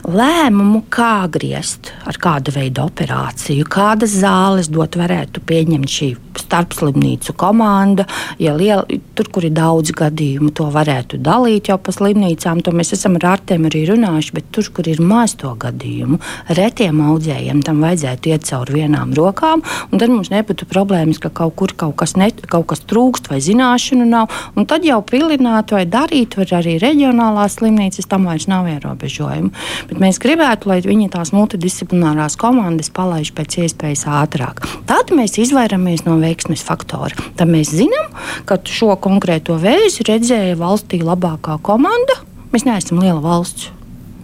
Lēmumu, 0.07 0.83
kā 0.93 1.27
griezt 1.31 1.91
ar 2.07 2.19
kādu 2.21 2.53
veidu 2.55 2.85
operāciju, 2.85 3.67
kādas 3.67 4.15
zāles 4.21 4.71
dot, 4.71 4.95
varētu 4.99 5.43
pieņemt 5.47 5.91
šī 5.91 6.09
starpslimnīcu 6.47 7.33
komanda. 7.37 8.05
Ja 8.39 8.55
liela, 8.57 8.85
tur, 9.17 9.29
kur 9.33 9.47
ir 9.47 9.55
daudz 9.57 9.91
gadījumu, 9.97 10.51
to 10.55 10.69
varētu 10.73 11.19
dalīt 11.23 11.71
jau 11.71 11.77
pa 11.81 11.93
slimnīcām. 11.95 12.61
To 12.65 12.73
mēs 12.75 12.93
esam 12.95 13.17
ar 13.19 13.33
ārstiem 13.33 13.67
arī 13.69 13.83
runājuši, 13.89 14.35
bet 14.37 14.49
tur, 14.55 14.69
kur 14.73 14.87
ir 14.89 15.01
maz 15.03 15.35
to 15.39 15.51
gadījumu, 15.59 16.19
retiem 16.57 17.01
audzējiem 17.09 17.63
tam 17.67 17.81
vajadzētu 17.85 18.31
iet 18.33 18.47
cauri 18.47 18.81
vienām 18.81 19.13
rokām. 19.17 19.65
Tad 19.91 20.07
mums 20.13 20.31
nebūtu 20.33 20.69
problēmas, 20.69 21.19
ka 21.23 21.33
kaut 21.33 21.57
kur 21.59 21.73
kaut 21.77 21.97
kas, 21.99 22.15
ne, 22.19 22.29
kaut 22.47 22.69
kas 22.71 22.85
trūkst 22.87 23.31
vai 23.31 23.41
zināšanu 23.43 24.07
nav. 24.07 24.31
Tad 24.67 24.85
jau 24.87 25.01
pilināt 25.05 25.73
vai 25.75 25.85
darīt, 25.89 26.37
var 26.39 26.57
arī 26.61 26.77
reģionālās 26.81 27.59
slimnīcas, 27.59 28.09
tam 28.09 28.27
vairs 28.29 28.47
nav 28.51 28.69
ierobežojumu. 28.71 29.51
Bet 29.89 30.01
mēs 30.01 30.19
gribētu, 30.23 30.69
lai 30.71 30.79
viņi 30.85 31.09
tās 31.13 31.33
multidisciplinārās 31.35 32.37
komandas 32.39 32.91
palaiž 32.93 33.33
pēc 33.37 33.59
iespējas 33.65 34.05
ātrāk. 34.19 34.63
Tad 34.89 35.13
mēs 35.15 35.37
izvairamies 35.41 36.05
no 36.07 36.17
veiksmes 36.21 36.65
faktora. 36.67 37.15
Tad 37.39 37.51
mēs 37.51 37.73
zinām, 37.75 38.13
ka 38.49 38.59
šo 38.63 38.95
konkrēto 39.03 39.57
vēzi 39.61 40.07
redzēja 40.07 40.59
valstī 40.59 41.01
labākā 41.05 41.59
komanda. 41.65 42.21
Mēs 42.53 42.67
neesam 42.67 43.01
liela 43.03 43.21
valsts. 43.23 43.73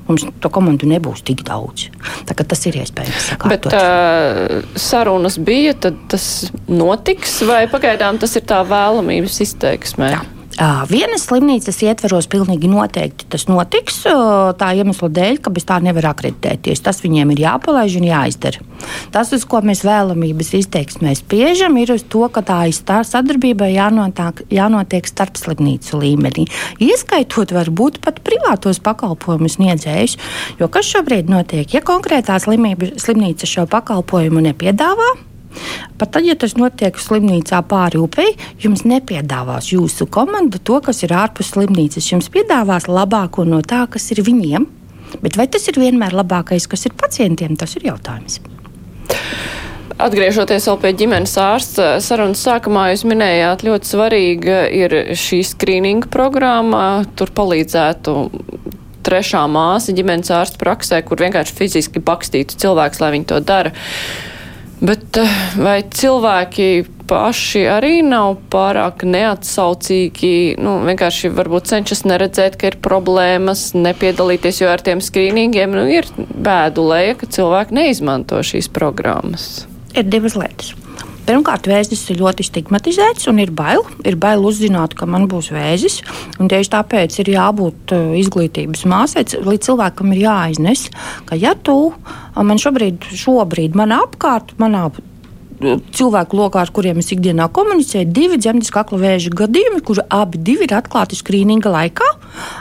Mums 0.04 0.26
to 0.44 0.50
komandu 0.52 0.88
nebūs 0.90 1.22
tik 1.24 1.46
daudz. 1.48 1.88
Tas 2.28 2.66
ir 2.68 2.76
iespējams. 2.82 3.30
Bet 3.48 3.70
uh, 3.70 4.60
sarunas 4.76 5.38
bija, 5.40 5.72
tad 5.86 6.00
tas 6.12 6.52
notiks, 6.68 7.40
vai 7.48 7.64
pagaidām 7.72 8.20
tas 8.20 8.36
ir 8.36 8.44
tā 8.50 8.60
vēlamības 8.68 9.40
izteiksmē? 9.48 10.12
Jā. 10.18 10.24
Vienas 10.90 11.26
slimnīcas 11.26 11.80
ietveros 11.84 12.28
pilnīgi 12.30 12.70
noteikti 12.70 13.26
tas 13.34 13.48
notiks, 13.50 14.04
tā 14.60 14.70
iemesla 14.78 15.10
dēļ, 15.10 15.40
ka 15.42 15.52
bez 15.54 15.66
tā 15.66 15.80
nevar 15.82 16.12
akreditēties. 16.12 16.84
Tas 16.86 17.02
viņiem 17.02 17.34
ir 17.34 17.42
jāpalaiž 17.46 17.98
un 17.98 18.06
jāizdara. 18.08 18.62
Tas, 19.16 19.32
uz 19.34 19.48
ko 19.50 19.64
mēs 19.66 19.82
vēlamības 19.88 20.54
izteiksmē 20.60 21.16
spiežam, 21.18 21.78
ir 21.82 21.96
uz 21.96 22.06
to, 22.06 22.28
ka 22.30 22.44
tā 22.46 22.60
sadarbībai 22.74 23.72
jānotiek, 23.74 24.44
jānotiek 24.54 25.10
starp 25.10 25.42
slimnīcu 25.42 26.04
līmenī. 26.04 26.48
Ieskaitot 26.84 27.56
varbūt 27.56 28.02
pat 28.06 28.22
privātos 28.24 28.82
pakalpojumu 28.84 29.50
sniedzējus, 29.50 30.18
jo 30.62 30.70
kas 30.70 30.94
šobrīd 30.94 31.34
notiek, 31.34 31.66
ja 31.74 31.82
konkrētā 31.82 32.38
slimnīca 32.44 33.50
šo 33.50 33.66
pakalpojumu 33.72 34.44
nepiedāvā, 34.52 35.14
Pat 35.98 36.14
tad, 36.16 36.26
ja 36.28 36.36
tas 36.40 36.56
notiek 36.58 36.98
slimnīcā 37.00 37.60
pāri 37.70 38.00
upei, 38.02 38.34
jums 38.62 38.86
nepiedāvās 38.90 39.72
jūsu 39.74 40.08
komanda 40.12 40.60
to, 40.60 40.80
kas 40.84 41.04
ir 41.06 41.14
ārpus 41.16 41.54
slimnīcas. 41.54 42.10
Jums 42.12 42.32
piedāvās 42.34 42.90
labāko 42.90 43.46
no 43.48 43.62
tā, 43.66 43.86
kas 43.92 44.10
ir 44.16 44.24
viņiem. 44.26 44.68
Bet 45.22 45.38
vai 45.38 45.46
tas 45.52 45.68
ir 45.70 45.78
vienmēr 45.78 46.16
labākais, 46.18 46.66
kas 46.70 46.88
ir 46.88 46.98
pacientiem, 46.98 47.58
tas 47.60 47.76
ir 47.78 47.86
jautājums. 47.92 48.40
Atgriežoties 50.02 50.66
pie 50.82 50.92
ģimenes 50.98 51.36
ārsta 51.38 52.00
sarunas 52.02 52.42
sākumā, 52.42 52.88
jūs 52.92 53.04
minējāt, 53.06 53.62
ļoti 53.68 53.92
svarīga 53.92 54.64
ir 54.74 54.96
šī 55.20 55.44
skrīninga 55.46 56.10
programma. 56.12 57.06
Tur 57.20 57.30
palīdzētu 57.38 58.16
trešā 59.06 59.44
māsa 59.52 59.94
ģimenes 59.94 60.32
ārsta 60.34 60.60
praksē, 60.62 61.04
kur 61.06 61.22
vienkārši 61.22 61.56
fiziski 61.60 62.02
bakstītu 62.04 62.58
cilvēks, 62.64 63.04
lai 63.04 63.14
viņi 63.18 63.30
to 63.30 63.40
dara. 63.46 63.74
Bet 64.82 65.18
eh, 65.22 65.34
vai 65.62 65.78
cilvēki 65.86 66.68
paši 67.08 67.64
arī 67.70 67.98
nav 68.06 68.38
pārāk 68.52 69.04
neatsaucīgi, 69.08 70.60
nu, 70.64 70.78
vienkārši 70.88 71.32
varbūt 71.36 71.70
cenšas 71.72 72.06
neredzēt, 72.10 72.58
ka 72.60 72.72
ir 72.72 72.80
problēmas, 72.84 73.72
nepiedalīties, 73.78 74.64
jo 74.64 74.72
ar 74.72 74.84
tiem 74.84 75.04
skrīningiem 75.04 75.76
nu, 75.76 75.86
ir 75.92 76.08
bēdu 76.18 76.88
lēja, 76.90 77.20
ka 77.20 77.30
cilvēki 77.38 77.80
neizmanto 77.80 78.40
šīs 78.44 78.72
programmas? 78.74 79.68
Ir 79.94 80.08
divas 80.10 80.40
lietas. 80.40 80.74
Pirmkārt, 81.24 81.70
vēzis 81.72 82.02
ir 82.12 82.20
ļoti 82.20 82.44
stigmatizēts 82.44 83.30
un 83.32 83.38
ir 83.40 83.54
bail. 83.56 83.86
Ir 84.04 84.18
bail 84.20 84.44
uzzināt, 84.44 84.92
ka 85.00 85.08
man 85.08 85.30
būs 85.32 85.54
vēzis. 85.56 86.02
Tieši 86.36 86.74
tāpēc 86.74 87.16
ir 87.24 87.32
jābūt 87.38 87.94
uh, 87.96 88.12
izglītības 88.20 88.84
māsai, 88.92 89.24
līdz 89.40 89.70
cilvēkam 89.70 90.12
ir 90.12 90.26
jāiznes, 90.26 90.90
ka 91.30 91.40
ja 91.40 91.56
tu 91.56 91.94
man 92.36 92.60
šobrīd, 92.60 93.08
šobrīd 93.16 93.80
manā 93.80 94.02
apkārt, 94.04 94.52
manā 94.60 94.90
uh, 94.92 95.00
cilvēku 95.96 96.42
lokā, 96.42 96.66
ar 96.66 96.76
kuriem 96.76 97.00
es 97.00 97.14
ikdienā 97.16 97.48
komunicēju, 97.56 98.12
divi 98.12 98.44
dzemdas 98.44 98.74
kakla 98.76 99.00
vēža 99.08 99.32
gadījumi, 99.44 99.80
kuri 99.88 100.04
abi 100.12 100.60
ir 100.60 100.76
atklāti 100.76 101.16
skrīninga 101.20 101.72
laikā. 101.72 102.14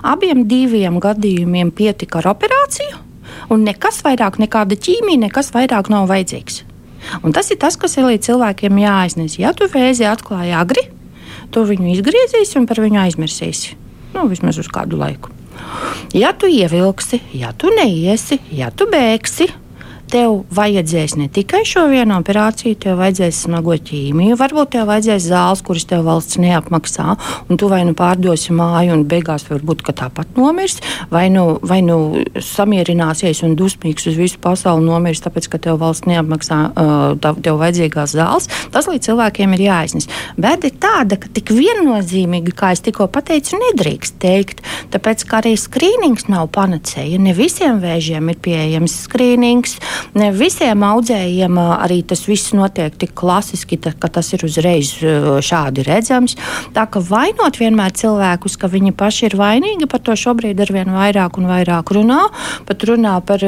Abiem 0.07 0.47
diviem 0.47 1.03
gadījumiem 1.03 1.75
pietika 1.75 2.23
ar 2.23 2.37
operāciju, 2.37 3.01
un 3.51 3.67
nekas 3.67 4.05
vairāk, 4.07 4.39
nekāda 4.39 4.79
ķīmija, 4.79 5.27
nekas 5.27 5.51
vairāk 5.51 5.91
nav 5.91 6.07
vajadzīgs. 6.13 6.69
Un 7.23 7.35
tas 7.35 7.51
ir 7.53 7.61
tas, 7.63 7.77
kas 7.81 7.97
ir 7.99 8.09
līdz 8.09 8.31
cilvēkiem 8.31 8.81
jāaiznes. 8.83 9.39
Ja 9.41 9.53
tu 9.57 9.69
vēzi 9.71 10.07
atklāji 10.09 10.55
agri, 10.57 10.87
tu 11.53 11.65
viņu 11.69 11.93
izgriezīsi 11.97 12.59
un 12.61 12.69
par 12.71 12.83
viņu 12.83 13.03
aizmirsīsi. 13.05 13.77
Nu, 14.13 14.27
vismaz 14.31 14.61
uz 14.61 14.69
kādu 14.73 15.01
laiku. 15.01 15.33
Ja 16.17 16.33
tu 16.37 16.49
ievilksi, 16.51 17.23
ja 17.39 17.53
tu 17.57 17.71
neiesi, 17.73 18.39
ja 18.53 18.71
tu 18.75 18.89
bēgsi, 18.93 19.49
tev 20.13 20.43
vajadzēs 20.53 21.17
ne 21.17 21.29
tikai 21.33 21.63
šo 21.69 21.87
vienu 21.91 22.19
operāciju, 22.19 22.77
tev 22.85 23.01
vajadzēs 23.01 23.43
smago 23.47 23.77
ķīmiju, 23.77 24.37
varbūt 24.41 24.75
tev 24.77 24.89
vajadzēs 24.91 25.29
zāles, 25.31 25.63
kuras 25.65 25.87
tev 25.89 26.05
valsts 26.07 26.39
neapmaksā, 26.43 27.17
un 27.49 27.61
tu 27.61 27.71
vai 27.73 27.83
nu 27.89 27.95
pārdosi 27.97 28.55
māju, 28.57 28.93
un 28.97 29.07
beigās 29.09 29.47
varbūt 29.49 29.87
tāpat 29.93 30.37
nomirs, 30.37 30.79
vai 31.13 31.29
nu, 31.33 31.59
vai 31.69 31.81
nu 31.85 31.97
samierināsies 32.37 33.43
un 33.47 33.57
dusmīgs 33.59 34.09
uz 34.11 34.19
visu 34.19 34.41
pasauli 34.43 34.85
nomirs, 34.87 35.23
tāpēc, 35.25 35.49
ka 35.53 35.61
tev 35.63 35.81
valsts 35.83 36.09
neapmaksā 36.11 36.61
uh, 36.71 37.33
tev 37.45 37.61
vajadzīgās 37.61 38.17
zāles. 38.17 38.49
Tas 38.73 38.89
līdz 38.91 39.09
cilvēkiem 39.09 39.57
ir 39.57 39.65
jāiznes. 39.67 40.09
Bet 40.41 40.67
ir 40.69 40.77
tāda, 40.83 41.19
ka 41.21 41.31
tik 41.33 41.53
viennozīmīgi, 41.57 42.55
kā 42.57 42.73
es 42.77 42.85
tikko 42.85 43.09
pateicu, 43.13 43.59
nedrīkst 43.61 44.19
teikt, 44.23 44.63
tāpēc, 44.93 45.27
ka 45.29 45.41
arī 45.43 45.55
skrīnings 45.61 46.29
nav 46.33 46.51
panacēja. 46.55 47.21
Ne 47.23 47.35
visiem 47.37 47.81
vēžiem 47.83 48.33
ir 48.33 48.41
pieejams 48.43 48.97
skrīnings. 49.07 49.79
Ne 50.19 50.31
visiem 50.37 50.83
audzējiem 50.87 51.59
arī 51.63 52.03
tas 52.07 52.25
viss 52.29 52.53
notiek 52.57 52.95
tik 52.99 53.15
klasiski, 53.19 53.79
tā, 53.81 53.95
ka 53.99 54.11
tas 54.13 54.33
ir 54.35 54.45
uzreiz 54.47 54.95
šādi 54.99 55.85
redzams. 55.87 56.37
Tā 56.77 56.87
kā 56.91 57.03
vainot 57.03 57.59
vienmēr 57.61 57.95
cilvēkus, 57.97 58.59
ka 58.61 58.71
viņi 58.73 58.95
paši 58.99 59.29
ir 59.31 59.39
vainīgi, 59.41 59.89
par 59.91 60.03
to 60.05 60.17
šobrīd 60.19 60.61
ar 60.63 60.73
vien 60.75 60.93
vairāk 60.93 61.39
un 61.41 61.49
vairāk 61.51 61.95
runā. 61.97 62.21
Pat 62.69 62.87
runā 62.89 63.17
par 63.27 63.45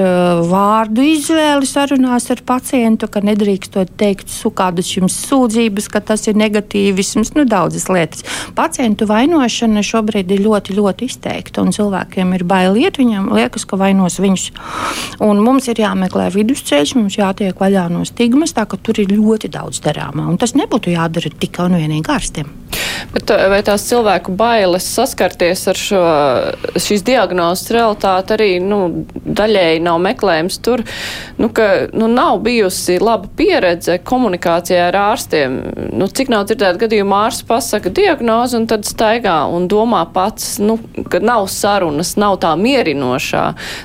vārdu 0.49 1.05
izvēli 1.15 1.69
sarunās 1.69 2.31
ar 2.33 2.43
pacientu, 2.47 3.09
ka 3.11 3.25
nedrīkstot 3.25 3.95
teikt 4.01 4.33
kādas 4.55 4.91
jums 4.95 5.17
sūdzības, 5.27 5.89
ka 5.91 6.01
tas 6.05 6.27
ir 6.31 6.39
negatīvisms, 6.39 7.33
nu 7.37 7.45
daudzas 7.49 7.89
lietas. 7.93 8.25
Pacientu 8.57 9.09
vainošana 9.11 9.83
šobrīd 9.85 10.31
ir 10.35 10.45
ļoti, 10.45 10.77
ļoti 10.79 11.09
izteikta, 11.11 11.65
un 11.65 11.75
cilvēkiem 11.75 12.35
ir 12.37 12.45
bailiet, 12.49 13.01
viņiem 13.01 13.31
liekas, 13.35 13.67
ka 13.69 13.79
vainos 13.81 14.21
viņus. 14.23 14.47
Un 15.25 15.43
mums 15.45 15.69
ir 15.71 15.81
jāmeklē 15.83 16.29
vidusceļš, 16.45 16.95
mums 16.99 17.19
jātiek 17.19 17.59
vaļā 17.61 17.89
no 17.93 18.05
stigmas, 18.09 18.55
tā 18.57 18.67
ka 18.69 18.79
tur 18.81 19.01
ir 19.01 19.15
ļoti 19.17 19.51
daudz 19.55 19.81
darāmā. 19.85 20.29
Tas 20.41 20.55
nebūtu 20.59 20.95
jādara 20.95 21.33
tikai 21.41 21.71
un 21.71 21.81
vienīgi 21.81 22.15
ārstiem. 22.15 22.53
Bet 23.15 23.31
uh, 23.31 23.47
vai 23.53 23.61
tās 23.67 23.85
cilvēku 23.89 24.35
bailes 24.39 24.87
saskarties 24.97 25.65
ar 25.71 25.79
šo, 25.79 26.03
šīs 26.81 27.05
diagnozes 27.07 27.71
realitāti 27.75 28.35
arī 28.37 28.49
nu, 28.63 28.81
daļēji 29.15 29.83
nav 29.85 30.01
meklējums 30.05 30.59
tur, 30.65 30.83
nu, 31.39 31.51
ka 31.55 31.69
nu, 31.95 32.09
nav 32.11 32.41
bijusi 32.45 32.99
laba 33.03 33.31
pieredze 33.39 33.99
komunikācijā 34.07 34.89
ar 34.89 34.99
ārstiem. 35.05 35.59
Nu, 35.95 36.09
cik 36.09 36.33
nav 36.33 36.47
dzirdēt 36.49 36.81
gadījumu 36.83 37.17
ārsts 37.19 37.47
pasaka 37.49 37.93
diagnozi 37.95 38.59
un 38.61 38.69
tad 38.71 38.89
staigā 38.89 39.37
un 39.53 39.69
domā 39.71 40.05
pats, 40.15 40.57
nu, 40.63 40.79
ka 41.11 41.23
nav 41.23 41.49
sarunas, 41.53 42.15
nav 42.21 42.41
tā 42.45 42.55
mierinošā, 42.59 43.45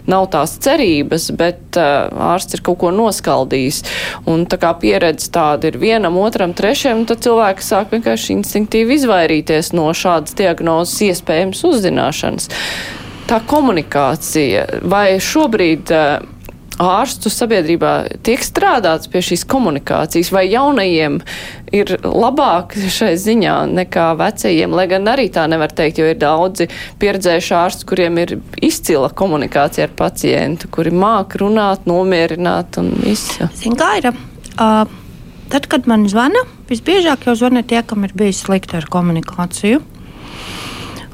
nav 0.09 0.29
tās 0.33 0.57
cerības, 0.63 1.29
bet 1.39 1.79
uh, 1.79 2.09
ārsts 2.39 2.57
ir 2.57 2.63
kaut 2.65 2.79
ko 2.81 2.93
noskaldījis. 2.95 3.83
Un 4.31 4.47
tā 4.49 4.59
kā 4.61 4.71
pieredze 4.79 5.29
tāda 5.35 5.69
ir 5.69 5.79
vienam, 5.81 6.17
otram, 6.23 6.55
trešajam, 6.57 7.05
tad 7.09 7.21
cilvēki 7.25 7.65
sāk 7.65 7.93
vienkārši 7.93 8.39
instinktīvi 8.39 8.97
izvairīties 9.01 9.73
no 9.75 9.91
šādas 9.91 10.37
diagnozes 10.39 10.97
iespējams 11.11 11.63
uzzināšanas. 11.69 12.49
Tā 13.29 13.37
komunikācija 13.45 14.65
vai 14.89 15.19
šobrīd 15.21 15.91
uh, 15.93 16.38
ārstu 16.79 17.31
sabiedrībā 17.31 17.93
tiek 18.23 18.43
strādāts 18.43 19.09
pie 19.11 19.21
šīs 19.25 19.43
komunikācijas, 19.49 20.31
vai 20.33 20.45
jaunajiem 20.47 21.19
ir 21.75 21.91
labāk 22.03 22.75
šai 22.79 23.13
ziņā 23.19 23.55
nekā 23.73 24.07
vecajiem, 24.19 24.73
lai 24.75 24.87
gan 24.91 25.09
arī 25.11 25.27
tā 25.33 25.45
nevar 25.51 25.73
teikt, 25.75 25.99
jo 25.99 26.07
ir 26.09 26.19
daudzi 26.21 26.69
pieredzējuši 27.01 27.55
ārsti, 27.59 27.87
kuriem 27.89 28.21
ir 28.23 28.37
izcila 28.65 29.11
komunikācija 29.11 29.89
ar 29.89 29.95
pacientu, 29.99 30.71
kuri 30.73 30.93
māk 30.95 31.37
runāt, 31.41 31.85
nomierināt 31.89 32.79
un 32.81 32.93
visu. 33.03 33.49
Zin, 33.59 33.77
kā 33.79 33.91
ir? 33.99 34.11
Uh, 34.55 34.83
tad, 35.51 35.67
kad 35.71 35.87
man 35.89 36.07
zvana, 36.11 36.45
visbiežāk 36.71 37.27
jau 37.27 37.35
zvana 37.37 37.63
tie, 37.67 37.83
kam 37.83 38.07
ir 38.07 38.15
bijis 38.17 38.45
slikta 38.45 38.79
ar 38.79 38.89
komunikāciju. 38.91 39.83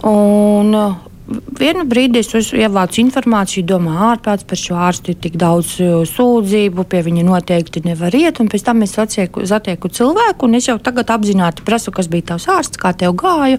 Un, 0.05 0.76
uh, 0.78 1.04
Vienu 1.26 1.82
brīdi 1.89 2.21
es 2.21 2.51
ievācu 2.53 2.99
informāciju, 3.01 3.63
domāju, 3.65 4.01
ārprāts 4.11 4.45
par 4.45 4.59
šo 4.61 4.76
ārstu 4.78 5.13
ir 5.13 5.17
tik 5.23 5.39
daudz 5.41 5.71
uh, 5.82 6.03
sūdzību, 6.05 6.86
pie 6.91 7.01
viņa 7.07 7.23
noteikti 7.26 7.82
nevar 7.88 8.13
iet. 8.13 8.38
Pēc 8.51 8.65
tam 8.67 8.84
es 8.86 8.93
satieku, 8.93 9.41
satieku 9.49 9.89
cilvēku, 9.89 10.45
un 10.45 10.59
es 10.59 10.69
jau 10.69 10.78
tagad 10.78 11.09
apzināti 11.15 11.65
prasu, 11.65 11.93
kas 11.95 12.11
bija 12.13 12.34
tavs 12.34 12.45
ārsts, 12.53 12.78
kā 12.82 12.93
tev 12.93 13.17
gāja. 13.17 13.57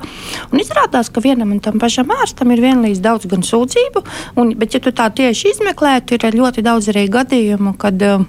Un 0.53 0.62
izrādās, 0.62 1.11
ka 1.11 1.25
vienam 1.25 1.57
un 1.57 1.62
tam 1.64 1.83
pašam 1.83 2.14
ārstam 2.14 2.55
ir 2.55 2.62
vienlīdz 2.62 3.03
daudz 3.03 3.27
gan 3.33 3.43
sūdzību, 3.47 4.05
un, 4.39 4.55
bet, 4.61 4.79
ja 4.79 4.85
tu 4.85 4.95
tā 4.95 5.11
tieši 5.11 5.57
izmeklētu, 5.57 6.21
ir 6.21 6.39
ļoti 6.39 6.62
daudz 6.67 6.93
arī 6.95 7.09
gadījumu, 7.19 7.75
kad 7.83 8.07
uh, 8.07 8.29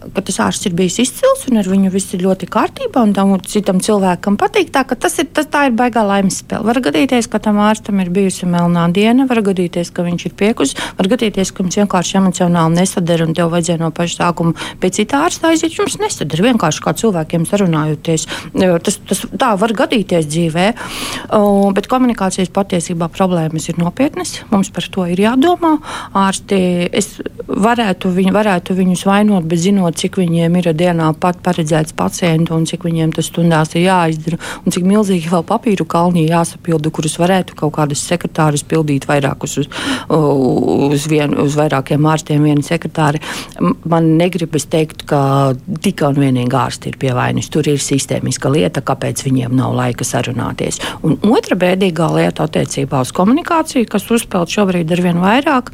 ka 0.00 0.22
tas 0.24 0.38
ārsts 0.46 0.68
ir 0.68 0.74
bijis 0.76 0.98
izcils 1.04 1.44
un 1.50 1.60
ar 1.60 1.68
viņu 1.68 1.90
viss 1.92 2.14
ir 2.16 2.24
ļoti 2.24 2.48
kārtībā, 2.50 3.02
un 3.04 3.12
tam 3.16 3.32
citam 3.46 3.80
cilvēkam 3.84 4.38
patīk. 4.40 4.72
Tā, 4.74 4.84
tas 4.88 5.18
ir, 5.20 5.28
tas, 5.34 5.48
tā 5.50 5.66
ir 5.68 5.76
baigā 5.76 6.02
laimes 6.06 6.40
spēle. 6.40 6.64
Var 6.68 6.80
gadīties, 6.86 7.28
ka 7.30 7.40
tam 7.42 7.60
ārstam 7.62 8.00
ir 8.02 8.10
bijusi 8.14 8.48
melnā 8.50 8.86
diena, 8.94 9.26
var 9.30 9.42
gadīties, 9.44 9.92
ka 9.94 10.04
viņš 10.06 10.26
ir 10.30 10.36
piekusis, 10.40 10.78
var 10.98 11.10
gadīties, 11.12 11.52
ka 11.52 11.66
viņš 11.66 11.80
vienkārši 11.82 12.18
emocionāli 12.20 12.80
nesadara 12.80 13.26
un 13.28 13.36
tev 13.36 13.52
vajadzēja 13.52 13.82
no 13.82 13.90
paša 13.94 14.18
sākuma 14.22 14.68
pie 14.80 14.92
cita 14.96 15.24
ārsta 15.26 15.52
aiziet. 15.52 15.76
Jums 15.76 15.98
nesadara 16.00 16.48
vienkārši 16.48 16.84
kā 16.84 16.94
cilvēkiem 17.02 17.46
sarunājoties. 17.48 18.26
Tas, 18.56 19.00
tas 19.10 19.24
tā 19.40 19.52
var 19.60 19.76
gadīties 19.76 20.28
dzīvē, 20.30 20.66
bet 21.76 21.90
komunikācijas 21.90 22.52
patiesībā 22.54 23.10
problēmas 23.12 23.68
ir 23.70 23.80
nopietnas. 23.80 24.38
Mums 24.50 24.72
par 24.74 24.88
to 24.92 25.06
ir 25.10 25.20
jādomā. 25.26 25.76
Ārsti, 26.16 26.60
es 26.96 27.12
varētu, 27.46 28.10
viņu, 28.14 28.34
varētu 28.34 28.76
viņus 28.78 29.04
vainot, 29.08 29.46
bet 29.50 29.62
zinot, 29.62 29.89
zinot, 29.90 29.98
cik 29.98 30.18
viņiem 30.18 30.56
ir 30.58 30.72
dienā 30.74 31.12
pat 31.18 31.40
paredzēts 31.42 31.94
pacientu 31.94 32.54
un 32.54 32.66
cik 32.66 32.84
viņiem 32.84 33.12
tas 33.12 33.26
stundās 33.26 33.74
ir 33.74 33.88
jāizdara, 33.88 34.38
un 34.64 34.72
cik 34.72 34.84
milzīgi 34.84 35.30
vēl 35.30 35.44
papīru 35.44 35.86
kalnī 35.86 36.28
jāsapilda, 36.28 36.90
kurus 36.90 37.18
varētu 37.18 37.54
kaut 37.56 37.74
kādas 37.74 38.00
sekretārus 38.06 38.62
pildīt 38.62 39.06
vairākus 39.08 39.58
uz, 39.58 39.68
uz, 40.08 41.06
vien, 41.08 41.36
uz 41.38 41.56
vairākiem 41.56 42.06
ārstiem, 42.06 42.42
viena 42.42 42.62
sekretāri. 42.62 43.20
Man 43.84 44.16
negribas 44.18 44.66
teikt, 44.66 45.04
ka 45.06 45.54
tikai 45.82 46.10
un 46.10 46.20
vienīgi 46.20 46.56
ārsti 46.56 46.90
ir 46.90 46.98
pie 46.98 47.12
vainas. 47.14 47.50
Tur 47.50 47.68
ir 47.68 47.80
sistēmiska 47.80 48.50
lieta, 48.50 48.82
kāpēc 48.82 49.24
viņiem 49.26 49.54
nav 49.56 49.74
laika 49.76 50.04
sarunāties. 50.04 50.80
Un 51.02 51.18
otra 51.30 51.56
bēdīgā 51.58 52.10
lieta 52.14 52.46
attiecībā 52.46 53.02
uz 53.02 53.12
komunikāciju, 53.16 53.88
kas 53.90 54.08
uzspēlēt 54.10 54.54
šobrīd 54.54 54.92
ar 54.94 55.04
vien 55.04 55.20
vairāk, 55.22 55.72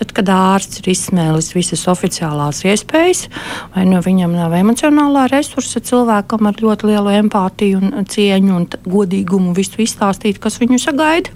tad, 0.00 0.14
kad 0.16 0.32
ārsts 0.32 0.82
ir 0.82 0.92
izsmēlis 0.94 1.52
visas 1.56 1.84
oficiālās 1.90 2.62
iespējas, 2.68 3.26
vai 3.74 3.84
nu 3.88 4.00
viņam 4.04 4.34
nav 4.36 4.56
emocionālā 4.58 5.26
resursa 5.32 5.82
cilvēkam 5.84 6.50
ar 6.50 6.58
ļoti 6.62 6.90
lielu 6.90 7.14
empātiju 7.22 7.82
un 7.82 8.08
cieņu 8.08 8.56
un 8.56 8.66
godīgumu 8.88 9.54
visu 9.56 9.82
izstāstīt, 9.84 10.40
kas 10.42 10.60
viņu 10.62 10.80
sagaida. 10.82 11.34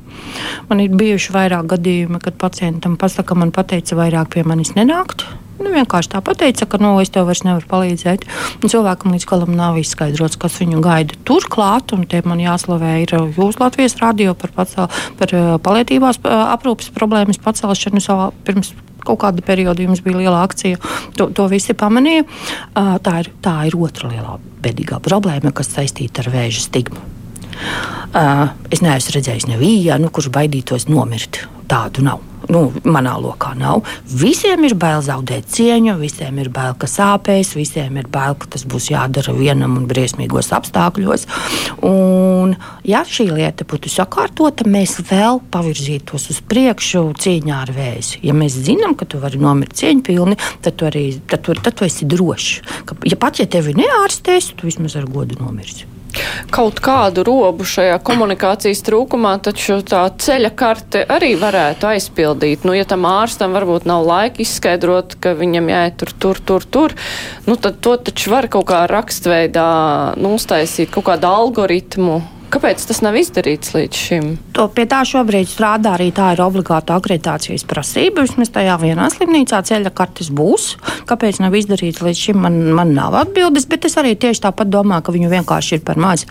Man 0.71 0.83
ir 0.85 0.95
bijuši 0.97 1.37
vairāk 1.37 1.71
gadījumi, 1.77 2.21
kad 2.23 2.39
pacientam 2.41 2.99
pasaka, 3.01 3.39
man 3.39 3.55
pateica, 3.55 3.99
vairāk 3.99 4.35
pie 4.37 4.47
manis 4.47 4.75
nenākt. 4.79 5.27
Nu, 5.63 5.71
vienkārši 5.71 6.11
tā 6.15 6.21
pateica, 6.25 6.67
ka 6.67 6.79
no, 6.81 6.97
nu, 6.97 7.03
es 7.05 7.13
tev 7.13 7.29
vairs 7.29 7.45
nevaru 7.47 7.69
palīdzēt. 7.71 8.25
Un 8.63 8.73
cilvēkam 8.73 9.15
līdz 9.15 9.27
galam 9.31 9.53
nav 9.55 9.79
izskaidrots, 9.79 10.39
kas 10.41 10.59
viņu 10.59 10.83
gaida 10.83 11.19
turklāt. 11.29 11.95
Un 11.95 12.07
te 12.11 12.23
man 12.27 12.43
jāslavē 12.43 12.97
ir 13.05 13.15
jūs 13.37 13.61
Latvijas 13.63 13.99
radio 14.03 14.35
par, 14.39 14.55
pacel, 14.57 14.89
par 15.21 15.35
palietībās 15.63 16.23
aprūpas 16.25 16.91
problēmas 16.97 17.41
pacelšanu 17.43 18.03
savā 18.03 18.33
pirms 18.47 18.73
kaut 19.07 19.23
kāda 19.25 19.45
perioda 19.47 19.85
jums 19.85 20.03
bija 20.05 20.21
liela 20.21 20.43
akcija. 20.47 20.81
To, 21.19 21.31
to 21.35 21.49
visi 21.53 21.77
pamanīja. 21.79 22.27
Tā 22.75 23.17
ir, 23.23 23.33
tā 23.45 23.57
ir 23.69 23.79
otra 23.79 24.13
lielā 24.13 24.39
bedīgā 24.63 25.03
problēma, 25.03 25.55
kas 25.55 25.75
saistīta 25.77 26.25
ar 26.25 26.33
vēža 26.35 26.69
stigmu. 26.69 27.22
Es 28.73 28.85
neesmu 28.85 29.17
redzējis 29.17 29.49
nevienu, 29.51 30.13
kurš 30.13 30.31
baidītos 30.35 30.89
nomirt. 30.91 31.45
Tādu 31.71 32.05
nav 32.05 32.21
nu, 32.51 32.63
manā 32.89 33.15
lokā 33.21 33.53
nav. 33.59 33.87
Visiem 34.09 34.65
ir 34.67 34.75
bail 34.79 35.03
zaudēt 35.05 35.49
cieņu, 35.53 35.97
visiem 36.01 36.39
ir 36.43 36.51
bail, 36.55 36.75
ka 36.79 36.89
sāpēs, 36.91 37.55
visiem 37.59 37.99
ir 38.01 38.09
bail, 38.13 38.37
ka 38.39 38.51
tas 38.55 38.65
būs 38.69 38.91
jādara 38.93 39.35
vienam 39.37 39.77
un 39.79 39.87
briesmīgos 39.91 40.53
apstākļos. 40.57 41.27
Un, 41.87 42.57
ja 42.89 43.05
šī 43.09 43.29
lieta 43.33 43.67
būtu 43.69 43.93
sakārtota, 43.93 44.67
mēs 44.69 44.99
vēl 45.11 45.43
pavirzītos 45.53 46.31
uz 46.35 46.43
priekšu 46.49 47.05
cīņā 47.23 47.63
ar 47.67 47.75
vēzi. 47.77 48.23
Ja 48.27 48.37
mēs 48.37 48.59
zinām, 48.67 48.97
ka 48.99 49.09
tu 49.09 49.23
vari 49.23 49.41
nomirt 49.43 49.77
cieņpilni, 49.79 50.39
tad 50.65 50.79
tu 50.79 50.89
arī 50.89 51.07
tad 51.31 51.47
tu, 51.47 51.57
tad 51.59 51.79
tu 51.79 51.89
esi 51.89 52.09
drošs. 52.09 52.53
Ka, 52.89 52.99
ja 53.09 53.19
pat 53.21 53.43
ja 53.43 53.49
tevi 53.51 53.77
neārstēs, 53.79 54.55
tu 54.57 54.71
vismaz 54.71 54.99
ar 54.99 55.09
godu 55.11 55.41
nomirsi 55.41 55.92
kaut 56.53 56.81
kādu 56.85 57.25
robu 57.27 57.67
šajā 57.69 57.99
komunikācijas 58.05 58.83
trūkumā, 58.87 59.37
taču 59.45 59.81
tā 59.87 60.05
ceļa 60.11 60.53
karte 60.59 61.05
arī 61.13 61.33
varētu 61.41 61.89
aizpildīt. 61.93 62.67
Nu, 62.69 62.77
ja 62.77 62.87
tam 62.89 63.07
ārstam 63.09 63.57
varbūt 63.57 63.89
nav 63.89 64.05
laika 64.09 64.43
izskaidrot, 64.45 65.17
ka 65.23 65.35
viņam 65.39 65.73
jāiet 65.73 65.99
tur, 66.03 66.13
tur, 66.25 66.43
tur, 66.53 66.69
tur, 66.77 66.97
nu, 67.49 67.57
tad 67.57 67.81
to 67.85 67.97
taču 68.11 68.35
var 68.35 68.51
kaut 68.53 68.69
kā 68.71 68.85
rakstveidā 68.91 69.73
nu, 70.21 70.37
uztaisīt 70.39 70.93
kaut 70.93 71.09
kādu 71.09 71.31
algoritmu 71.31 72.21
Kāpēc 72.53 72.83
tas 72.85 72.99
nav 73.01 73.17
izdarīts 73.17 73.73
līdz 73.73 73.97
šim? 73.97 74.27
To 74.57 74.67
pie 74.75 74.85
tā 74.91 75.01
šobrīd 75.09 75.49
strādā 75.49 75.95
arī 75.97 76.11
tā 76.13 76.35
ir 76.35 76.43
obligāta 76.45 76.99
akreditācijas 77.01 77.65
prasība. 77.69 78.27
Vismaz 78.27 78.53
tajā 78.53 78.75
vienā 78.83 79.09
slimnīcā 79.15 79.63
ceļa 79.71 79.95
kartes 79.97 80.29
būs. 80.29 80.75
Kāpēc 81.09 81.41
nav 81.41 81.57
izdarīts 81.57 82.05
līdz 82.05 82.23
šim, 82.27 82.43
man, 82.45 82.61
man 82.77 82.93
nav 82.97 83.17
atbildes, 83.23 83.65
bet 83.71 83.89
es 83.89 83.97
arī 84.01 84.13
tieši 84.21 84.45
tāpat 84.45 84.69
domāju, 84.69 85.07
ka 85.07 85.17
viņu 85.17 85.33
vienkārši 85.33 85.79
ir 85.79 85.87
par 85.87 86.01
maz. 86.05 86.27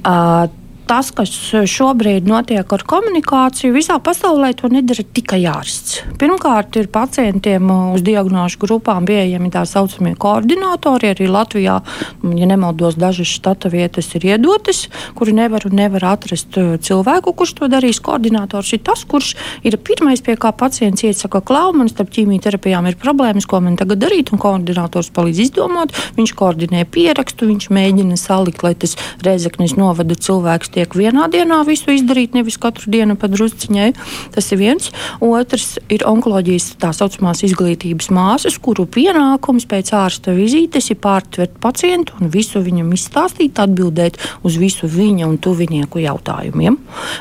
Uh, 0.00 0.48
tas, 0.88 1.10
kas 1.14 1.32
šobrīd 1.70 2.26
notiek 2.28 2.68
ar 2.76 2.84
komunikāciju, 2.88 3.72
visā 3.74 3.96
pasaulē 4.02 4.52
to 4.58 4.68
nedara 4.72 5.04
tikai 5.16 5.40
ārsts. 5.48 6.02
Pirmkārt, 6.20 6.76
ir 6.80 6.90
pacientiem 6.92 7.70
uz 7.94 8.04
diagnožu 8.04 8.60
grupām 8.62 9.06
pieejami 9.08 9.50
tā 9.54 9.64
saucamie 9.68 10.14
koordinatori. 10.20 11.12
Arī 11.14 11.28
Latvijā, 11.30 11.78
ja 12.24 12.48
nemaldos, 12.50 12.98
dažas 13.00 13.30
štata 13.32 13.70
vietas 13.72 14.10
ir 14.18 14.26
iedotas, 14.34 14.84
kuri 15.16 15.34
nevar 15.36 15.64
un 15.68 15.78
nevar 15.78 16.04
atrast 16.12 16.58
uh, 16.60 16.74
cilvēku, 16.76 17.32
kurš 17.32 17.56
to 17.60 17.70
darīs. 17.72 18.02
Koordinators 18.04 18.74
ir 18.76 18.84
tas, 18.84 19.06
kurš 19.08 19.34
ir 19.64 19.78
pirmais, 19.80 20.22
pie 20.24 20.36
kā 20.40 20.52
pacients 20.52 21.06
iesaka, 21.06 21.40
klau, 21.44 21.72
man 21.76 21.88
starp 21.92 22.12
ķīmijterapijām 22.14 22.90
ir 22.90 23.00
problēmas, 23.00 23.48
ko 23.48 23.62
man 23.64 23.78
tagad 23.80 24.02
darīt, 24.04 24.34
un 24.34 24.42
koordinators 24.42 25.12
palīdz 25.14 25.46
izdomāt. 25.48 25.96
Viņš 26.18 26.34
koordinē 26.36 26.84
pierakstu, 26.92 27.48
viņš 27.50 27.70
mēģina 27.74 28.20
salikt, 28.20 28.64
lai 28.66 28.74
tas 28.78 28.98
Reizeknis 29.24 29.76
novada 29.78 30.16
cilvēks 30.18 30.73
tiek 30.74 30.94
vienā 30.98 31.28
dienā 31.32 31.60
visu 31.68 31.92
izdarīt, 31.94 32.34
nevis 32.36 32.58
katru 32.60 32.90
dienu 32.92 33.16
pa 33.20 33.30
drusciņai. 33.30 33.90
Tas 34.34 34.50
ir 34.52 34.60
viens. 34.60 34.90
Otrs 35.24 35.78
ir 35.92 36.04
onkoloģijas 36.08 36.74
tā 36.82 36.90
saucamās 36.96 37.44
izglītības 37.46 38.10
māsas, 38.14 38.58
kuru 38.62 38.86
pienākums 38.90 39.68
pēc 39.70 39.92
ārsta 39.96 40.34
vizītes 40.36 40.90
ir 40.92 41.00
pārtvert 41.04 41.56
pacientu 41.62 42.18
un 42.20 42.32
visu 42.34 42.62
viņam 42.64 42.92
izstāstīt, 42.96 43.60
atbildēt 43.62 44.18
uz 44.46 44.58
visu 44.60 44.90
viņa 44.90 45.28
un 45.28 45.38
tuvinieku 45.42 46.02
jautājumiem. 46.04 46.78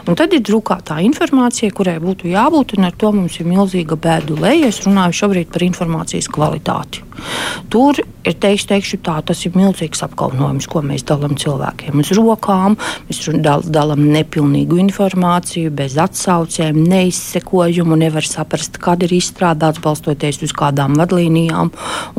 Un 0.07 0.19
tad 0.19 0.33
ir 0.35 0.43
drukātā 0.45 0.99
informācija, 1.05 1.73
kurai 1.75 1.99
būtu 2.03 2.31
jābūt, 2.33 2.77
un 2.77 2.89
ar 2.89 2.97
to 2.97 3.13
mums 3.15 3.39
ir 3.39 3.49
milzīga 3.49 3.99
bēdu 3.99 4.39
leja. 4.41 4.71
Es 4.73 4.83
runāju 4.87 5.23
šobrīd 5.23 5.53
par 5.53 5.65
informācijas 5.69 6.31
kvalitāti. 6.33 7.12
Tur 7.73 7.97
ir 8.23 8.35
teikšu, 8.39 8.67
teikšu 8.69 8.99
tā, 9.03 9.17
tas 9.25 9.41
ir 9.47 9.55
milzīgs 9.57 10.03
apkaunojums, 10.05 10.67
ko 10.71 10.83
mēs 10.85 11.03
dalām 11.07 11.35
cilvēkiem 11.39 11.99
uz 12.03 12.11
rokām. 12.15 12.77
Mēs 13.07 13.21
dal, 13.43 13.63
dalām 13.65 14.05
nepilnīgu 14.13 14.79
informāciju, 14.85 15.71
bez 15.75 15.97
atsaucēm, 15.99 16.79
neizsekojumu, 16.89 17.97
nevar 17.99 18.27
saprast, 18.27 18.79
kad 18.83 19.03
ir 19.03 19.15
izstrādāts, 19.17 19.81
balstoties 19.83 20.41
uz 20.45 20.55
kādām 20.55 20.97
vadlīnijām. 20.99 21.71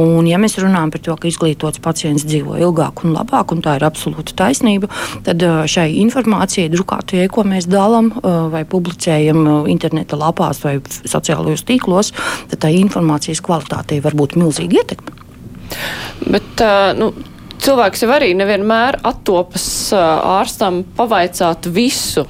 Un, 0.03 0.29
ja 0.29 0.41
mēs 0.43 0.59
runājam 0.61 0.93
par 0.95 1.05
to, 1.07 1.17
ka 1.21 1.31
izglītots 1.31 1.83
pacients 1.85 2.27
dzīvo 2.29 2.59
ilgāk 2.61 3.05
un 3.05 3.17
labāk, 3.17 3.55
un 3.55 3.65
tā 3.65 3.79
ir 3.79 3.87
absolūta 3.89 4.37
taisnība, 4.45 4.91
tad 5.27 5.43
šai 5.71 5.89
informācijai, 6.03 6.71
drukātajai, 6.73 7.31
ko 7.33 7.47
mēs 7.49 7.69
dalām 7.71 8.13
vai 8.53 8.65
publicējam 8.69 9.67
interneta 9.71 10.19
lapās 10.21 10.61
vai 10.65 10.77
sociālajos 10.85 11.65
tīklos, 11.69 12.13
tad 12.53 12.65
tā 12.65 12.73
informācijas 12.75 13.43
kvalitātei 13.45 14.03
var 14.05 14.17
būt 14.19 14.37
milzīga 14.41 14.84
ietekme. 14.85 15.17
Bet, 16.31 16.65
nu, 17.01 17.11
cilvēks 17.65 18.05
jau 18.05 18.13
arī 18.15 18.33
nevienmēr 18.39 19.01
attopas 19.07 19.67
ārstam 19.97 20.85
pavaicāt 20.97 21.71
visu. 21.73 22.27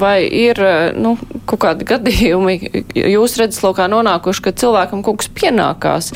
vai 0.00 0.24
ir 0.24 0.56
nu, 0.96 1.10
kaut 1.44 1.60
kādi 1.60 1.84
gadījumi 1.84 2.54
jūs 2.96 3.34
redzeslokā 3.36 3.84
nonākuši, 3.92 4.42
ka 4.46 4.54
cilvēkam 4.56 5.02
kaut 5.04 5.20
kas 5.20 5.28
pienākās 5.28 6.08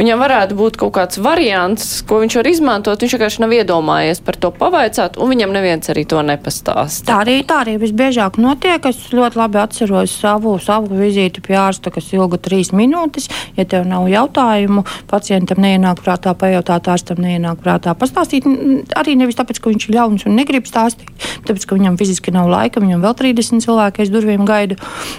viņam 0.00 0.22
varētu 0.24 0.56
būt 0.58 0.78
kaut 0.80 0.94
kāds 0.96 1.20
variants, 1.22 2.00
ko 2.08 2.20
viņš 2.22 2.38
var 2.40 2.48
izmantot. 2.50 3.04
Viņš 3.04 3.16
vienkārši 3.16 3.44
nav 3.44 3.54
iedomājies 3.56 4.22
par 4.24 4.38
to 4.40 4.50
pavaicāt, 4.54 5.18
un 5.20 5.30
viņam 5.32 5.52
neviens 5.54 5.92
arī 5.92 6.06
to 6.08 6.22
nepastāsta. 6.24 7.06
Tā 7.10 7.18
arī, 7.24 7.36
tā 7.46 7.60
arī 7.64 7.76
visbiežāk 7.80 8.40
notiek. 8.40 8.88
Es 8.90 9.10
ļoti 9.14 9.40
labi 9.40 9.60
atceros 9.60 10.14
savu, 10.22 10.56
savu 10.62 10.98
vizīti 11.00 11.44
pie 11.44 11.58
ārsta, 11.60 11.92
kas 11.94 12.10
ilga 12.16 12.40
trīs 12.40 12.72
minūtes. 12.76 13.28
Ja 13.58 13.66
tev 13.68 13.86
nav 13.90 14.08
jautājumu, 14.10 14.84
pacientam 15.10 15.60
neienāk 15.62 16.02
prātā 16.04 16.34
pajautāt, 16.38 16.88
ārstam 16.90 17.20
neienāk 17.22 17.60
prātā 17.62 17.94
pastāstīt. 17.98 18.48
Arī 18.96 19.16
nevis 19.20 19.38
tāpēc, 19.38 19.60
ka 19.60 19.72
viņš 19.72 19.88
ir 19.88 19.96
ļauns 19.98 20.26
un 20.28 20.36
negrib 20.38 20.68
stāstīt, 20.68 21.10
tāpēc, 21.46 21.66
ka 21.66 21.78
viņam 21.78 21.98
fiziski 22.00 22.34
nav 22.34 22.48
laika, 22.50 22.82
viņam 22.82 23.04
vēl 23.04 23.16
30 23.20 23.64
cilvēki 23.66 24.04
aiz 24.04 24.12
durvīm 24.12 24.46
gaida. 24.48 24.78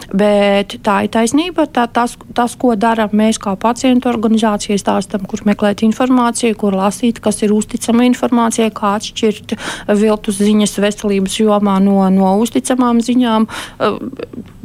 Bet 0.09 0.79
tā 0.85 1.01
ir 1.05 1.13
taisnība. 1.13 1.67
Tā, 1.71 1.87
tas, 1.91 2.17
tas, 2.35 2.57
ko 2.59 2.73
dara 2.79 3.07
mēs 3.11 3.39
kā 3.41 3.55
pacientu 3.59 4.09
organizācija 4.11 4.70
informāciju 4.71 4.79
stāstam, 4.81 5.25
kur 5.27 5.41
meklēt 5.45 5.83
informāciju, 5.83 6.55
kur 6.57 6.75
lasīt, 6.75 7.19
kas 7.21 7.41
ir 7.43 7.51
uzticama 7.53 8.05
informācija, 8.05 8.71
kā 8.71 8.95
atšķirt 8.97 9.55
viltus 9.99 10.39
ziņas 10.39 10.79
veselības 10.79 11.39
jomā 11.39 11.79
no, 11.81 12.09
no 12.09 12.37
uzticamām 12.41 13.01
ziņām. 13.01 13.47
Uh, 13.79 13.99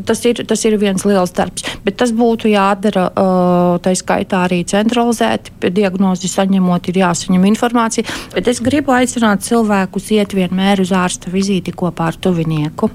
tas 0.06 0.24
ir, 0.24 0.44
tas 0.46 0.64
ir 0.64 0.78
viens 0.78 1.04
liels 1.04 1.32
darbs. 1.32 1.64
Bet 1.84 1.98
tas 1.98 2.12
būtu 2.12 2.48
jādara 2.48 3.08
uh, 3.10 3.78
tā 3.82 3.94
skaitā 3.96 4.44
arī 4.46 4.62
centralizēti. 4.64 5.52
Diagnozi 5.70 6.28
saņemot, 6.30 6.88
ir 6.90 7.02
jāsaņem 7.02 7.44
informācija. 7.52 8.06
Bet 8.34 8.48
es 8.48 8.62
gribu 8.62 8.94
aicināt 8.94 9.44
cilvēkus 9.46 10.12
iet 10.16 10.36
vienmēr 10.36 10.80
uz 10.84 10.94
ārsta 10.94 11.32
vizīti 11.32 11.74
kopā 11.74 12.12
ar 12.12 12.20
tuvinieku 12.20 12.90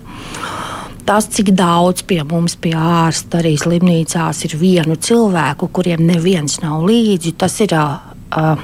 tas, 1.05 1.27
cik 1.31 1.51
daudz 1.57 2.05
pie 2.07 2.21
mums, 2.27 2.55
pie 2.59 2.73
ārsta, 2.77 3.41
arī 3.41 3.55
slimnīcās 3.59 4.45
ir 4.47 4.55
vienu 4.59 4.95
cilvēku, 4.95 5.69
kuriem 5.73 6.03
neviens 6.07 6.59
nav 6.63 6.85
līdzi, 6.87 7.35
tas 7.37 7.59
ir. 7.63 7.77
Uh, 8.31 8.61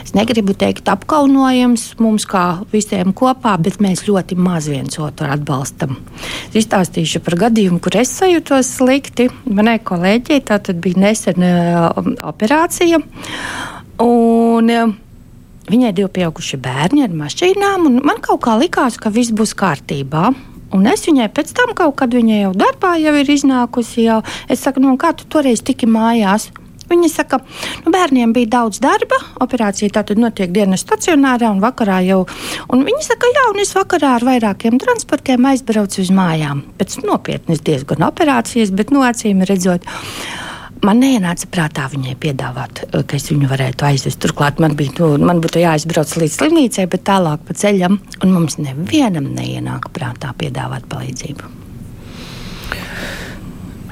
es 0.00 0.14
negribu 0.16 0.54
teikt, 0.56 0.86
apkaunojams 0.88 1.82
mums 2.00 2.24
kā 2.24 2.62
visiem 2.72 3.12
kopā, 3.12 3.52
bet 3.60 3.76
mēs 3.84 4.06
ļoti 4.06 4.38
maz 4.40 4.70
viens 4.72 4.96
otru 4.96 5.28
atbalstam. 5.28 5.98
Es 6.48 6.62
izstāstīšu 6.62 7.20
par 7.26 7.36
gadījumu, 7.42 7.82
kur 7.84 7.98
es 8.00 8.14
sajūtos 8.16 8.70
slikti. 8.78 9.28
Manai 9.44 9.76
kolēģei 9.84 10.40
tā 10.48 10.56
bija 10.72 11.04
nesena 11.04 11.52
uh, 11.90 12.10
operācija. 12.32 13.02
Un, 14.00 14.72
uh, 14.72 14.98
Viņai 15.70 15.92
divi 15.94 16.08
pieauguši 16.16 16.58
bērni 16.58 17.04
ar 17.04 17.12
mašīnām, 17.14 17.84
un 17.86 18.00
man 18.02 18.18
kaut 18.24 18.40
kā 18.42 18.56
likās, 18.58 18.96
ka 18.98 19.12
viss 19.14 19.30
būs 19.30 19.52
kārtībā. 19.54 20.32
Un 20.76 20.86
es 20.86 21.04
viņai 21.08 21.28
pēc 21.34 21.52
tam, 21.56 21.74
kaut 21.78 21.96
kad 21.98 22.14
viņa 22.14 22.40
jau 22.44 22.50
darbā 22.54 22.94
jau 23.02 23.14
ir 23.18 23.30
iznākusi, 23.34 24.06
jau 24.06 24.20
es 24.48 24.62
saku, 24.62 24.82
nu, 24.84 24.94
kā 25.00 25.12
tu 25.16 25.26
toreiz 25.30 25.64
tiki 25.66 25.88
mājās? 25.90 26.50
Viņa 26.90 27.08
saka, 27.12 27.38
nu, 27.84 27.92
bērniem 27.94 28.32
bija 28.34 28.48
daudz 28.56 28.80
darba. 28.82 29.20
Operācija 29.44 29.92
tātad 29.94 30.18
notiek 30.18 30.50
dienas 30.50 30.82
stacionārā 30.82 31.52
un 31.54 31.62
vakarā 31.62 32.00
jau. 32.02 32.24
Un 32.74 32.82
viņa 32.86 33.04
saka, 33.06 33.30
jā, 33.30 33.44
un 33.52 33.62
es 33.62 33.70
vakarā 33.78 34.16
ar 34.18 34.26
vairākiem 34.26 34.78
transportiem 34.82 35.46
aizbraucu 35.52 36.02
uz 36.02 36.10
mājām. 36.14 36.64
Pēc 36.80 36.98
nopietnas 37.06 37.62
diezgan 37.66 38.02
operācijas, 38.10 38.74
bet 38.74 38.90
no 38.90 39.06
acīm 39.06 39.46
redzot. 39.46 39.86
Man 40.86 41.02
neienāca 41.02 41.48
prātā 41.52 41.84
viņai 41.92 42.14
piedāvāt, 42.16 42.84
eh, 42.86 43.02
ka 43.04 43.16
es 43.16 43.28
viņu 43.28 43.50
varētu 43.50 43.84
aizvest. 43.84 44.20
Turklāt 44.24 44.60
man, 44.60 44.76
bija, 44.76 44.94
nu, 44.98 45.26
man 45.28 45.40
jāizbrauc 45.40 46.16
līdz 46.16 46.38
slimnīcai, 46.38 46.88
bet 46.88 47.04
tālāk 47.04 47.44
pa 47.46 47.54
ceļam, 47.54 48.00
mums 48.24 48.56
nevienam 48.56 49.28
neienāca 49.36 49.92
prātā 49.92 50.32
piedāvāt 50.40 50.88
palīdzību 50.88 51.69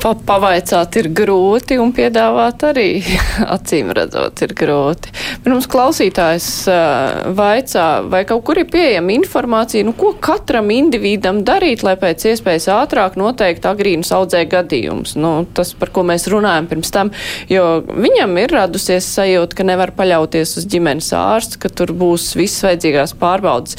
pa 0.02 0.12
pavaicāt 0.14 0.96
ir 1.00 1.08
grūti 1.14 1.78
un 1.82 1.90
piedāvāt 1.94 2.62
arī 2.68 2.86
acīm 3.56 3.90
redzot 3.96 4.42
ir 4.44 4.54
grūti. 4.58 5.12
Pirms 5.44 5.66
klausītājs 5.70 6.48
uh, 6.70 7.32
vaicā, 7.36 7.86
vai 8.10 8.22
kaut 8.28 8.44
kur 8.46 8.60
ir 8.60 8.68
pieejama 8.70 9.14
informācija, 9.16 9.86
nu 9.86 9.94
ko 9.98 10.12
katram 10.22 10.70
individam 10.74 11.42
darīt, 11.46 11.82
lai 11.86 11.96
pēc 12.00 12.28
iespējas 12.32 12.68
ātrāk 12.74 13.18
noteikti 13.18 13.70
agrīnus 13.70 14.12
audzē 14.14 14.44
gadījums. 14.50 15.16
Nu, 15.18 15.32
tas, 15.54 15.74
par 15.78 15.92
ko 15.94 16.04
mēs 16.06 16.28
runājam 16.30 16.70
pirms 16.70 16.94
tam, 16.94 17.12
jo 17.50 17.66
viņam 17.88 18.38
ir 18.42 18.54
radusies 18.54 19.08
sajūta, 19.18 19.58
ka 19.58 19.66
nevar 19.66 19.94
paļauties 19.98 20.56
uz 20.60 20.68
ģimenes 20.70 21.10
ārstu, 21.18 21.62
ka 21.64 21.72
tur 21.72 21.94
būs 21.96 22.30
visas 22.38 22.68
vajadzīgās 22.68 23.16
pārbaudas. 23.18 23.78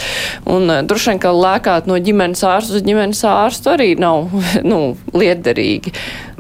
Un 0.49 0.67
uh, 0.67 0.81
droši 0.83 1.13
vien, 1.13 1.23
ka 1.23 1.33
lēkāt 1.35 1.87
no 1.89 1.99
ģimenes 2.03 2.43
ārstu 2.47 2.79
uz 2.79 2.87
ģimenes 2.87 3.23
ārstu 3.29 3.73
arī 3.75 3.93
nav, 3.99 4.27
nu, 4.71 4.83
liederīgi. 5.15 5.95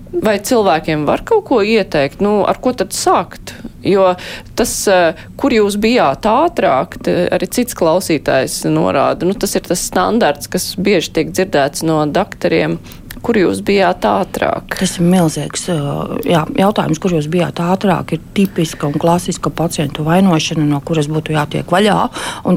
Vai 0.09 0.39
cilvēkiem 0.41 1.03
var 1.05 1.21
kaut 1.27 1.43
ko 1.45 1.59
ieteikt, 1.61 2.21
nu, 2.25 2.41
ar 2.49 2.57
ko 2.61 2.73
tad 2.73 2.95
sākt? 2.97 3.53
Jo 3.85 4.15
tas, 4.57 4.71
eh, 4.89 5.19
kur 5.37 5.53
jūs 5.53 5.77
bijāt 5.79 6.25
ātrāk, 6.25 6.97
arī 7.05 7.47
cits 7.47 7.77
klausītājs 7.77 8.63
norāda, 8.73 9.29
nu, 9.29 9.37
tas 9.37 9.53
ir 9.55 9.61
tas 9.67 9.85
standarts, 9.85 10.49
kas 10.49 10.73
bieži 10.75 11.13
tiek 11.13 11.29
dzirdēts 11.29 11.85
no 11.85 12.01
doktoriem 12.09 12.79
Kur 13.19 13.35
jūs 13.35 13.59
bijāt 13.65 14.05
ātrāk? 14.07 14.75
Tas 14.79 14.95
ir 14.99 15.07
milzīgs 15.09 15.65
jā, 16.29 16.43
jautājums, 16.59 16.99
kur 17.01 17.13
jūs 17.17 17.27
bijāt 17.31 17.59
ātrāk. 17.63 18.13
Ir 18.15 18.21
tipiska 18.37 18.87
un 18.87 18.95
klasiska 19.01 19.51
pacientu 19.53 20.05
vainošana, 20.07 20.63
no 20.69 20.79
kuras 20.85 21.09
būtu 21.11 21.33
jātiek 21.35 21.67
vaļā. 21.73 21.97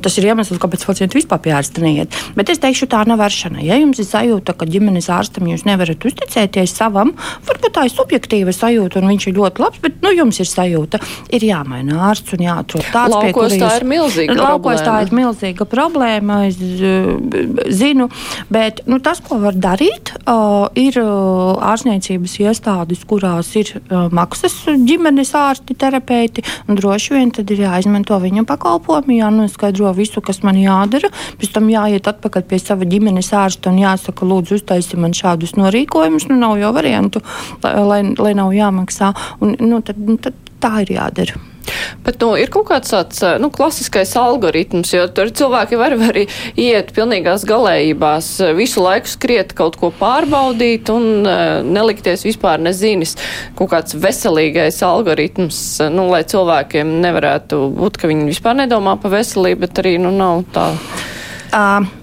Tas 0.04 0.18
ir 0.20 0.28
iemesls, 0.28 0.60
kāpēc 0.62 0.84
pacienti 0.86 1.18
vispār 1.18 1.40
pie 1.42 1.54
ārsta 1.56 1.82
neiet. 1.82 2.14
Bet 2.36 2.52
es 2.52 2.62
teikšu, 2.62 2.88
tā 2.92 3.02
nav 3.08 3.20
vēršana. 3.22 3.62
Ja 3.64 3.78
jums 3.80 4.00
ir 4.02 4.06
sajūta, 4.08 4.54
ka 4.58 4.68
ģimenes 4.68 5.08
ārstam 5.12 5.48
jūs 5.50 5.64
nevarat 5.68 6.06
uzticēties 6.08 6.76
savam, 6.78 7.14
varbūt 7.48 7.74
tā 7.76 7.86
ir 7.88 7.94
subjektīva 7.94 8.54
sajūta, 8.54 9.00
un 9.00 9.10
viņš 9.12 9.28
ir 9.30 9.36
ļoti 9.40 9.64
labs, 9.64 9.82
bet 9.82 9.98
nu, 10.04 10.12
jums 10.14 10.38
ir 10.42 10.50
sajūta, 10.50 11.00
ir 11.32 11.48
jāmaina 11.48 12.04
ārsts 12.10 12.36
un 12.36 12.46
jāatrod 12.46 12.86
tāds, 12.92 13.16
Laukos 13.16 13.24
pie 13.24 13.34
kura 13.38 13.50
jūs... 13.56 13.64
tā 13.64 13.72
ir 13.80 13.88
milzīga 13.88 14.38
Laukos 14.38 14.82
problēma. 14.82 14.86
tā 14.88 14.96
ir 15.06 15.16
milzīga 15.16 15.68
problēma, 15.72 16.40
es 16.50 17.76
zinu, 17.80 18.08
bet 18.52 18.84
nu, 18.90 19.00
tas, 19.02 19.22
ko 19.24 19.40
var 19.42 19.56
darīt. 19.56 20.14
Uh, 20.22 20.41
ir 20.78 20.98
ārstniecības 21.02 22.36
iestādes, 22.42 23.04
kurās 23.08 23.52
ir 23.58 23.70
maksas 24.14 24.56
ģimenes 24.88 25.34
ārsti, 25.38 25.76
terapeiti. 25.78 26.44
Droši 26.68 27.16
vien 27.16 27.32
tad 27.34 27.50
ir 27.52 27.64
jāizmanto 27.66 28.18
viņa 28.22 28.46
pakalpojumi, 28.48 29.20
jānoskaidro 29.20 29.92
visu, 29.96 30.22
kas 30.24 30.42
man 30.46 30.60
jādara. 30.60 31.12
Pēc 31.40 31.54
tam 31.56 31.70
jāiet 31.72 32.08
atpakaļ 32.10 32.46
pie 32.48 32.60
sava 32.62 32.88
ģimenes 32.88 33.32
ārsta 33.36 33.72
un 33.72 33.80
jāsaka, 33.82 34.28
lūdzu, 34.28 34.60
uztaisi 34.60 35.00
man 35.00 35.16
šādus 35.16 35.56
norīkojumus. 35.60 36.28
Nu, 36.30 36.40
nav 36.42 36.58
jau 36.62 36.74
variantu, 36.76 37.22
lai, 37.62 38.02
lai 38.18 38.36
nav 38.38 38.52
jāmaksā. 38.56 39.14
Un, 39.42 39.56
nu, 39.60 39.82
tad, 39.84 40.00
nu, 40.00 40.18
tad 40.22 40.38
tā 40.62 40.78
ir 40.86 40.96
jādara. 40.98 41.51
Bet 42.02 42.18
nu, 42.22 42.32
ir 42.40 42.50
kaut 42.52 42.66
kāds 42.70 42.92
tāds 42.92 43.22
nu, 43.42 43.50
klasiskais 43.54 44.14
algoritms, 44.18 44.92
jo 44.94 45.06
tur 45.14 45.30
cilvēki 45.30 45.78
var 45.80 45.94
arī 46.08 46.26
iet 46.58 46.92
pilnīgās 46.96 47.46
galējībās, 47.48 48.30
visu 48.58 48.82
laiku 48.82 49.12
skriet 49.12 49.54
kaut 49.58 49.78
ko 49.80 49.92
pārbaudīt 50.00 50.90
un 50.92 51.26
nelikties 51.68 52.26
vispār 52.26 52.62
nezinis. 52.62 53.14
Kaut 53.58 53.72
kāds 53.74 53.96
veselīgais 53.98 54.82
algoritms, 54.86 55.62
nu, 55.94 56.08
lai 56.12 56.24
cilvēkiem 56.28 56.98
nevarētu 57.06 57.64
būt, 57.78 58.02
ka 58.02 58.10
viņi 58.10 58.30
vispār 58.32 58.58
nedomā 58.64 58.98
par 59.02 59.14
veselību, 59.18 59.64
bet 59.66 59.82
arī 59.84 59.98
nu, 60.02 60.14
nav 60.16 60.46
tā. 60.54 60.70
Uh. 61.52 62.01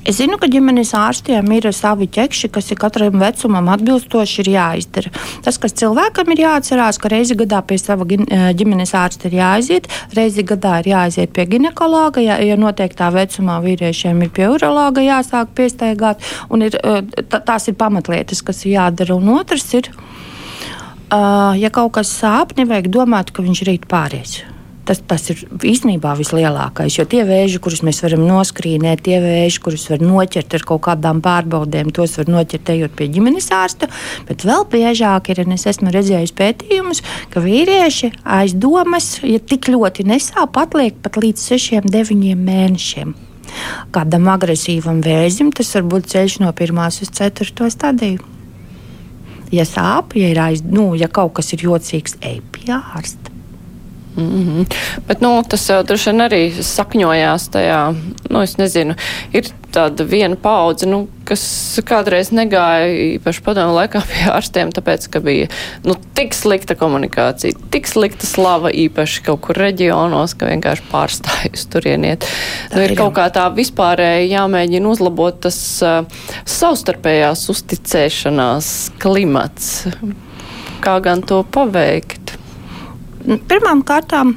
Es 0.00 0.16
zinu, 0.16 0.38
ka 0.40 0.48
ģimenes 0.48 0.94
ārstiem 0.96 1.50
ir 1.52 1.66
savi 1.76 2.06
ķekši, 2.08 2.48
kas 2.54 2.70
ir 2.72 2.78
katram 2.80 3.20
vecumam 3.20 3.66
atbilstoši 3.74 4.38
ir 4.40 4.48
jāizdara. 4.54 5.10
Tas, 5.44 5.58
kas 5.60 5.74
cilvēkam 5.76 6.30
ir 6.32 6.40
jāatcerās, 6.46 6.96
ka 7.00 7.10
reizi 7.12 7.36
gadā 7.36 7.60
pie 7.68 7.76
sava 7.76 8.06
eh, 8.08 8.46
ģimenes 8.56 8.94
ārsta 8.96 9.28
ir 9.28 9.36
jāaiziet, 9.36 9.90
reizi 10.16 10.44
gadā 10.48 10.78
ir 10.80 10.88
jāaiziet 10.94 11.34
pie 11.36 11.44
ginekologa, 11.52 12.22
ja, 12.24 12.38
ja 12.40 12.56
noteiktā 12.56 13.10
vecumā 13.12 13.58
vīriešiem 13.66 14.22
ir 14.24 14.30
pie 14.32 14.46
urologa 14.54 15.04
jāsāk 15.04 15.52
piestaigāt, 15.58 16.24
un 16.48 16.64
ir, 16.64 16.78
eh, 16.80 17.02
tās 17.36 17.68
ir 17.68 17.76
pamatlietas, 17.76 18.40
kas 18.46 18.64
ir 18.64 18.78
jādara. 18.78 19.18
Un 19.20 19.34
otrs 19.36 19.68
ir, 19.76 19.90
eh, 19.92 21.60
ja 21.60 21.68
kaut 21.68 21.92
kas 21.98 22.14
sāp, 22.22 22.56
nevajag 22.56 22.88
domāt, 22.88 23.34
ka 23.36 23.44
viņš 23.44 23.62
rīt 23.68 23.84
pāries 23.84 24.40
tas, 24.90 25.00
tas 25.06 25.28
ir 25.30 25.44
īstenībā 25.70 26.16
vislielākais. 26.18 26.96
Jo 26.98 27.06
tie 27.08 27.22
vēži, 27.28 27.60
kurus 27.62 27.84
mēs 27.86 28.02
varam 28.04 28.24
noskrīnēt, 28.26 29.04
tie 29.06 29.20
vēži, 29.22 29.62
kurus 29.62 29.86
var 29.92 30.02
noķert 30.02 30.58
ar 30.58 30.66
kaut 30.66 30.82
kādām 30.88 31.22
pārbaudēm, 31.24 31.92
tos 31.94 32.16
var 32.18 32.30
noķert 32.32 32.72
ejot 32.74 32.96
pie 32.98 33.10
ģimenes 33.14 33.50
ārsta. 33.54 33.90
Bet 34.28 34.44
vēl 34.48 34.66
biežāk 34.72 35.30
ir, 35.30 35.44
un 35.44 35.54
es 35.56 35.68
esmu 35.70 35.94
redzējis 35.94 36.34
pētījumus, 36.38 37.04
ka 37.30 37.44
vīrieši 37.44 38.12
aizdomas, 38.40 39.12
ja 39.26 39.38
tik 39.38 39.70
ļoti 39.70 40.08
nesāp, 40.10 40.58
atliek 40.58 40.98
pat 41.04 41.20
līdz 41.22 41.46
6, 41.54 41.90
9 41.90 42.34
mēnešiem. 42.50 43.14
Kādam 43.94 44.28
agresīvam 44.30 45.00
vēzim 45.02 45.50
tas 45.54 45.72
var 45.74 45.88
būt 45.90 46.12
ceļš 46.12 46.38
no 46.44 46.52
1 46.54 46.84
uz 47.06 47.10
4 47.18 47.70
stadiju. 47.74 48.22
Ja 49.50 49.64
sāp, 49.66 50.14
ja, 50.14 50.30
aiz, 50.44 50.62
nu, 50.62 50.92
ja 50.94 51.10
kaut 51.10 51.34
kas 51.40 51.50
ir 51.56 51.66
jocīgs, 51.66 52.20
ej 52.22 52.38
pie 52.54 52.70
ārsta. 52.70 53.29
Mm 54.16 54.46
-hmm. 54.46 54.66
Bet, 55.06 55.20
nu, 55.20 55.42
tas 55.48 55.68
jau 55.68 55.82
droši 55.82 56.10
vien 56.10 56.20
arī 56.20 56.42
sakņojās 56.62 57.48
tajā, 57.50 57.94
nu, 58.30 58.42
es 58.42 58.56
nezinu, 58.56 58.94
ir 59.32 59.46
tāda 59.70 60.04
viena 60.04 60.36
paudze, 60.36 60.86
nu, 60.86 61.08
kas 61.24 61.42
kādreiz 61.86 62.32
negāja 62.34 62.88
īpaši 63.16 63.42
padomu 63.46 63.74
laikā 63.76 64.02
pie 64.10 64.24
ārstiem, 64.32 64.72
tāpēc, 64.74 65.06
ka 65.10 65.20
bija, 65.20 65.46
nu, 65.84 65.94
tik 66.14 66.34
slikta 66.34 66.74
komunikācija, 66.74 67.54
tik 67.70 67.86
slikta 67.86 68.26
slava 68.26 68.70
īpaši 68.70 69.22
kaut 69.22 69.40
kur 69.40 69.56
reģionos, 69.56 70.34
ka 70.34 70.50
vienkārši 70.50 70.82
pārstājas 70.90 71.66
turieniet. 71.70 72.26
Nu, 72.74 72.82
ir 72.82 72.96
kaut 72.98 73.14
kā 73.14 73.30
tā 73.30 73.46
vispārēji 73.54 74.32
jāmēģina 74.34 74.88
uzlabot 74.88 75.40
tas 75.40 75.82
uh, 75.82 76.04
savstarpējās 76.44 77.48
uzticēšanās 77.48 78.90
klimats. 78.98 79.86
Kā 80.80 81.00
gan 81.04 81.22
to 81.22 81.44
paveikt? 81.44 82.39
Pirmām 83.20 83.82
kārtām 83.84 84.32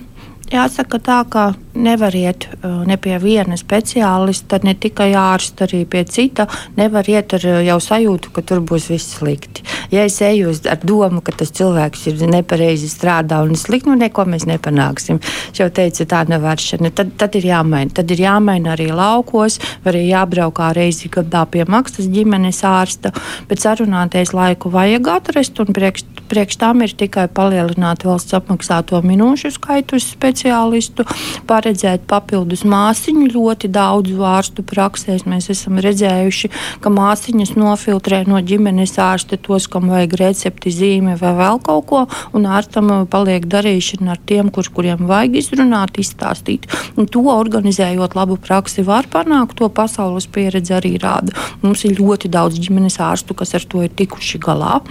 jāsaka 0.52 1.00
tā, 1.00 1.22
ka 1.30 1.44
nevar 1.76 2.16
iet 2.16 2.48
uh, 2.62 2.84
ne 2.88 2.98
pie 3.02 3.18
viena 3.22 3.58
speciālista, 3.60 4.60
ne 4.64 4.76
tikai 4.76 5.12
ārsta, 5.18 5.68
arī 5.68 5.84
pie 5.90 6.04
cita. 6.06 6.48
Nevar 6.78 7.08
iet 7.10 7.34
ar 7.38 7.48
uh, 7.50 7.60
jau 7.66 7.80
sajūtu, 7.82 8.34
ka 8.36 8.44
tur 8.46 8.62
būs 8.66 8.90
viss 8.92 9.18
slikti. 9.18 9.66
Ja 9.94 10.06
es 10.08 10.20
eju 10.22 10.54
ar 10.70 10.80
domu, 10.82 11.22
ka 11.26 11.34
tas 11.38 11.52
cilvēks 11.54 12.08
ir 12.10 12.24
nepareizi 12.30 12.90
strādā 12.92 13.42
un 13.46 13.58
slikti, 13.60 13.90
nu 13.92 13.98
neko 14.00 14.26
mēs 14.30 14.48
nepanāksim. 14.50 15.20
Es 15.52 15.62
jau 15.62 15.70
teicu, 15.74 16.06
tā 16.10 16.24
nav 16.30 16.46
vēršana. 16.46 16.94
Tad, 16.96 17.14
tad 17.20 17.38
ir 17.40 17.50
jāmaina. 17.50 17.94
Tad 18.00 18.12
ir 18.14 18.24
jāmaina 18.26 18.74
arī 18.76 18.90
laukos, 18.94 19.60
arī 19.86 20.06
jābrauk 20.08 20.56
kā 20.58 20.72
reizi 20.76 21.10
gadā 21.14 21.44
pie 21.50 21.66
maksas 21.70 22.10
ģimenes 22.14 22.62
ārsta. 22.68 23.14
Bet 23.50 23.64
sarunāties 23.64 24.34
laiku 24.36 24.72
vajag 24.74 25.10
atrast, 25.16 25.60
un 25.64 25.74
priekš, 25.76 26.06
priekš 26.32 26.60
tam 26.62 26.84
ir 26.86 26.94
tikai 26.98 27.28
palielināt 27.34 28.06
valsts 28.08 28.36
apmaksāto 28.38 29.02
minūšu 29.06 29.54
skaitu 29.58 30.00
speciālistu. 30.02 31.08
Par 31.50 31.63
paredzēt 31.64 32.04
papildus 32.12 32.66
māsiņu. 32.68 33.30
Ļoti 33.32 33.70
daudzu 33.72 34.24
ārstu 34.28 34.64
praksēs 34.68 35.24
mēs 35.30 35.48
esam 35.54 35.80
redzējuši, 35.84 36.50
ka 36.84 36.92
māsiņas 36.92 37.54
nofiltrē 37.56 38.24
no 38.28 38.42
ģimenes 38.44 38.98
ārsta 39.00 39.40
tos, 39.40 39.70
kam 39.72 39.88
vajag 39.92 40.18
recepti, 40.20 40.74
zīme 40.76 41.16
vai 41.20 41.32
vēl 41.38 41.62
kaut 41.64 41.86
ko, 41.88 42.02
un 42.36 42.48
ārstam 42.52 42.92
paliek 43.08 43.48
darīšana 43.48 44.12
ar 44.16 44.20
tiem, 44.28 44.52
kur, 44.52 44.68
kuriem 44.76 45.08
vajag 45.08 45.40
izrunāt, 45.40 46.00
izstāstīt. 46.04 46.68
Un 47.00 47.08
to 47.08 47.24
organizējot 47.32 48.18
labu 48.18 48.36
praksi 48.36 48.84
var 48.84 49.08
panākt, 49.08 49.56
to 49.60 49.70
pasaules 49.72 50.28
pieredze 50.28 50.76
arī 50.76 50.98
rāda. 51.00 51.32
Mums 51.64 51.86
ir 51.88 51.96
ļoti 52.00 52.32
daudz 52.34 52.60
ģimenes 52.60 53.00
ārstu, 53.00 53.38
kas 53.40 53.56
ar 53.56 53.64
to 53.72 53.86
ir 53.86 53.96
tikuši 53.96 54.42
galā. 54.44 54.82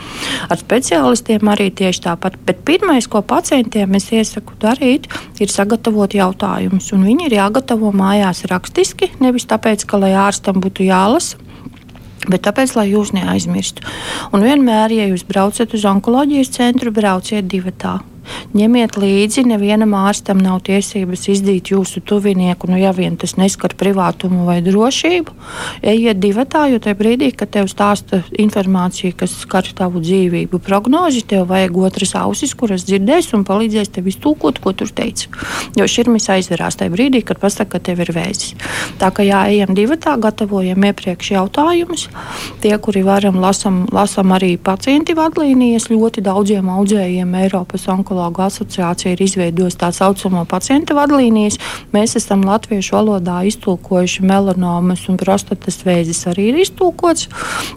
Ar 0.49 0.61
speciālistiem 0.61 1.53
arī 1.53 1.69
tieši 1.69 2.07
tāpat. 2.09 2.41
Bet 2.47 2.65
pirmais, 2.65 3.09
ko 3.11 3.21
pacientiem 3.27 3.99
es 3.99 4.09
iesaku 4.15 4.57
darīt, 4.63 5.11
ir 5.43 5.53
sagatavot 5.53 6.15
jautājumu 6.17 6.62
jautājumus, 6.63 6.93
un 6.95 7.05
viņi 7.07 7.27
ir 7.27 7.39
jāgatavo 7.39 7.93
mājās 7.93 8.45
rakstiski, 8.51 9.11
nevis 9.21 9.47
tāpēc, 9.47 9.85
ka 9.87 9.99
lai 9.99 10.13
ārstam 10.15 10.61
būtu 10.61 10.87
jālasa. 10.87 11.39
Bet 12.29 12.45
tāpēc, 12.47 12.77
lai 12.77 12.93
jūs 12.93 13.13
neaizmirstu. 13.13 13.83
Un 14.33 14.43
vienmēr, 14.43 14.93
ja 14.95 15.09
jūs 15.11 15.25
braucat 15.27 15.75
uz 15.75 15.85
onkoloģijas 15.85 16.55
centru, 16.55 16.93
brauciet 16.95 17.49
divi 17.51 17.73
tādi. 17.73 18.12
Ņemiet 18.53 18.99
līdzi, 19.01 19.47
nevienam 19.49 19.95
ārstam 19.97 20.41
nav 20.43 20.61
tiesības 20.67 21.25
izdīt 21.33 21.71
jūsu 21.73 22.03
tuvinieku, 22.05 22.69
nu, 22.71 22.77
ja 22.77 22.93
vien 22.95 23.17
tas 23.17 23.35
neskar 23.41 23.75
privātumu 23.79 24.45
vai 24.47 24.59
drošību. 24.65 25.35
Ejiet 25.93 26.21
divatā, 26.23 26.67
jo 26.69 26.81
tajā 26.83 26.99
brīdī, 26.99 27.31
kad 27.37 27.53
tev 27.55 27.71
stāsta 27.73 28.23
informācija, 28.39 29.17
kas 29.19 29.35
skar 29.43 29.67
tavu 29.77 30.03
dzīvību, 30.05 30.61
prognozi, 30.63 31.25
tev 31.27 31.49
vajag 31.51 31.79
otras 31.81 32.15
ausis, 32.21 32.55
kuras 32.59 32.87
dzirdēs 32.89 33.33
un 33.37 33.47
palīdzēs 33.49 33.93
tev 33.97 34.11
iztūkot, 34.13 34.61
ko 34.63 34.75
tur 34.77 34.93
teici. 34.93 35.31
Jo 35.79 35.89
širmis 35.89 36.29
aizverās 36.37 36.79
tajā 36.81 36.93
brīdī, 36.93 37.25
kad 37.27 37.41
pasaka, 37.43 37.79
ka 37.79 37.83
tev 37.91 38.05
ir 38.05 38.13
vēzis. 38.15 38.55
Tā 39.01 39.09
kā 39.17 39.25
jāejam 39.27 39.73
divatā, 39.77 40.19
gatavojam 40.21 40.85
iepriekš 40.93 41.33
jautājumus. 41.39 42.09
Tie, 42.61 42.75
kuri 42.85 43.05
varam, 43.07 43.41
lasam, 43.41 43.87
lasam 43.93 44.37
arī 44.37 44.55
pacienti 44.61 45.17
vadlīnijas 45.17 45.89
ļoti 45.89 46.25
daudziem 46.29 46.69
audzējiem 46.69 47.33
Eiropas 47.43 47.89
onkoloģijas 47.89 48.12
onkologu 48.13 48.43
asociācija 48.45 49.15
ir 49.15 49.23
izveidojusi 49.25 49.79
tā 49.81 49.89
saucamo 49.95 50.45
pacienta 50.49 50.95
vadlīnijas. 50.97 51.57
Mēs 51.95 52.17
esam 52.21 52.45
latviešu 52.45 52.97
valodā 52.99 53.39
iztulkojuši 53.49 54.25
melanomas 54.29 55.07
un 55.09 55.17
prostatas 55.17 55.81
vēzis 55.87 56.27
arī 56.29 56.51
ir 56.51 56.61
iztulkots. 56.61 57.31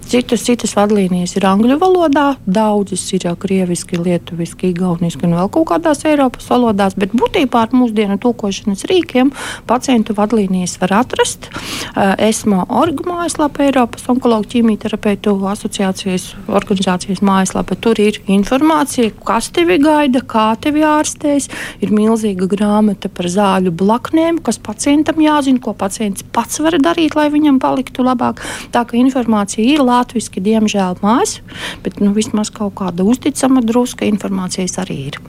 Citas, 0.05 0.43
citas 0.43 0.75
vadlīnijas 0.75 1.37
ir 1.37 1.47
angļu 1.47 1.77
valodā, 1.79 2.25
daudzas 2.45 3.05
ir 3.15 3.29
jau 3.29 3.35
krieviski, 3.39 3.97
lietuviski, 4.01 4.73
igauniski 4.73 5.27
un 5.27 5.37
vēl 5.39 5.51
kaut 5.55 5.69
kādās 5.71 6.03
Eiropas 6.05 6.49
valodās, 6.51 6.97
bet 6.99 7.15
būtībā 7.15 7.63
ar 7.65 7.75
mūsdienu 7.75 8.19
tulkošanas 8.19 8.83
rīkiem 8.91 9.31
pacientu 9.69 10.17
vadlīnijas 10.17 10.75
var 10.83 10.97
atrast. 10.99 11.47
ESMO 11.95 12.67
orgu 12.75 13.07
mājaslapa 13.07 13.69
Eiropas 13.69 14.03
onkologu 14.11 14.51
ķīmijterapeitu 14.51 15.37
asociācijas 15.55 16.33
organizācijas 16.51 17.23
mājaslapa. 17.25 17.79
Tur 17.79 17.99
ir 18.03 18.19
informācija, 18.27 19.13
kas 19.25 19.51
tevi 19.55 19.79
gaida, 19.85 20.24
kā 20.29 20.47
tevi 20.61 20.83
ārstēs. 20.85 21.49
Ir 21.85 21.93
milzīga 21.95 22.47
grāmata 22.51 23.09
par 23.11 23.29
zāļu 23.31 23.73
blaknēm, 23.75 24.41
kas 24.45 24.59
pacientam 24.61 25.21
jāzina, 25.23 25.61
ko 25.61 25.75
pacients 25.77 26.25
pats 26.35 26.61
var 26.63 26.77
darīt, 26.81 27.15
lai 27.17 27.27
viņam 27.33 27.59
paliktu 27.63 28.05
labāk. 28.05 28.43
Tā 28.73 28.85
ka 28.87 28.97
informācija 28.99 29.63
ir 29.65 29.83
latviešu, 29.85 30.43
diemžēl 30.45 30.99
maz, 31.03 31.39
bet 31.85 32.01
nu, 32.03 32.11
vismaz 32.15 32.51
kaut 32.53 32.75
kāda 32.79 33.05
uzticama 33.07 33.63
druska 33.65 34.07
informācijas 34.09 34.79
arī 34.83 34.99
ir. 35.09 35.19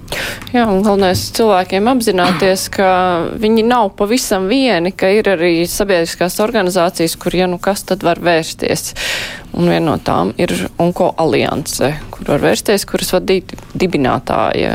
Jā, 0.54 0.66
un 0.70 0.82
galvenais 0.84 1.20
cilvēkiem 1.36 1.90
apzināties, 1.90 2.68
ka 2.72 2.88
viņi 3.40 3.66
nav 3.66 3.92
pavisam 3.98 4.48
vieni, 4.50 4.92
ka 4.96 5.10
ir 5.12 5.28
arī 5.32 5.52
sabiedriskās 5.70 6.38
organizācijas, 6.44 7.16
kur, 7.20 7.36
ja 7.36 7.48
nu 7.50 7.60
kas, 7.62 7.84
tad 7.88 8.06
var 8.06 8.22
vērsties. 8.22 8.94
Un 9.56 9.70
viena 9.70 9.86
no 9.86 9.96
tām 10.04 10.34
ir 10.36 10.52
Onko 10.82 11.14
alianse, 11.22 11.94
kur 12.12 12.28
var 12.28 12.42
vērsties, 12.44 12.84
kuras 12.88 13.14
vadīja 13.14 13.56
dibinātāja 13.72 14.74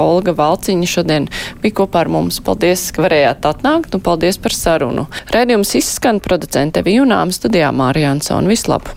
Olga 0.00 0.32
Valciņa 0.38 0.88
šodien 0.88 1.28
bija 1.60 1.76
kopā 1.82 2.06
ar 2.06 2.12
mums. 2.14 2.40
Paldies, 2.46 2.88
ka 2.96 3.04
varējāt 3.04 3.48
atnākt 3.52 3.96
un 3.98 4.04
paldies 4.06 4.40
par 4.40 4.56
sarunu. 4.56 5.04
Rēdījums 5.36 5.76
izskan 5.82 6.22
producente 6.24 6.84
Vijunām 6.86 7.34
studijā 7.34 7.74
Mārija 7.76 8.16
Ansona. 8.16 8.48
Vislab! 8.48 8.96